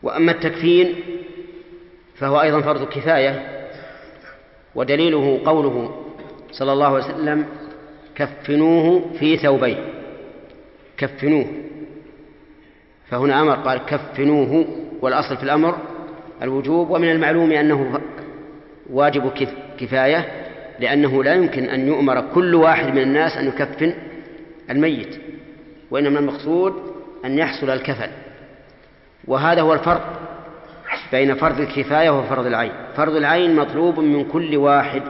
[0.04, 0.96] وأما التكفين
[2.16, 3.48] فهو أيضا فرض كفاية
[4.76, 6.06] ودليله قوله
[6.52, 7.46] صلى الله عليه وسلم
[8.16, 9.78] كفنوه في ثوبين
[10.98, 11.46] كفنوه.
[13.10, 14.66] فهنا أمر قال كفنوه.
[15.02, 15.78] والأصل في الأمر
[16.42, 18.02] الوجوب ومن المعلوم أنه
[18.90, 20.26] واجب كف- كفاية
[20.80, 23.94] لأنه لا يمكن أن يؤمر كل واحد من الناس أن يكفن
[24.70, 25.20] الميت.
[25.92, 26.74] وإنما المقصود
[27.26, 28.10] أن يحصل الكفن
[29.28, 30.20] وهذا هو الفرق
[31.12, 32.72] بين فرض الكفاية وفرض العين.
[32.96, 35.02] فرض العين مطلوب من كل واحد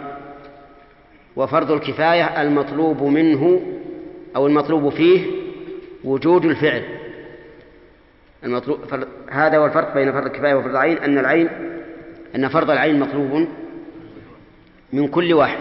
[1.36, 3.62] وفرض الكفاية المطلوب منه
[4.36, 5.26] أو المطلوب فيه
[6.04, 6.84] وجود الفعل.
[8.44, 8.80] المطلوب
[9.32, 11.50] هذا هو الفرق بين فرض الكفاية وفرض العين أن العين
[12.36, 13.48] أن فرض العين مطلوب
[14.94, 15.60] من كل واحد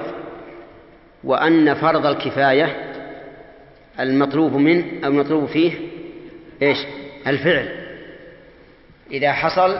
[1.24, 2.91] وأن فرض الكفاية
[4.02, 5.72] المطلوب منه أو المطلوب فيه
[6.62, 6.78] إيش؟
[7.26, 7.68] الفعل.
[9.10, 9.78] إذا حصل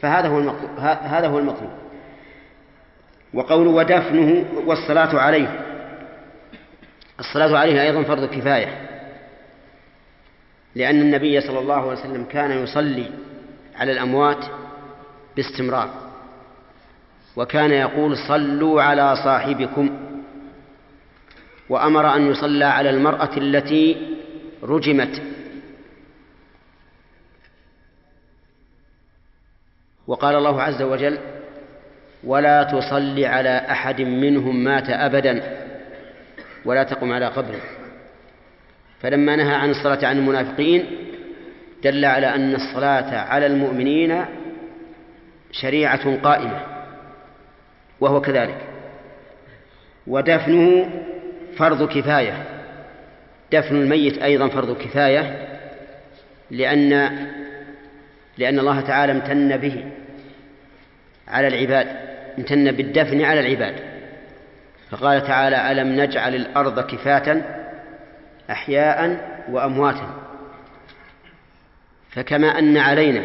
[0.00, 1.70] فهذا هو المطلوب هذا هو المطلوب.
[3.34, 5.60] وقول ودفنه والصلاة عليه.
[7.20, 8.88] الصلاة عليه أيضا فرض كفاية.
[10.74, 13.10] لأن النبي صلى الله عليه وسلم كان يصلي
[13.76, 14.44] على الأموات
[15.36, 15.90] باستمرار.
[17.36, 20.11] وكان يقول صلوا على صاحبكم.
[21.68, 23.96] وأمر أن يصلى على المرأة التي
[24.62, 25.22] رجمت.
[30.06, 31.18] وقال الله عز وجل
[32.24, 35.58] ولا تصل على أحد منهم مات أبدا
[36.64, 37.60] ولا تقم على قبره.
[39.00, 40.86] فلما نهى عن الصلاة عن المنافقين
[41.84, 44.24] دل على أن الصلاة على المؤمنين
[45.52, 46.60] شريعة قائمة
[48.00, 48.58] وهو كذلك.
[50.06, 50.90] ودفنه
[51.56, 52.44] فرض كفاية.
[53.52, 55.48] دفن الميت أيضا فرض كفاية
[56.50, 56.90] لأن
[58.38, 59.84] لأن الله تعالى امتن به
[61.28, 61.86] على العباد
[62.38, 63.74] امتن بالدفن على العباد.
[64.90, 67.42] فقال تعالى ألم نجعل الأرض كفاة
[68.50, 70.14] أحياء وأمواتا.
[72.10, 73.22] فكما أن علينا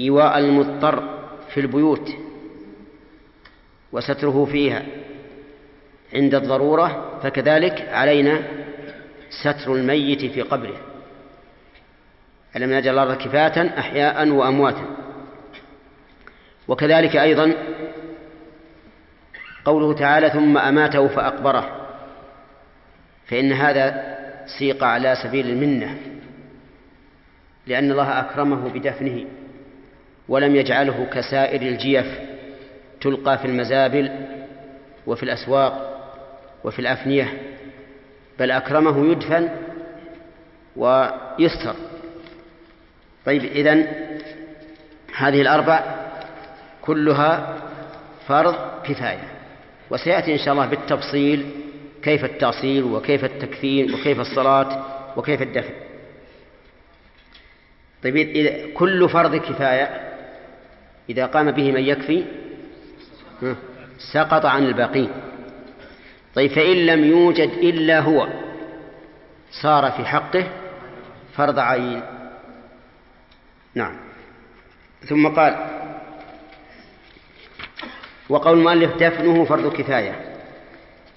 [0.00, 1.18] إيواء المضطر
[1.54, 2.10] في البيوت
[3.92, 4.82] وستره فيها
[6.14, 8.42] عند الضرورة فكذلك علينا
[9.30, 10.76] ستر الميت في قبره.
[12.56, 14.84] ألم نجعل الأرض كفاة أحياء وأمواتا؟
[16.68, 17.54] وكذلك أيضا
[19.64, 21.82] قوله تعالى ثم أماته فأقبره.
[23.26, 24.16] فإن هذا
[24.58, 25.98] سيق على سبيل المنة
[27.66, 29.24] لأن الله أكرمه بدفنه
[30.28, 32.18] ولم يجعله كسائر الجيف
[33.00, 34.10] تلقى في المزابل
[35.06, 35.91] وفي الأسواق
[36.64, 37.42] وفي الأفنية
[38.38, 39.48] بل أكرمه يدفن
[40.76, 41.74] ويستر.
[43.26, 43.86] طيب إذن
[45.16, 45.84] هذه الأربع
[46.82, 47.56] كلها
[48.28, 48.54] فرض
[48.84, 49.28] كفاية
[49.90, 51.50] وسيأتي إن شاء الله بالتفصيل
[52.02, 54.84] كيف التأصيل وكيف التكفين وكيف الصلاة
[55.16, 55.74] وكيف الدفن.
[58.02, 60.12] طيب إذا كل فرض كفاية
[61.10, 62.24] إذا قام به من يكفي
[64.12, 65.10] سقط عن الباقين.
[66.34, 68.28] طيب فإن لم يوجد إلا هو
[69.50, 70.44] صار في حقه
[71.36, 72.02] فرض عين.
[73.74, 73.96] نعم.
[75.08, 75.56] ثم قال
[78.28, 80.14] وقول المؤلف دفنه فرض كفاية.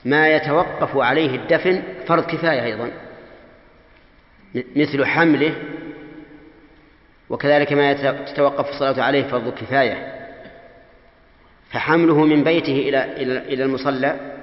[0.06, 2.92] ما يتوقف عليه الدفن فرض كفاية أيضا.
[4.76, 5.56] مثل حمله
[7.30, 10.16] وكذلك ما تتوقف الصلاة عليه فرض كفاية.
[11.70, 13.04] فحمله من بيته إلى
[13.54, 14.36] إلى المصلى.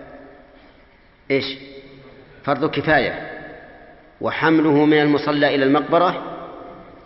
[1.33, 1.59] إيش؟
[2.45, 3.28] فرض كفاية.
[4.20, 6.39] وحمله من المصلى إلى المقبرة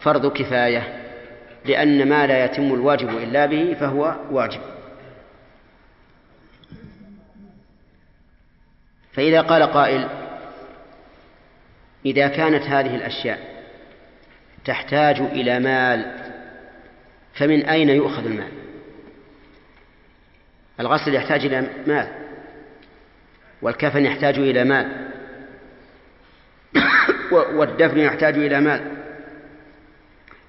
[0.00, 1.02] فرض كفاية
[1.64, 4.60] لأن ما لا يتم الواجب إلا به فهو واجب.
[9.12, 10.08] فإذا قال قائل
[12.06, 13.38] إذا كانت هذه الأشياء
[14.64, 16.12] تحتاج إلى مال
[17.34, 18.52] فمن أين يؤخذ المال؟
[20.80, 22.25] الغسل يحتاج إلى مال.
[23.62, 25.08] والكفن يحتاج إلى مال.
[27.58, 28.80] والدفن يحتاج إلى مال.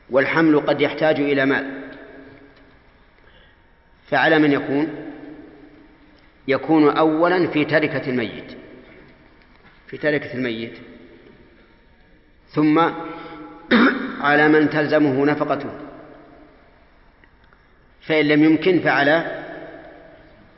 [0.09, 1.81] والحمل قد يحتاج إلى مال.
[4.09, 4.87] فعلى من يكون؟
[6.47, 8.57] يكون أولا في تركة الميت.
[9.87, 10.77] في تركة الميت.
[12.49, 12.79] ثم
[14.27, 15.69] على من تلزمه نفقته.
[18.01, 19.43] فإن لم يمكن فعلى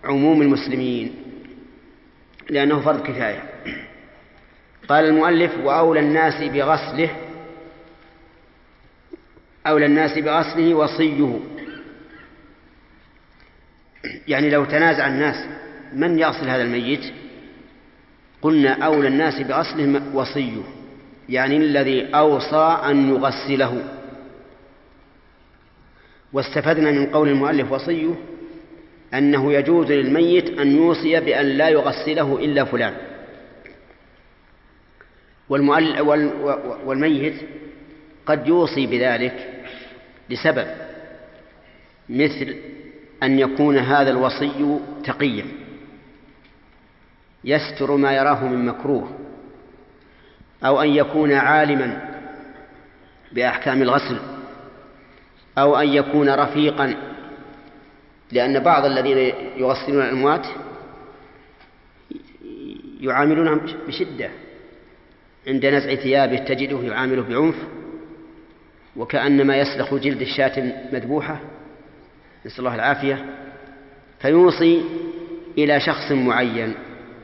[0.04, 1.28] عموم المسلمين.
[2.50, 3.43] لأنه فرض كفاية.
[4.88, 7.10] قال المؤلف وأولى الناس بغسله
[9.68, 11.39] أولى الناس بغسله وصيه.
[14.28, 15.36] يعني لو تنازع الناس
[15.93, 17.14] من يغسل هذا الميت؟
[18.41, 20.62] قلنا أولى الناس بغسله وصيه.
[21.30, 23.84] يعني الذي أوصى أن يغسله.
[26.34, 28.16] واستفدنا من قول المؤلف وصيه.
[29.14, 32.93] أنه يجوز للميت أن يوصي بأن لا يغسله إلا فلان.
[36.86, 37.36] والميت
[38.26, 39.64] قد يوصي بذلك
[40.30, 40.68] لسبب
[42.10, 42.55] مثل
[43.24, 45.45] أن يكون هذا الوصي تقيا.
[47.43, 49.10] يستر ما يراه من مكروه
[50.66, 52.10] أو أن يكون عالما
[53.32, 54.18] بأحكام الغسل
[55.57, 56.95] أو أن يكون رفيقا
[58.32, 59.17] لأن بعض الذين
[59.57, 60.47] يغسلون الأموات
[63.01, 64.30] يعاملونهم بشدة.
[65.47, 67.55] عند نزع ثيابه تجده يعامله بعنف
[68.95, 71.39] وكأنما يسلخ جلد الشاة مذبوحة
[72.45, 73.25] نسأل الله العافية.
[74.19, 74.82] فيوصي
[75.57, 76.73] إلى شخص معين.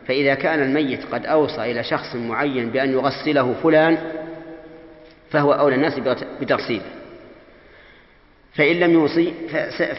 [0.08, 3.98] فإذا كان الميت قد أوصى إلى شخص معين بأن يغسله فلان
[5.32, 6.00] فهو أولى الناس
[6.42, 6.86] بتغسيله.
[8.56, 9.34] فإن لم يوصي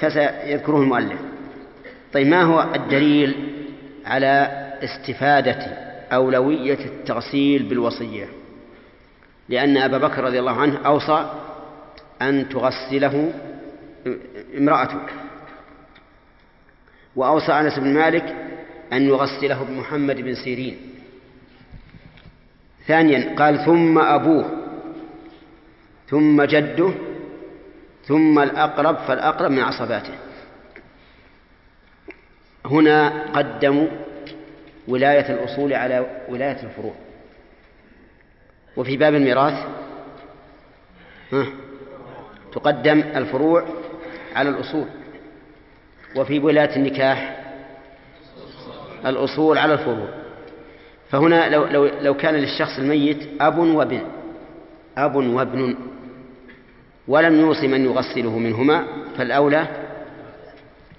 [0.00, 1.20] فسيذكره المؤلف.
[2.12, 3.34] طيب ما هو الدليل
[4.06, 4.48] على
[4.82, 5.58] استفادة
[6.12, 8.28] أولوية التغسيل بالوصية؟
[9.48, 11.30] لأن أبا بكر رضي الله عنه أوصى
[12.22, 13.32] أن تغسله
[14.58, 15.00] امرأته
[17.16, 18.34] وأوصى أنس بن مالك
[18.92, 20.76] أن يغسله بمحمد بن سيرين.
[22.86, 24.50] ثانيا قال ثم أبوه
[26.08, 26.90] ثم جده
[28.06, 30.14] ثم الأقرب فالأقرب من عصباته.
[32.66, 33.86] هنا قدموا
[34.88, 36.94] ولاية الأصول على ولاية الفروع.
[38.76, 39.66] وفي باب الميراث
[42.52, 43.64] تقدم الفروع
[44.34, 44.86] على الأصول.
[46.16, 47.44] وفي ولاية النكاح
[49.06, 50.08] الأصول على الفروع.
[51.10, 54.00] فهنا لو, لو, لو كان للشخص الميت أب وابن
[54.98, 55.76] أب وابن
[57.08, 58.86] ولم يوص من يغسله منهما
[59.18, 59.66] فالأولى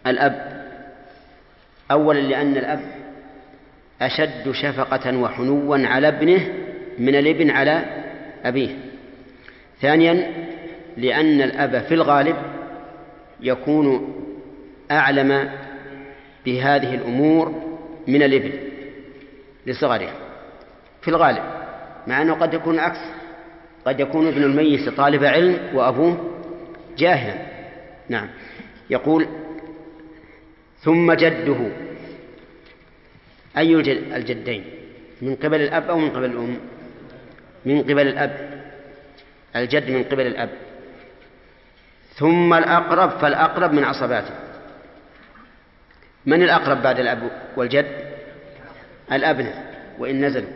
[0.07, 0.63] الأب.
[1.91, 2.79] أولا لأن الأب
[4.01, 6.47] أشد شفقة وحنوا على ابنه
[6.99, 7.85] من الابن على
[8.45, 8.69] أبيه.
[9.81, 10.31] ثانيا
[10.97, 12.35] لأن الأب في الغالب
[13.41, 14.13] يكون
[14.91, 15.49] أعلم
[16.45, 17.63] بهذه الأمور
[18.07, 18.51] من الابن
[19.65, 20.09] لصغره.
[21.01, 21.43] في الغالب
[22.07, 22.99] مع أنه قد يكون العكس
[23.85, 26.33] قد يكون ابن الميت طالب علم وأبوه
[26.97, 27.45] جاهلا.
[28.09, 28.29] نعم.
[28.89, 29.27] يقول
[30.79, 31.71] ثم جده.
[33.57, 33.75] أي
[34.15, 34.63] الجدين؟
[35.21, 36.57] من قبل الأب أو من قبل الأم؟
[37.65, 38.63] من قبل الأب.
[39.55, 40.49] الجد من قبل الأب.
[42.15, 44.33] ثم الأقرب فالأقرب من عصباته.
[46.25, 47.87] من الأقرب بعد الأب والجد؟
[49.11, 50.51] الأبناء وإن نزلوا.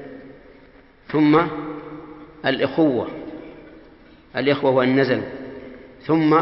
[1.07, 1.41] ثم
[2.45, 3.07] الإخوة
[4.35, 5.29] الإخوة وإن نزلوا
[6.05, 6.39] ثم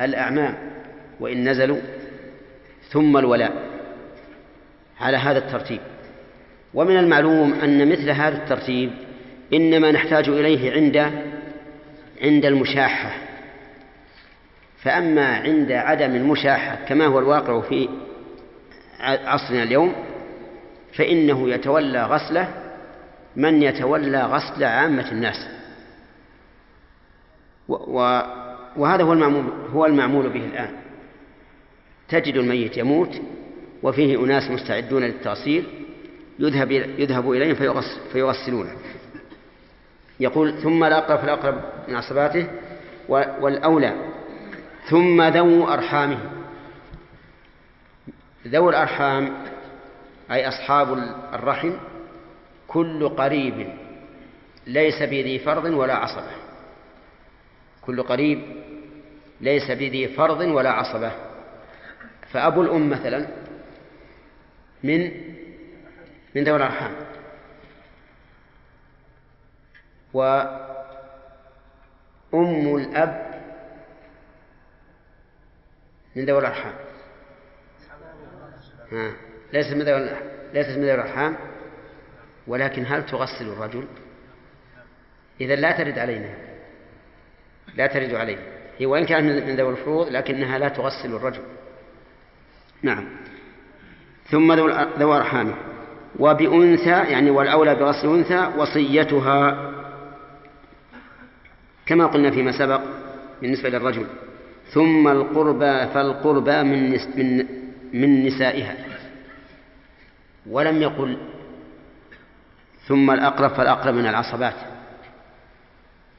[0.00, 0.54] الأعمام
[1.20, 1.80] وإن نزلوا
[2.90, 3.52] ثم الولاء.
[5.00, 5.80] على هذا الترتيب.
[6.74, 8.90] ومن المعلوم أن مثل هذا الترتيب
[9.52, 10.96] إنما نحتاج إليه عند
[12.22, 13.10] عند المشاحة.
[14.82, 17.88] فأما عند عدم المشاحة كما هو الواقع في
[19.00, 19.92] عصرنا اليوم
[20.92, 22.48] فإنه يتولى غسله
[23.36, 25.48] من يتولى غسل عامة الناس.
[28.76, 30.76] وهذا هو المعمول هو المعمول به الآن.
[32.08, 33.20] تجد الميت يموت
[33.82, 35.64] وفيه أناس مستعدون للتغسيل
[36.38, 38.70] يذهب يذهب إليهم فيغسل فيغسلونه.
[40.20, 42.46] يقول ثم الأقرب فالأقرب من عصباته
[43.08, 43.94] والأولى
[44.88, 46.18] ثم ذو أرحامه.
[48.46, 49.32] ذو الأرحام
[50.30, 50.92] أي أصحاب
[51.34, 51.72] الرحم
[52.74, 53.74] كل قريب
[54.66, 56.30] ليس بذي فرض ولا عصبة.
[57.82, 58.42] كل قريب
[59.40, 61.12] ليس بذي فرض ولا عصبة.
[62.32, 63.26] فأبو الأم مثلا
[64.82, 65.00] من
[66.34, 66.94] من ذوي الأرحام.
[70.14, 70.36] وأم
[72.76, 73.34] الأب
[76.16, 76.74] من ذوي الأرحام.
[79.52, 80.10] ليست من ذوي
[80.54, 81.53] ليست من ذوي الأرحام.
[82.46, 83.84] ولكن هل تغسل الرجل؟
[85.40, 86.34] إذا لا ترد علينا.
[87.76, 88.38] لا ترد عليه
[88.78, 91.42] هي وإن كانت من ذوي الفروض لكنها لا تغسل الرجل.
[92.82, 93.04] نعم.
[94.30, 94.52] ثم
[94.98, 95.54] ذو أرحامه
[96.18, 99.70] وبأنثى يعني والأولى بغسل أنثى وصيتها.
[101.86, 102.80] كما قلنا فيما سبق
[103.40, 104.06] بالنسبة للرجل.
[104.70, 107.46] ثم القربى فالقربى من من
[107.92, 108.76] من نسائها.
[110.50, 111.18] ولم يقل
[112.86, 114.54] ثم الأقرب فالأقرب من العصبات.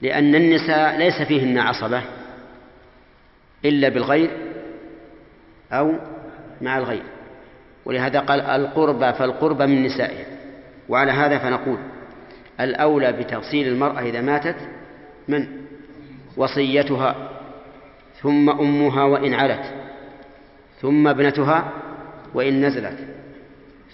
[0.01, 2.01] لأن النساء ليس فيهن عصبة
[3.65, 4.31] إلا بالغير
[5.71, 5.93] أو
[6.61, 7.03] مع الغير.
[7.85, 10.25] ولهذا قال القربى فالقربى من نسائها
[10.89, 11.77] وعلى هذا فنقول
[12.59, 14.55] الأولى بتغسيل المرأة إذا ماتت
[15.27, 15.47] من
[16.37, 17.29] وصيتها
[18.21, 19.73] ثم أمها وإن علت
[20.81, 21.71] ثم ابنتها
[22.33, 22.97] وإن نزلت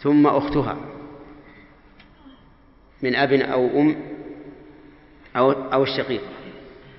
[0.02, 0.78] ثم أختها.
[3.04, 3.96] من أب أو أم
[5.36, 6.22] أو أو الشقيق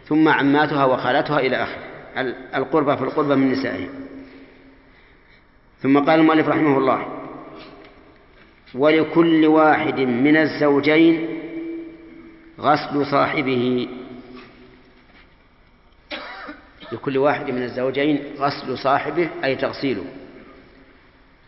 [0.06, 1.82] ثم عماتها وخالاتها إلى آخره
[2.56, 3.88] القربى في القربى من نسائهم.
[5.82, 7.06] ثم قال المؤلف رحمه الله
[8.74, 11.28] ولكل واحد من الزوجين
[12.60, 13.88] غسل صاحبه.
[16.92, 20.04] لكل واحد من الزوجين غسل صاحبه أي تغسيله.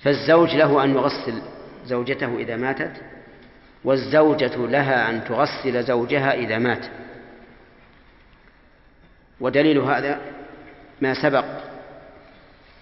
[0.01, 1.43] فالزوج له أن يغسل
[1.86, 2.93] زوجته إذا ماتت
[3.85, 6.86] والزوجة لها أن تغسل زوجها إذا مات.
[9.40, 10.20] ودليل هذا
[11.01, 11.44] ما سبق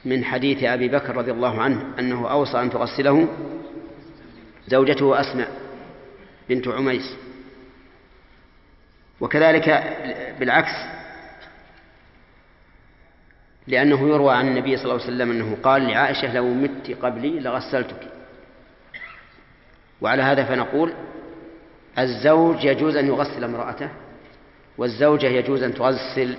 [0.04, 3.28] من حديث أبي بكر رضي الله عنه أنه أوصى أن تغسله
[4.68, 5.48] زوجته أسماء
[6.48, 7.16] بنت عميس.
[9.20, 9.68] وكذلك
[10.40, 10.74] بالعكس
[13.66, 18.08] لأنه يروى عن النبي صلى الله عليه وسلم أنه قال لعائشة لو مت قبلي لغسلتك.
[20.02, 20.92] وعلى هذا فنقول
[21.98, 23.88] الزوج يجوز أن يغسل امرأته
[24.78, 26.36] والزوجة يجوز أن تغسل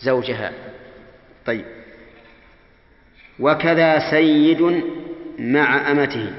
[0.00, 0.52] زوجها.
[1.46, 1.64] طيب.
[3.40, 4.82] وكذا سيد
[5.38, 6.34] مع أمته.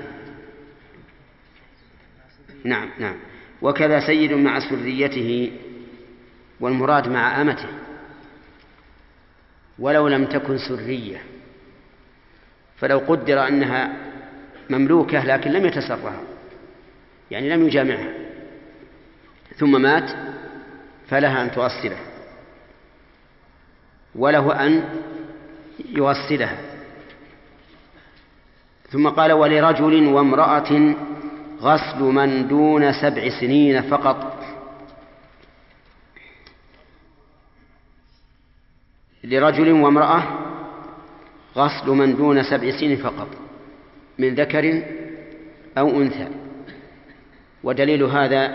[2.64, 3.16] نعم نعم.
[3.62, 5.52] وكذا سيد مع سريته
[6.60, 7.70] والمراد مع أمته.
[9.80, 11.22] ولو لم تكن سرية.
[12.78, 14.07] فلو قدر أنها
[14.70, 16.22] مملوكة لكن لم يتسرها.
[17.32, 18.14] يعني لم يجامعها.
[19.58, 20.12] ثم مات
[21.08, 21.98] فلها أن تغسله
[24.16, 24.84] وله أن
[25.90, 26.58] يغسلها
[28.90, 30.96] ثم قال ولرجل وامرأة
[31.62, 34.44] غسل من دون سبع سنين فقط.
[39.24, 40.24] لرجل وامرأة
[41.56, 43.47] غسل من دون سبع سنين فقط.
[44.18, 44.84] من ذكر
[45.78, 46.28] أو أنثى.
[47.64, 48.46] ودليل هذا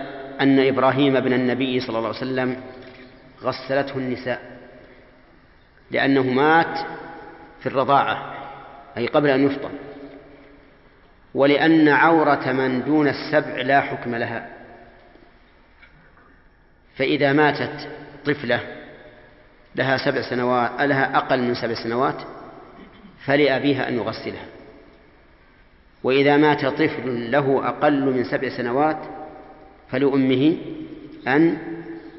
[0.40, 2.56] أن إبراهيم بن النبي صلى الله عليه وسلم
[3.42, 4.58] غسلته النساء
[5.90, 6.78] لأنه مات
[7.60, 8.34] في الرضاعة
[8.96, 9.70] أي قبل أن يفطر.
[11.34, 14.48] ولأن عورة من دون السبع لا حكم لها.
[16.96, 17.88] فإذا ماتت
[18.24, 18.60] طفلة
[19.74, 22.22] لها سبع سنوات لها أقل من سبع سنوات
[23.24, 24.46] فلأبيها أن يغسلها.
[26.04, 28.98] وإذا مات طفل له أقل من سبع سنوات
[29.90, 30.56] فلأمه
[31.28, 31.58] أن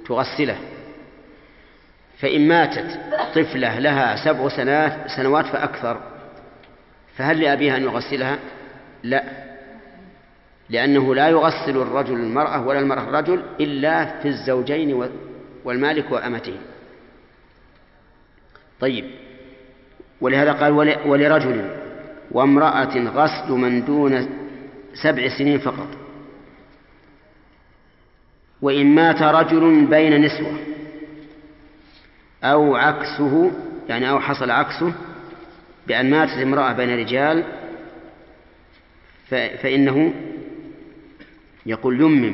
[0.08, 0.58] تغسله
[2.18, 3.00] فإن ماتت
[3.36, 4.50] طفلة لها سبع
[5.18, 6.00] سنوات فأكثر
[7.18, 8.40] فهل لأبيها أن يغسلها؟
[9.04, 9.24] لا
[10.70, 15.10] لأنه لا يغسل الرجل المرأة ولا المرأة الرجل إلا في الزوجين
[15.66, 16.56] والمالك وأمته
[18.80, 19.06] طيب
[20.22, 20.72] ولهذا قال
[21.06, 21.83] ولرجل
[22.34, 24.30] وامرأة غسل من دون
[25.04, 25.88] سبع سنين فقط.
[28.62, 30.60] وإن مات رجل بين نسوة.
[32.44, 33.52] أو عكسه
[33.90, 34.94] يعني أو حصل عكسه
[35.88, 37.44] بأن ماتت امرأة بين رجال
[39.30, 40.14] فإنه
[41.66, 42.34] يقول يمم.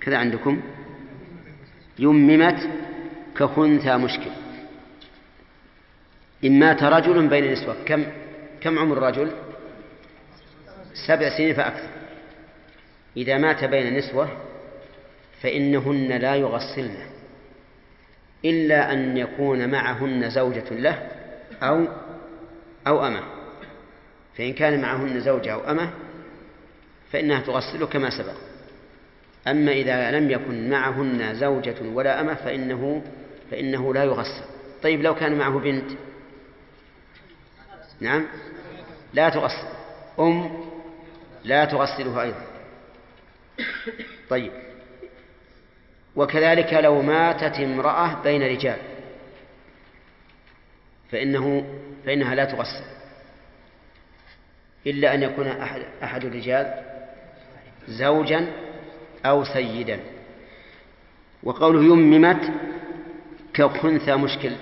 [0.00, 0.60] كذا عندكم؟
[1.98, 2.68] يممت
[3.36, 4.30] كخنثى مشكل.
[6.44, 8.04] إن مات رجل بين نسوة كم؟
[8.60, 9.30] كم عمر الرجل؟
[11.06, 11.88] سبع سنين فأكثر.
[13.16, 14.28] إذا مات بين نسوة
[15.42, 16.96] فإنهن لا يغسلن
[18.44, 21.08] إلا أن يكون معهن زوجة له
[21.62, 21.88] أو
[22.86, 23.22] أو أمة.
[24.36, 25.90] فإن كان معهن زوجة أو أمة
[27.12, 28.34] فإنها تغسل كما سبق.
[29.48, 33.02] أما إذا لم يكن معهن زوجة ولا أمة فإنه
[33.50, 34.44] فإنه لا يغسل.
[34.82, 35.90] طيب لو كان معه بنت؟
[38.00, 38.26] نعم.
[39.12, 39.68] لا تغسل.
[40.18, 40.50] أم
[41.44, 42.46] لا تغسلها أيضا.
[44.30, 44.52] طيب.
[46.16, 48.78] وكذلك لو ماتت امرأة بين رجال
[51.12, 51.64] فإنه
[52.06, 52.84] فإنها لا تغسل.
[54.86, 56.84] إلا أن يكون أحد أحد الرجال
[57.88, 58.46] زوجا
[59.26, 60.00] أو سيدا.
[61.42, 62.50] وقوله يممت
[63.54, 64.52] كخنثى مشكل.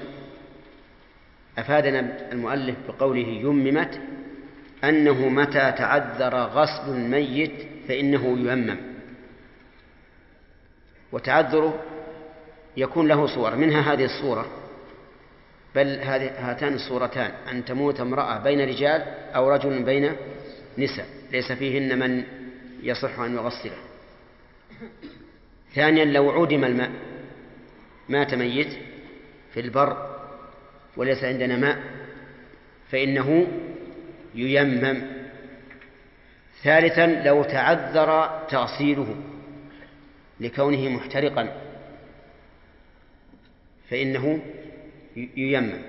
[1.58, 4.00] أفادنا المؤلف بقوله يممت
[4.84, 7.52] أنه متى تعذر غسل الميت
[7.88, 8.76] فإنه ييمم
[11.12, 11.82] وتعذره
[12.76, 14.46] يكون له صور منها هذه الصورة.
[15.74, 15.98] بل
[16.38, 19.02] هاتان الصورتان أن تموت امرأة بين رجال
[19.34, 20.12] أو رجل بين
[20.78, 22.24] نساء ليس فيهن من
[22.82, 23.76] يصح أن يغسله.
[25.74, 26.90] ثانيا لو عدم الماء
[28.08, 28.78] مات ميت
[29.54, 30.16] في البر
[30.96, 31.78] وليس عندنا ماء
[32.90, 33.46] فإنه
[34.34, 35.02] ييمم.
[36.62, 39.16] ثالثا لو تعذر تغسيله
[40.40, 41.48] لكونه محترقا
[43.90, 44.40] فإنه
[45.16, 45.82] ييمم.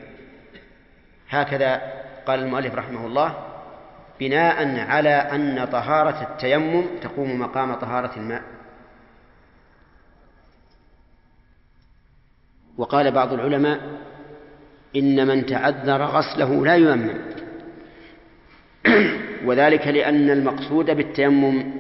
[1.30, 1.82] هكذا
[2.26, 3.46] قال المؤلف رحمه الله
[4.20, 8.44] بناء على أن طهارة التيمم تقوم مقام طهارة الماء.
[12.78, 13.80] وقال بعض العلماء
[14.96, 17.39] إن من تعذر غسله لا ييمم.
[19.46, 21.74] وذلك لأن المقصود بالتيمم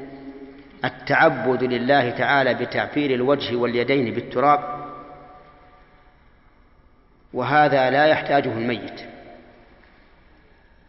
[0.85, 4.79] التعبد لله تعالى بتعفير الوجه واليدين بالتراب
[7.33, 9.01] وهذا لا يحتاجه الميت.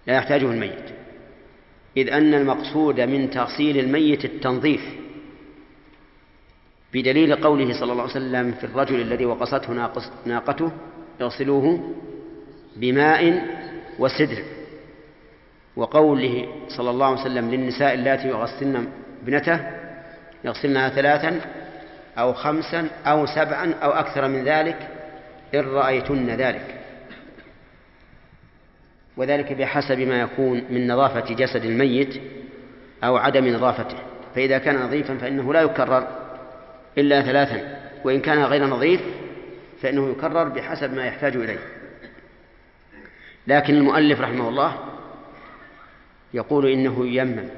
[0.06, 0.90] لا يحتاجه الميت.
[1.96, 4.80] إذ أن المقصود من تغسيل الميت التنظيف
[6.94, 9.90] بدليل قوله صلى الله عليه وسلم في الرجل الذي وقصته
[10.26, 10.72] ناقته
[11.20, 11.94] اغسلوه
[12.76, 13.42] بماء
[13.98, 14.44] وسدر.
[15.76, 18.88] وقوله صلى الله عليه وسلم للنساء اللاتي يغسلن
[19.22, 19.60] ابنته
[20.44, 21.40] يغسلنها ثلاثا
[22.18, 24.88] أو خمسا أو سبعا أو أكثر من ذلك
[25.54, 26.74] إن رأيتن ذلك.
[29.16, 32.20] وذلك بحسب ما يكون من نظافة جسد الميت
[33.04, 33.96] أو عدم نظافته.
[34.34, 36.08] فإذا كان نظيفا فإنه لا يكرر
[36.98, 39.00] إلا ثلاثا وإن كان غير نظيف
[39.82, 41.58] فإنه يكرر بحسب ما يحتاج إليه.
[43.46, 44.76] لكن المؤلف رحمه الله
[46.34, 47.48] يقول إنه ييمم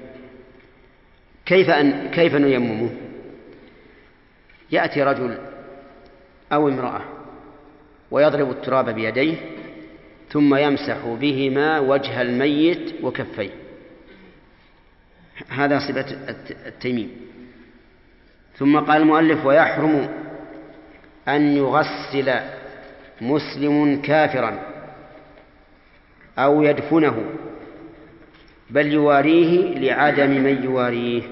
[1.47, 2.91] كيف أن كيف نيممه؟
[4.71, 5.39] يأتي رجل
[6.53, 7.01] أو امرأة
[8.11, 9.37] ويضرب التراب بيديه
[10.31, 13.51] ثم يمسح بهما وجه الميت وكفيه.
[15.49, 16.07] هذا صفة
[16.67, 17.11] التيميم.
[18.57, 20.09] ثم قال المؤلف ويحرم
[21.29, 22.33] أن يغسل
[23.21, 24.59] مسلم كافرا
[26.39, 27.25] أو يدفنه.
[28.73, 31.23] بل يواريه لعدم من يواريه.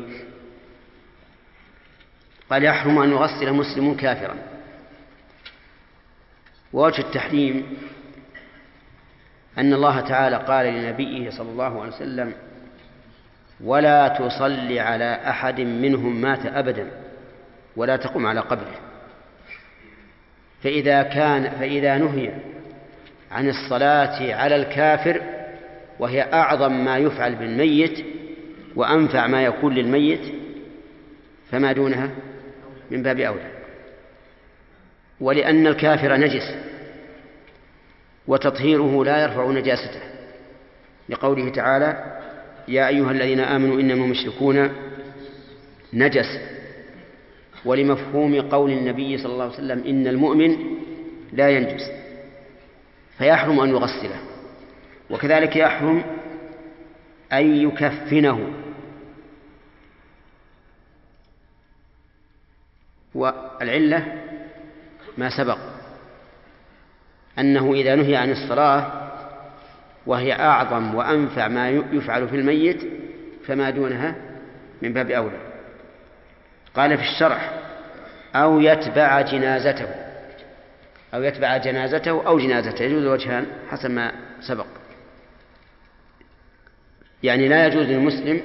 [2.51, 4.37] قال يحرم أن يغسل مسلم كافرا.
[6.73, 7.79] ووجه التحريم
[9.59, 12.33] أن الله تعالى قال لنبيه صلى الله عليه وسلم
[13.61, 16.91] ولا تصل على أحد منهم مات أبدا
[17.77, 18.79] ولا تقم على قبره.
[20.63, 22.33] فإذا كان فإذا نهي
[23.31, 25.40] عن الصلاة على الكافر
[26.01, 28.05] وهي أعظم ما يفعل بالميت
[28.77, 30.21] وأنفع ما يكون للميت
[31.51, 32.11] فما دونها؟
[32.91, 33.51] من باب أولى.
[35.21, 36.55] ولأن الكافر نجس
[38.27, 40.01] وتطهيره لا يرفع نجاسته.
[41.09, 42.21] لقوله تعالى
[42.69, 44.71] يا أيها الذين آمنوا إنما المشركون
[45.93, 46.41] نجس.
[47.65, 50.57] ولمفهوم قول النبي صلى الله عليه وسلم إن المؤمن
[51.33, 51.91] لا ينجس.
[53.19, 54.30] فيحرم أن يغسله.
[55.11, 56.05] وكذلك يحرم
[57.33, 58.53] أن يكفنه.
[63.15, 64.07] والعلة
[65.19, 65.59] ما سبق
[67.39, 69.11] أنه إذا نهي عن الصلاة
[70.07, 72.83] وهي أعظم وأنفع ما يفعل في الميت
[73.47, 74.15] فما دونها
[74.83, 75.39] من باب أولى.
[76.75, 77.53] قال في الشرح
[78.35, 79.89] أو يتبع جنازته
[81.15, 84.80] أو يتبع جنازته أو جنازته يجوز الوجهان حسب ما سبق.
[87.23, 88.41] يعني لا يجوز للمسلم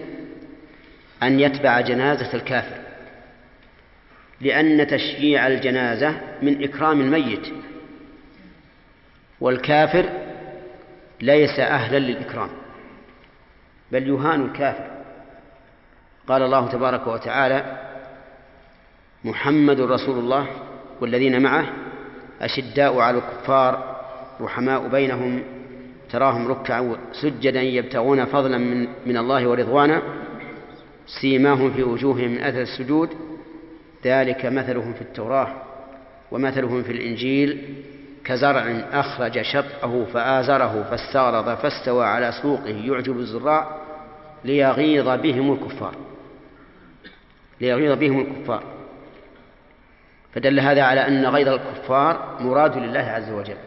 [1.23, 2.77] أن يتبع جنازة الكافر
[4.41, 7.47] لأن تشييع الجنازة من إكرام الميت
[9.41, 10.10] والكافر
[11.22, 12.49] ليس أهلا للإكرام
[13.91, 14.88] بل يهان الكافر.
[16.27, 17.77] قال الله تبارك وتعالى
[19.23, 20.47] محمد رسول الله
[21.02, 21.65] والذين معه
[22.41, 24.02] أشداء على الكفار
[24.41, 25.43] رحماء بينهم
[26.11, 30.02] تراهم ركعا سجدا يبتغون فضلا من, من الله ورضوانا
[31.22, 33.10] سيماهم في وجوههم من أثر السجود.
[34.06, 35.48] ذلك مثلهم في التوراة
[36.32, 37.76] ومثلهم في الإنجيل.
[38.26, 43.77] كزرع أخرج شطأه فآزره فاستغرض فاستوى على سوقه يعجب الزراع
[44.44, 45.95] ليغيظ بهم الكفار.
[47.61, 48.64] ليغيظ بهم الكفار.
[50.34, 53.57] فدل هذا على أن غيظ الكفار مراد لله عز وجل.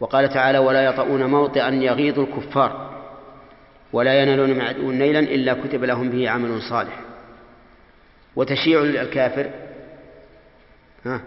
[0.00, 2.96] وقال تعالى ولا يطؤون موطئا يغيظ الكفار
[3.92, 7.00] ولا ينالون من نيلا إلا كتب لهم به عمل صالح.
[8.36, 9.50] وتشيع الكافر
[11.04, 11.20] ها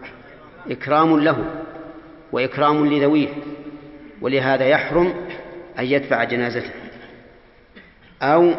[0.71, 1.45] إكرام له
[2.31, 3.29] وإكرام لذويه
[4.21, 5.13] ولهذا يحرم
[5.79, 6.71] أن يدفع جنازته
[8.21, 8.53] أو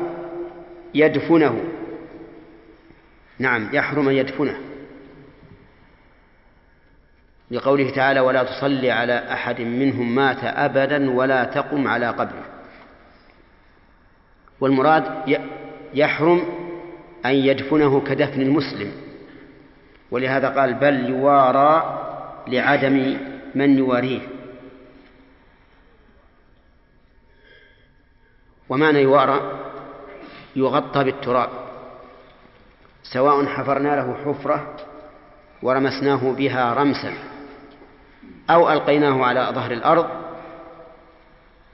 [0.94, 1.64] يدفنه.
[3.38, 4.69] نعم يحرم أن يدفنه.
[7.50, 12.44] لقوله تعالى ولا تصلي على أحد منهم مات أبدا ولا تقم على قبره.
[14.60, 15.04] والمراد
[15.94, 16.42] يحرم
[17.26, 18.92] أن يدفنه كدفن المسلم.
[20.10, 21.98] ولهذا قال بل يوارى
[22.48, 23.16] لعدم
[23.54, 24.20] من يواريه.
[28.68, 29.58] ومعنى يوارى
[30.56, 31.50] يغطى بالتراب.
[33.02, 34.76] سواء حفرنا له حفرة
[35.62, 37.29] ورمسناه بها رمسا.
[38.50, 40.06] أو ألقيناه على ظهر الأرض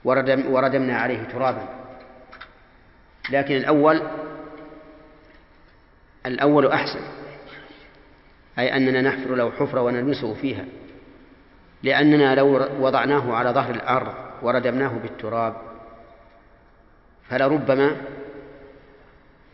[0.03, 1.67] وردم وردمنا عليه ترابا.
[3.31, 4.01] لكن الأول
[6.25, 6.99] الأول أحسن.
[8.59, 10.65] أي أننا نحفر له حفرة ونلمسه فيها.
[11.83, 15.55] لأننا لو وضعناه على ظهر الأرض وردمناه بالتراب
[17.29, 17.97] فلربما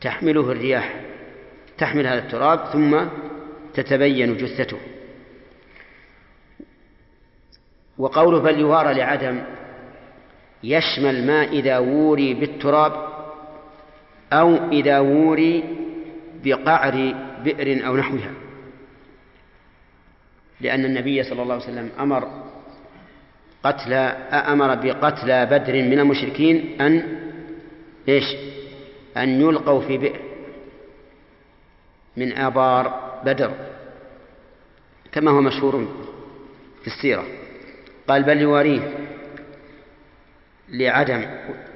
[0.01, 1.01] تحمله الرياح
[1.77, 2.99] تحمل هذا التراب ثم
[3.73, 4.77] تتبين جثته.
[7.97, 9.43] وقوله بل يوارى لعدم
[10.63, 12.93] يشمل ما إذا ووري بالتراب
[14.33, 15.63] أو إذا ووري
[16.43, 18.31] بقعر بئر أو نحوها.
[20.61, 22.43] لأن النبي صلى الله عليه وسلم أمر
[23.63, 23.93] قتل
[24.33, 27.19] أمر بقتل بدر من المشركين أن
[28.09, 28.23] إيش؟
[29.17, 30.19] أن يلقوا في بئر
[32.17, 33.51] من آبار بدر
[35.11, 35.87] كما هو مشهور
[36.81, 37.42] في السيرة.
[38.07, 38.81] قال بل يواريه
[40.69, 41.25] لعدم.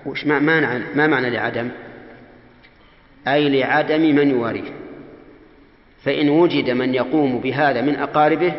[0.05, 1.69] وش ما معنى ما معنى لعدم؟
[3.27, 4.71] أي لعدم من يواريه.
[6.03, 8.53] فإن وجد من يقوم بهذا من أقاربه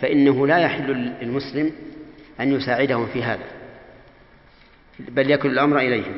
[0.00, 1.72] فإنه لا يحل للمسلم
[2.40, 3.44] أن يساعدهم في هذا.
[4.98, 6.16] بل يكل الأمر إليهم.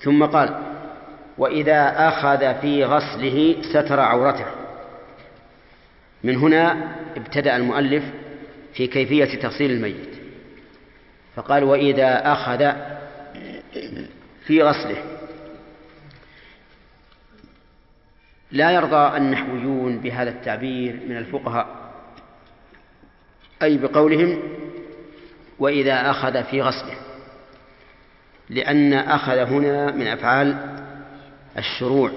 [0.00, 0.60] ثم قال
[1.38, 4.46] وإذا أخذ في غسله ستر عورته.
[6.24, 8.04] من هنا ابتدأ المؤلف
[8.74, 10.20] في كيفية تغسيل الميت.
[11.36, 12.72] فقال وإذا أخذ
[14.46, 15.04] في غسله.
[18.52, 21.66] لا يرضى النحويون بهذا التعبير من الفقهاء
[23.62, 24.42] أي بقولهم
[25.58, 26.94] وإذا أخذ في غسله.
[28.50, 30.76] لأن أخذ هنا من أفعال
[31.58, 32.10] الشروع.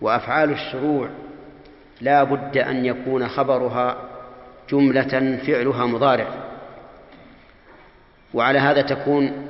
[0.00, 1.08] وأفعال الشروع
[2.00, 4.07] لا بد أن يكون خبرها
[4.70, 6.26] جملة فعلها مضارع.
[8.34, 9.48] وعلى هذا تكون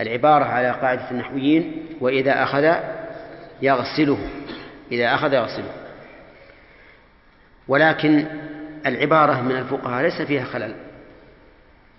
[0.00, 2.74] العبارة على قاعدة النحويين وإذا أخذ
[3.62, 4.18] يغسله
[4.92, 5.70] إذا أخذ يغسله.
[7.68, 8.26] ولكن
[8.86, 10.74] العبارة من الفقهاء ليس فيها خلل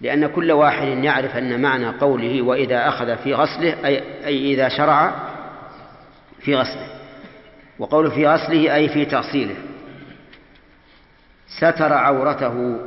[0.02, 5.16] لأن كل واحد يعرف أن معنى قوله وإذا أخذ في غسله أي, أي إذا شرع
[6.40, 6.88] في غسله.
[7.80, 9.56] وقوله في غسله أي في تأصيله
[11.48, 12.78] ستر عورته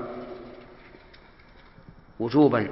[2.20, 2.70] وجوبا.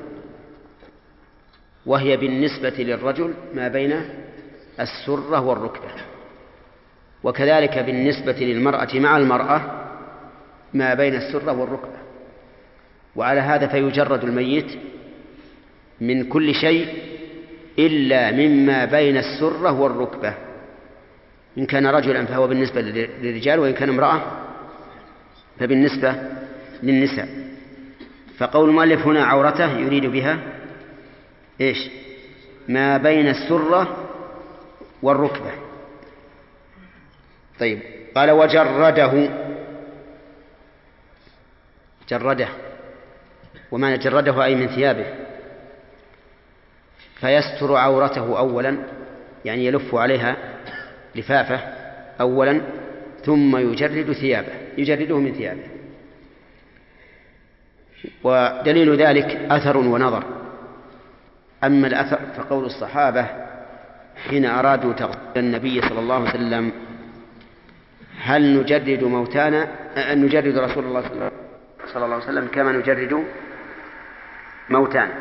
[1.87, 4.03] وهي بالنسبة للرجل ما بين
[4.81, 5.91] السرة والركبة.
[7.23, 9.61] وكذلك بالنسبة للمرأة مع المرأة
[10.75, 11.99] ما بين السرة والركبة.
[13.17, 14.79] وعلى هذا فيجرد الميت
[16.01, 16.89] من كل شيء
[17.79, 20.35] إلا مما بين السرة والركبة.
[21.59, 24.48] إن كان رجلا فهو بالنسبة للرجال وإن كان امرأة
[25.61, 26.15] فبالنسبة
[26.83, 27.29] للنساء.
[28.39, 30.39] فقول المؤلف هنا عورته يريد بها
[31.61, 31.91] إيش؟
[32.69, 34.09] ما بين السرة
[35.03, 35.51] والركبة.
[37.61, 37.81] طيب
[38.17, 39.29] قال وجرده.
[42.09, 42.49] جرده.
[43.71, 45.07] ومعنى جرده أي من ثيابه.
[47.21, 48.79] فيستر عورته أولا
[49.45, 50.37] يعني يلف عليها
[51.15, 51.57] لفافة
[52.21, 52.61] أولا
[53.29, 55.63] ثم يجرد ثيابه يجرده من ثيابه.
[58.25, 60.25] ودليل ذلك أثر ونظر.
[61.65, 63.27] أما الأثر فقول الصحابة
[64.29, 66.73] حين أرادوا تغسيل النبي صلى الله عليه وسلم
[68.23, 69.69] هل نجرد موتانا؟
[70.13, 71.03] أن نجرد رسول الله
[71.93, 73.25] صلى الله عليه وسلم كما نجرد
[74.71, 75.15] موتانا.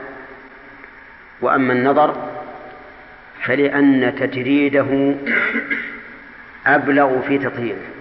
[1.41, 2.29] وأما النظر
[3.45, 5.15] فلأن تجريده
[6.65, 7.96] أبلغ في تطهيره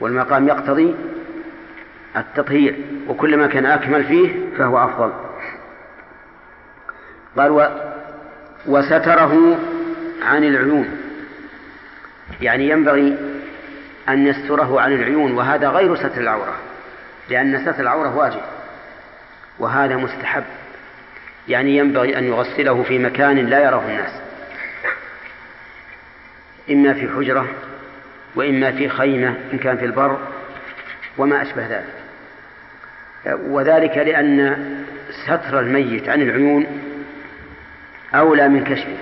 [0.00, 0.94] والمقام يقتضي
[2.16, 2.76] التطهير
[3.08, 5.12] وكلما كان أكمل فيه فهو أفضل.
[7.36, 7.68] قال و
[8.66, 9.58] وستره
[10.22, 10.98] عن العيون.
[12.40, 13.18] يعني ينبغي
[14.08, 16.56] أن يستره عن العيون وهذا غير ستر العورة
[17.30, 18.40] لأن ستر العورة واجب
[19.58, 20.44] وهذا مستحب.
[21.48, 24.12] يعني ينبغي أن يغسله في مكان لا يراه الناس
[26.70, 27.48] إما في حجرة
[28.34, 30.18] وإما في خيمة إن كان في البر
[31.18, 31.94] وما أشبه ذلك.
[33.26, 34.56] وذلك لأن
[35.24, 36.66] ستر الميت عن العيون
[38.14, 38.96] أولى من كشفه.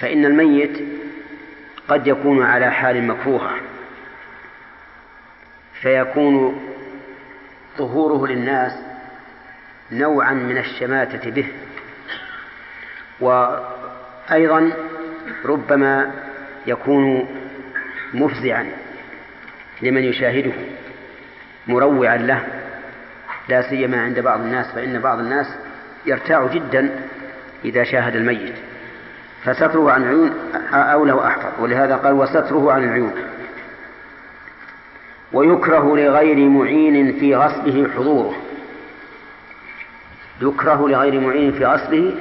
[0.00, 0.82] فإن الميت
[1.88, 3.56] قد يكون على حال مكروهة
[5.80, 6.60] فيكون
[7.78, 8.72] ظهوره للناس
[9.92, 11.46] نوعا من الشماتة به.
[13.20, 14.72] وأيضا
[15.44, 16.23] ربما
[16.66, 17.26] يكون
[18.14, 18.66] مفزعا
[19.82, 20.52] لمن يشاهده
[21.66, 22.42] مروعا له.
[23.48, 25.46] لا سيما عند بعض الناس فإن بعض الناس
[26.06, 27.00] يرتاع جدا
[27.64, 28.54] إذا شاهد الميت.
[29.44, 30.32] فستره عن العيون
[30.72, 33.12] أولى وأحفظ ولهذا قال وستره عن العيون.
[35.32, 38.34] ويكره لغير معين في غسله حضوره.
[40.42, 42.14] يكره لغير معين في غسله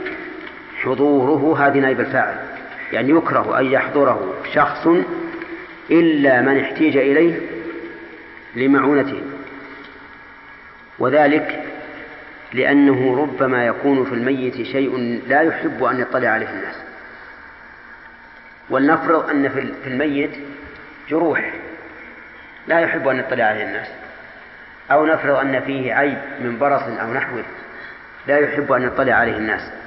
[0.81, 1.67] حضوره.
[1.67, 2.52] هذه نائب الفاعل.
[2.93, 4.87] يعني يكره أن يحضره شخص
[5.91, 7.39] إلا من احتيج إليه
[8.55, 9.21] لمعونته.
[10.99, 11.63] وذلك
[12.53, 16.75] لأنه ربما يكون في الميت شيء لا يحب أن يطلع عليه الناس.
[18.69, 20.31] ولنفرض أن في الميت
[21.09, 21.53] جروح
[22.67, 23.87] لا يحب أن يطلع عليه الناس.
[24.91, 27.43] أو نفرض أن فيه عيب من برص أو نحوه
[28.27, 29.82] لا يحب أن يطلع عليه الناس.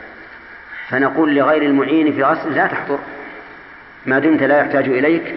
[0.88, 2.98] فنقول لغير المعين في غسل لا تحضر.
[4.06, 5.34] ما دمت لا يحتاج إليك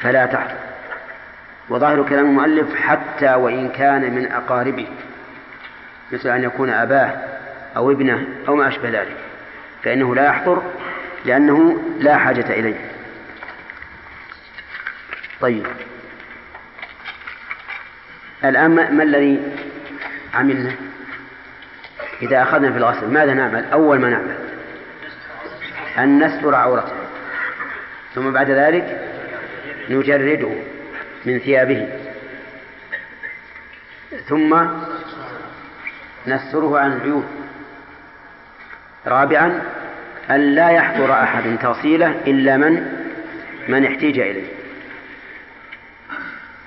[0.00, 0.56] فلا تحضر.
[1.68, 4.86] وظاهر كلام المؤلف حتى وإن كان من أقاربه
[6.12, 7.12] مثل أن يكون أباه
[7.76, 9.16] أو ابنه أو ما أشبه ذلك.
[9.82, 10.62] فإنه لا يحضر
[11.24, 12.90] لأنه لا حاجة إليه.
[15.40, 15.66] طيب.
[18.44, 19.40] الآن ما الذي
[20.34, 20.72] عملنا؟
[22.22, 24.45] إذا أخذنا في الغسل ماذا نعمل؟ أول ما نعمل.
[25.98, 26.92] أن نستر عورته.
[28.14, 29.00] ثم بعد ذلك
[29.90, 30.50] نجرده
[31.26, 31.88] من ثيابه.
[34.28, 34.66] ثم
[36.26, 37.24] نستره عن العيوب
[39.06, 39.62] رابعا
[40.30, 42.86] أن لا يحضر أحد تغسيله إلا من
[43.68, 44.46] من احتيج إليه.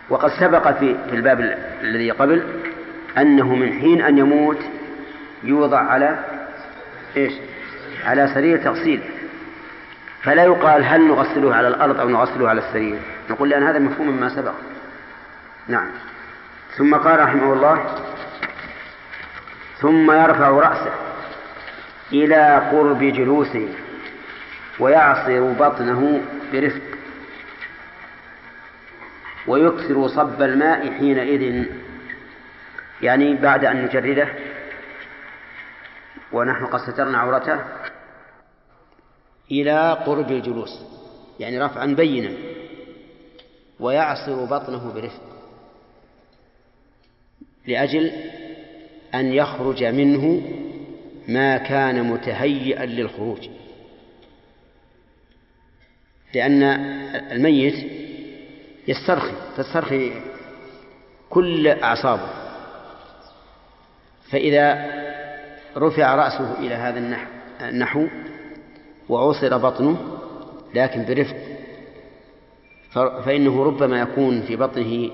[0.10, 2.44] وقد سبق في الباب الذي قبل
[3.18, 4.60] أنه من حين أن يموت
[5.44, 6.20] يوضع على
[7.18, 7.34] إيش؟
[8.06, 9.02] على سرير تغسيل.
[10.30, 13.00] فلا يقال هل نغسله على الأرض أو نغسله على السرير.
[13.30, 14.54] نقول لأن هذا مفهوم مما سبق.
[15.68, 15.88] نعم.
[16.78, 17.86] ثم قال رحمه الله
[19.82, 20.92] ثم يرفع رأسه
[22.14, 23.70] إلى قرب جلوسه
[24.80, 26.22] ويعصر بطنه
[26.54, 26.82] برفق
[29.48, 31.66] ويكثر صب الماء حينئذ
[33.02, 34.28] يعني بعد أن نجرده
[36.32, 37.60] ونحن قد سترنا عورته
[39.52, 40.80] إلى قرب الجلوس
[41.40, 42.32] يعني رفعا بينا
[43.80, 45.22] ويعصر بطنه برفق
[47.68, 48.12] لأجل
[49.16, 50.42] أن يخرج منه
[51.28, 53.50] ما كان متهيئا للخروج.
[56.34, 56.64] لأن
[57.32, 57.92] الميت
[58.88, 60.12] يسترخي تسترخي
[61.30, 62.30] كل أعصابه.
[64.32, 64.86] فإذا
[65.78, 67.26] رفع رأسه إلى هذا
[67.62, 68.08] النحو
[69.10, 69.98] وعصر بطنه
[70.76, 71.36] لكن برفق.
[73.26, 75.10] فإنه ربما يكون في بطنه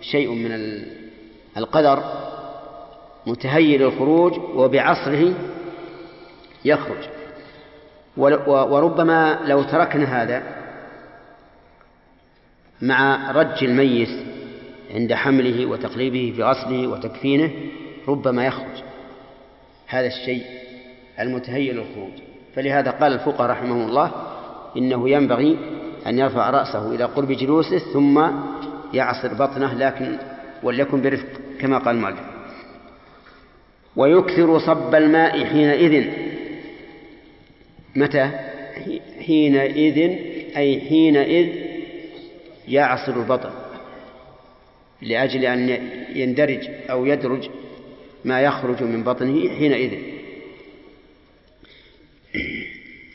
[0.00, 0.82] شيء من
[1.56, 2.02] القدر
[3.26, 5.34] متهيئ للخروج وبعصره
[6.64, 7.08] يخرج.
[8.46, 10.42] وربما لو تركنا هذا
[12.82, 14.24] مع رج الميت
[14.94, 17.50] عند حمله وتقليبه في غسله وتكفينه
[18.08, 18.82] ربما يخرج.
[19.86, 20.44] هذا الشيء
[21.20, 22.27] المتهيئ للخروج
[22.58, 24.12] فلهذا قال الفقهاء رحمهم الله
[24.76, 25.58] إنه ينبغي
[26.06, 28.26] أن يرفع رأسه إلى قرب جلوسه ثم
[28.94, 30.18] يعصر بطنه لكن
[30.62, 31.26] وليكن برفق
[31.60, 32.20] كما قال المؤلف.
[33.96, 36.10] ويكثر صب الماء حينئذ.
[37.96, 38.30] متى؟
[39.26, 39.98] حينئذ
[40.56, 41.48] أي حينئذ
[42.68, 43.50] يعصر البطن
[45.02, 47.48] لأجل أن يندرج أو يدرج
[48.24, 50.17] ما يخرج من بطنه حينئذ.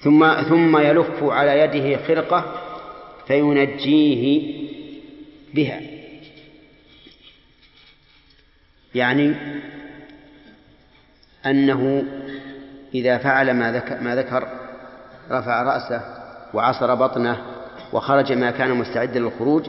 [0.03, 2.61] ثم ثم يلف على يده خرقة
[3.27, 4.53] فينجيه
[5.53, 5.81] بها.
[8.95, 9.35] يعني
[11.45, 12.03] أنه
[12.95, 14.47] إذا فعل ما ذكر, ما ذكر
[15.31, 16.01] رفع رأسه
[16.53, 17.37] وعصر بطنه
[17.93, 19.65] وخرج ما كان مستعدا للخروج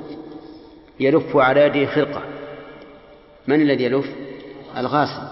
[1.01, 2.23] يلف على يده خرقة.
[3.47, 4.07] من الذي يلف؟
[4.77, 5.23] الغاسل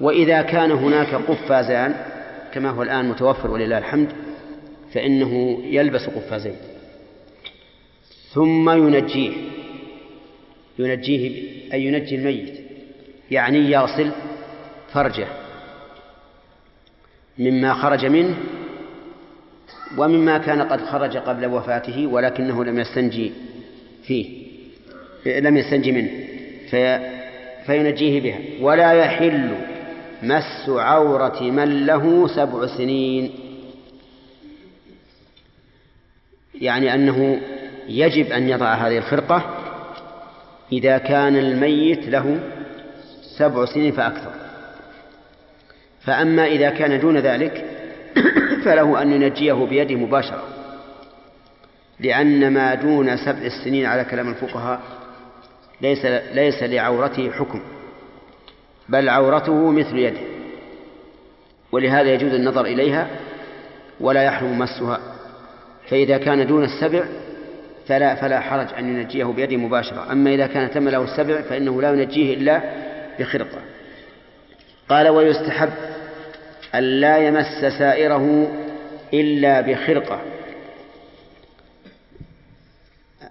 [0.00, 2.09] وإذا كان هناك قفازان
[2.54, 4.12] كما هو الآن متوفر ولله الحمد
[4.94, 6.56] فإنه يلبس قفازين
[8.32, 9.32] ثم ينجيه.
[10.78, 12.60] ينجيه أي ينجي الميت.
[13.30, 14.10] يعني يغسل
[14.92, 15.26] فرجه.
[17.38, 18.36] مما خرج منه
[19.98, 23.32] ومما كان قد خرج قبل وفاته ولكنه لم يستنجي
[24.02, 24.46] فيه
[25.26, 26.10] لم يستنجي منه.
[26.70, 27.10] في
[27.66, 28.38] فينجيه بها.
[28.60, 29.50] ولا يحل
[30.22, 33.30] مس عورة من له سبع سنين.
[36.54, 37.40] يعني أنه
[37.88, 39.56] يجب أن يضع هذه الخرقة
[40.72, 42.40] إذا كان الميت له
[43.38, 44.32] سبع سنين فأكثر.
[46.00, 47.64] فأما إذا كان دون ذلك
[48.64, 50.42] فله أن ينجيه بيده مباشرة.
[52.00, 54.80] لأن ما دون سبع سنين على كلام الفقهاء
[55.80, 57.62] ليس ليس لعورته حكم.
[58.90, 60.20] بل عورته مثل يده.
[61.72, 63.08] ولهذا يجوز النظر إليها
[64.00, 65.00] ولا يحرم مسها.
[65.88, 67.04] فإذا كان دون السبع
[67.86, 70.12] فلا فلا حرج أن ينجيه بيده مباشرة.
[70.12, 72.62] أما إذا كان تم له السبع فإنه لا ينجيه إلا
[73.18, 73.58] بخرقة.
[74.88, 75.70] قال ويستحب
[76.74, 78.52] أن لا يمس سائره
[79.14, 80.20] إلا بخرقة.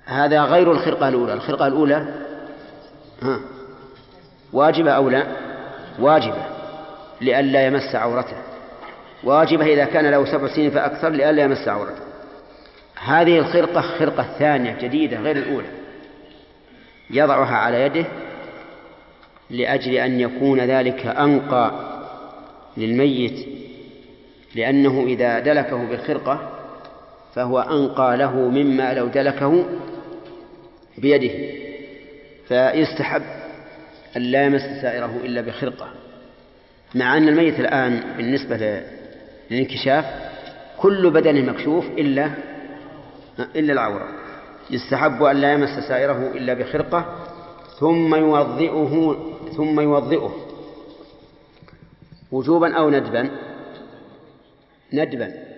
[0.06, 1.34] هذا غير الخرقة الأولى.
[1.34, 2.06] الخرقة الأولى
[3.22, 3.40] ها
[4.54, 5.49] واجبة أو لا؟
[6.00, 6.46] واجبة
[7.22, 8.38] لئلا يمس عورته.
[9.24, 12.04] واجبة إذا كان له سبع سنين فأكثر لئلا يمس عورته.
[13.06, 15.68] هذه الخرقة خرقة ثانية جديدة غير الأولى.
[17.10, 18.06] يضعها على يده
[19.50, 21.72] لأجل أن يكون ذلك أنقى
[22.78, 23.48] للميت
[24.56, 26.50] لأنه إذا دلكه بالخرقة
[27.36, 29.66] فهو أنقى له مما لو دلكه
[30.98, 31.60] بيده.
[32.48, 33.39] فيستحب
[34.18, 35.88] أن لا يمس سائره إلا بخرقة
[36.96, 38.84] مع أن الميت الآن بالنسبة
[39.52, 40.06] للانكشاف
[40.78, 42.32] كل بدنه مكشوف إلا
[43.56, 44.08] إلا العورة.
[44.70, 47.16] يستحب أن لا يمس سائره إلا بخرقة
[47.80, 49.16] ثم يوضئه
[49.58, 50.36] ثم يوضئه.
[52.32, 53.30] وجوبا أو ندبا؟
[54.94, 55.49] ندبا.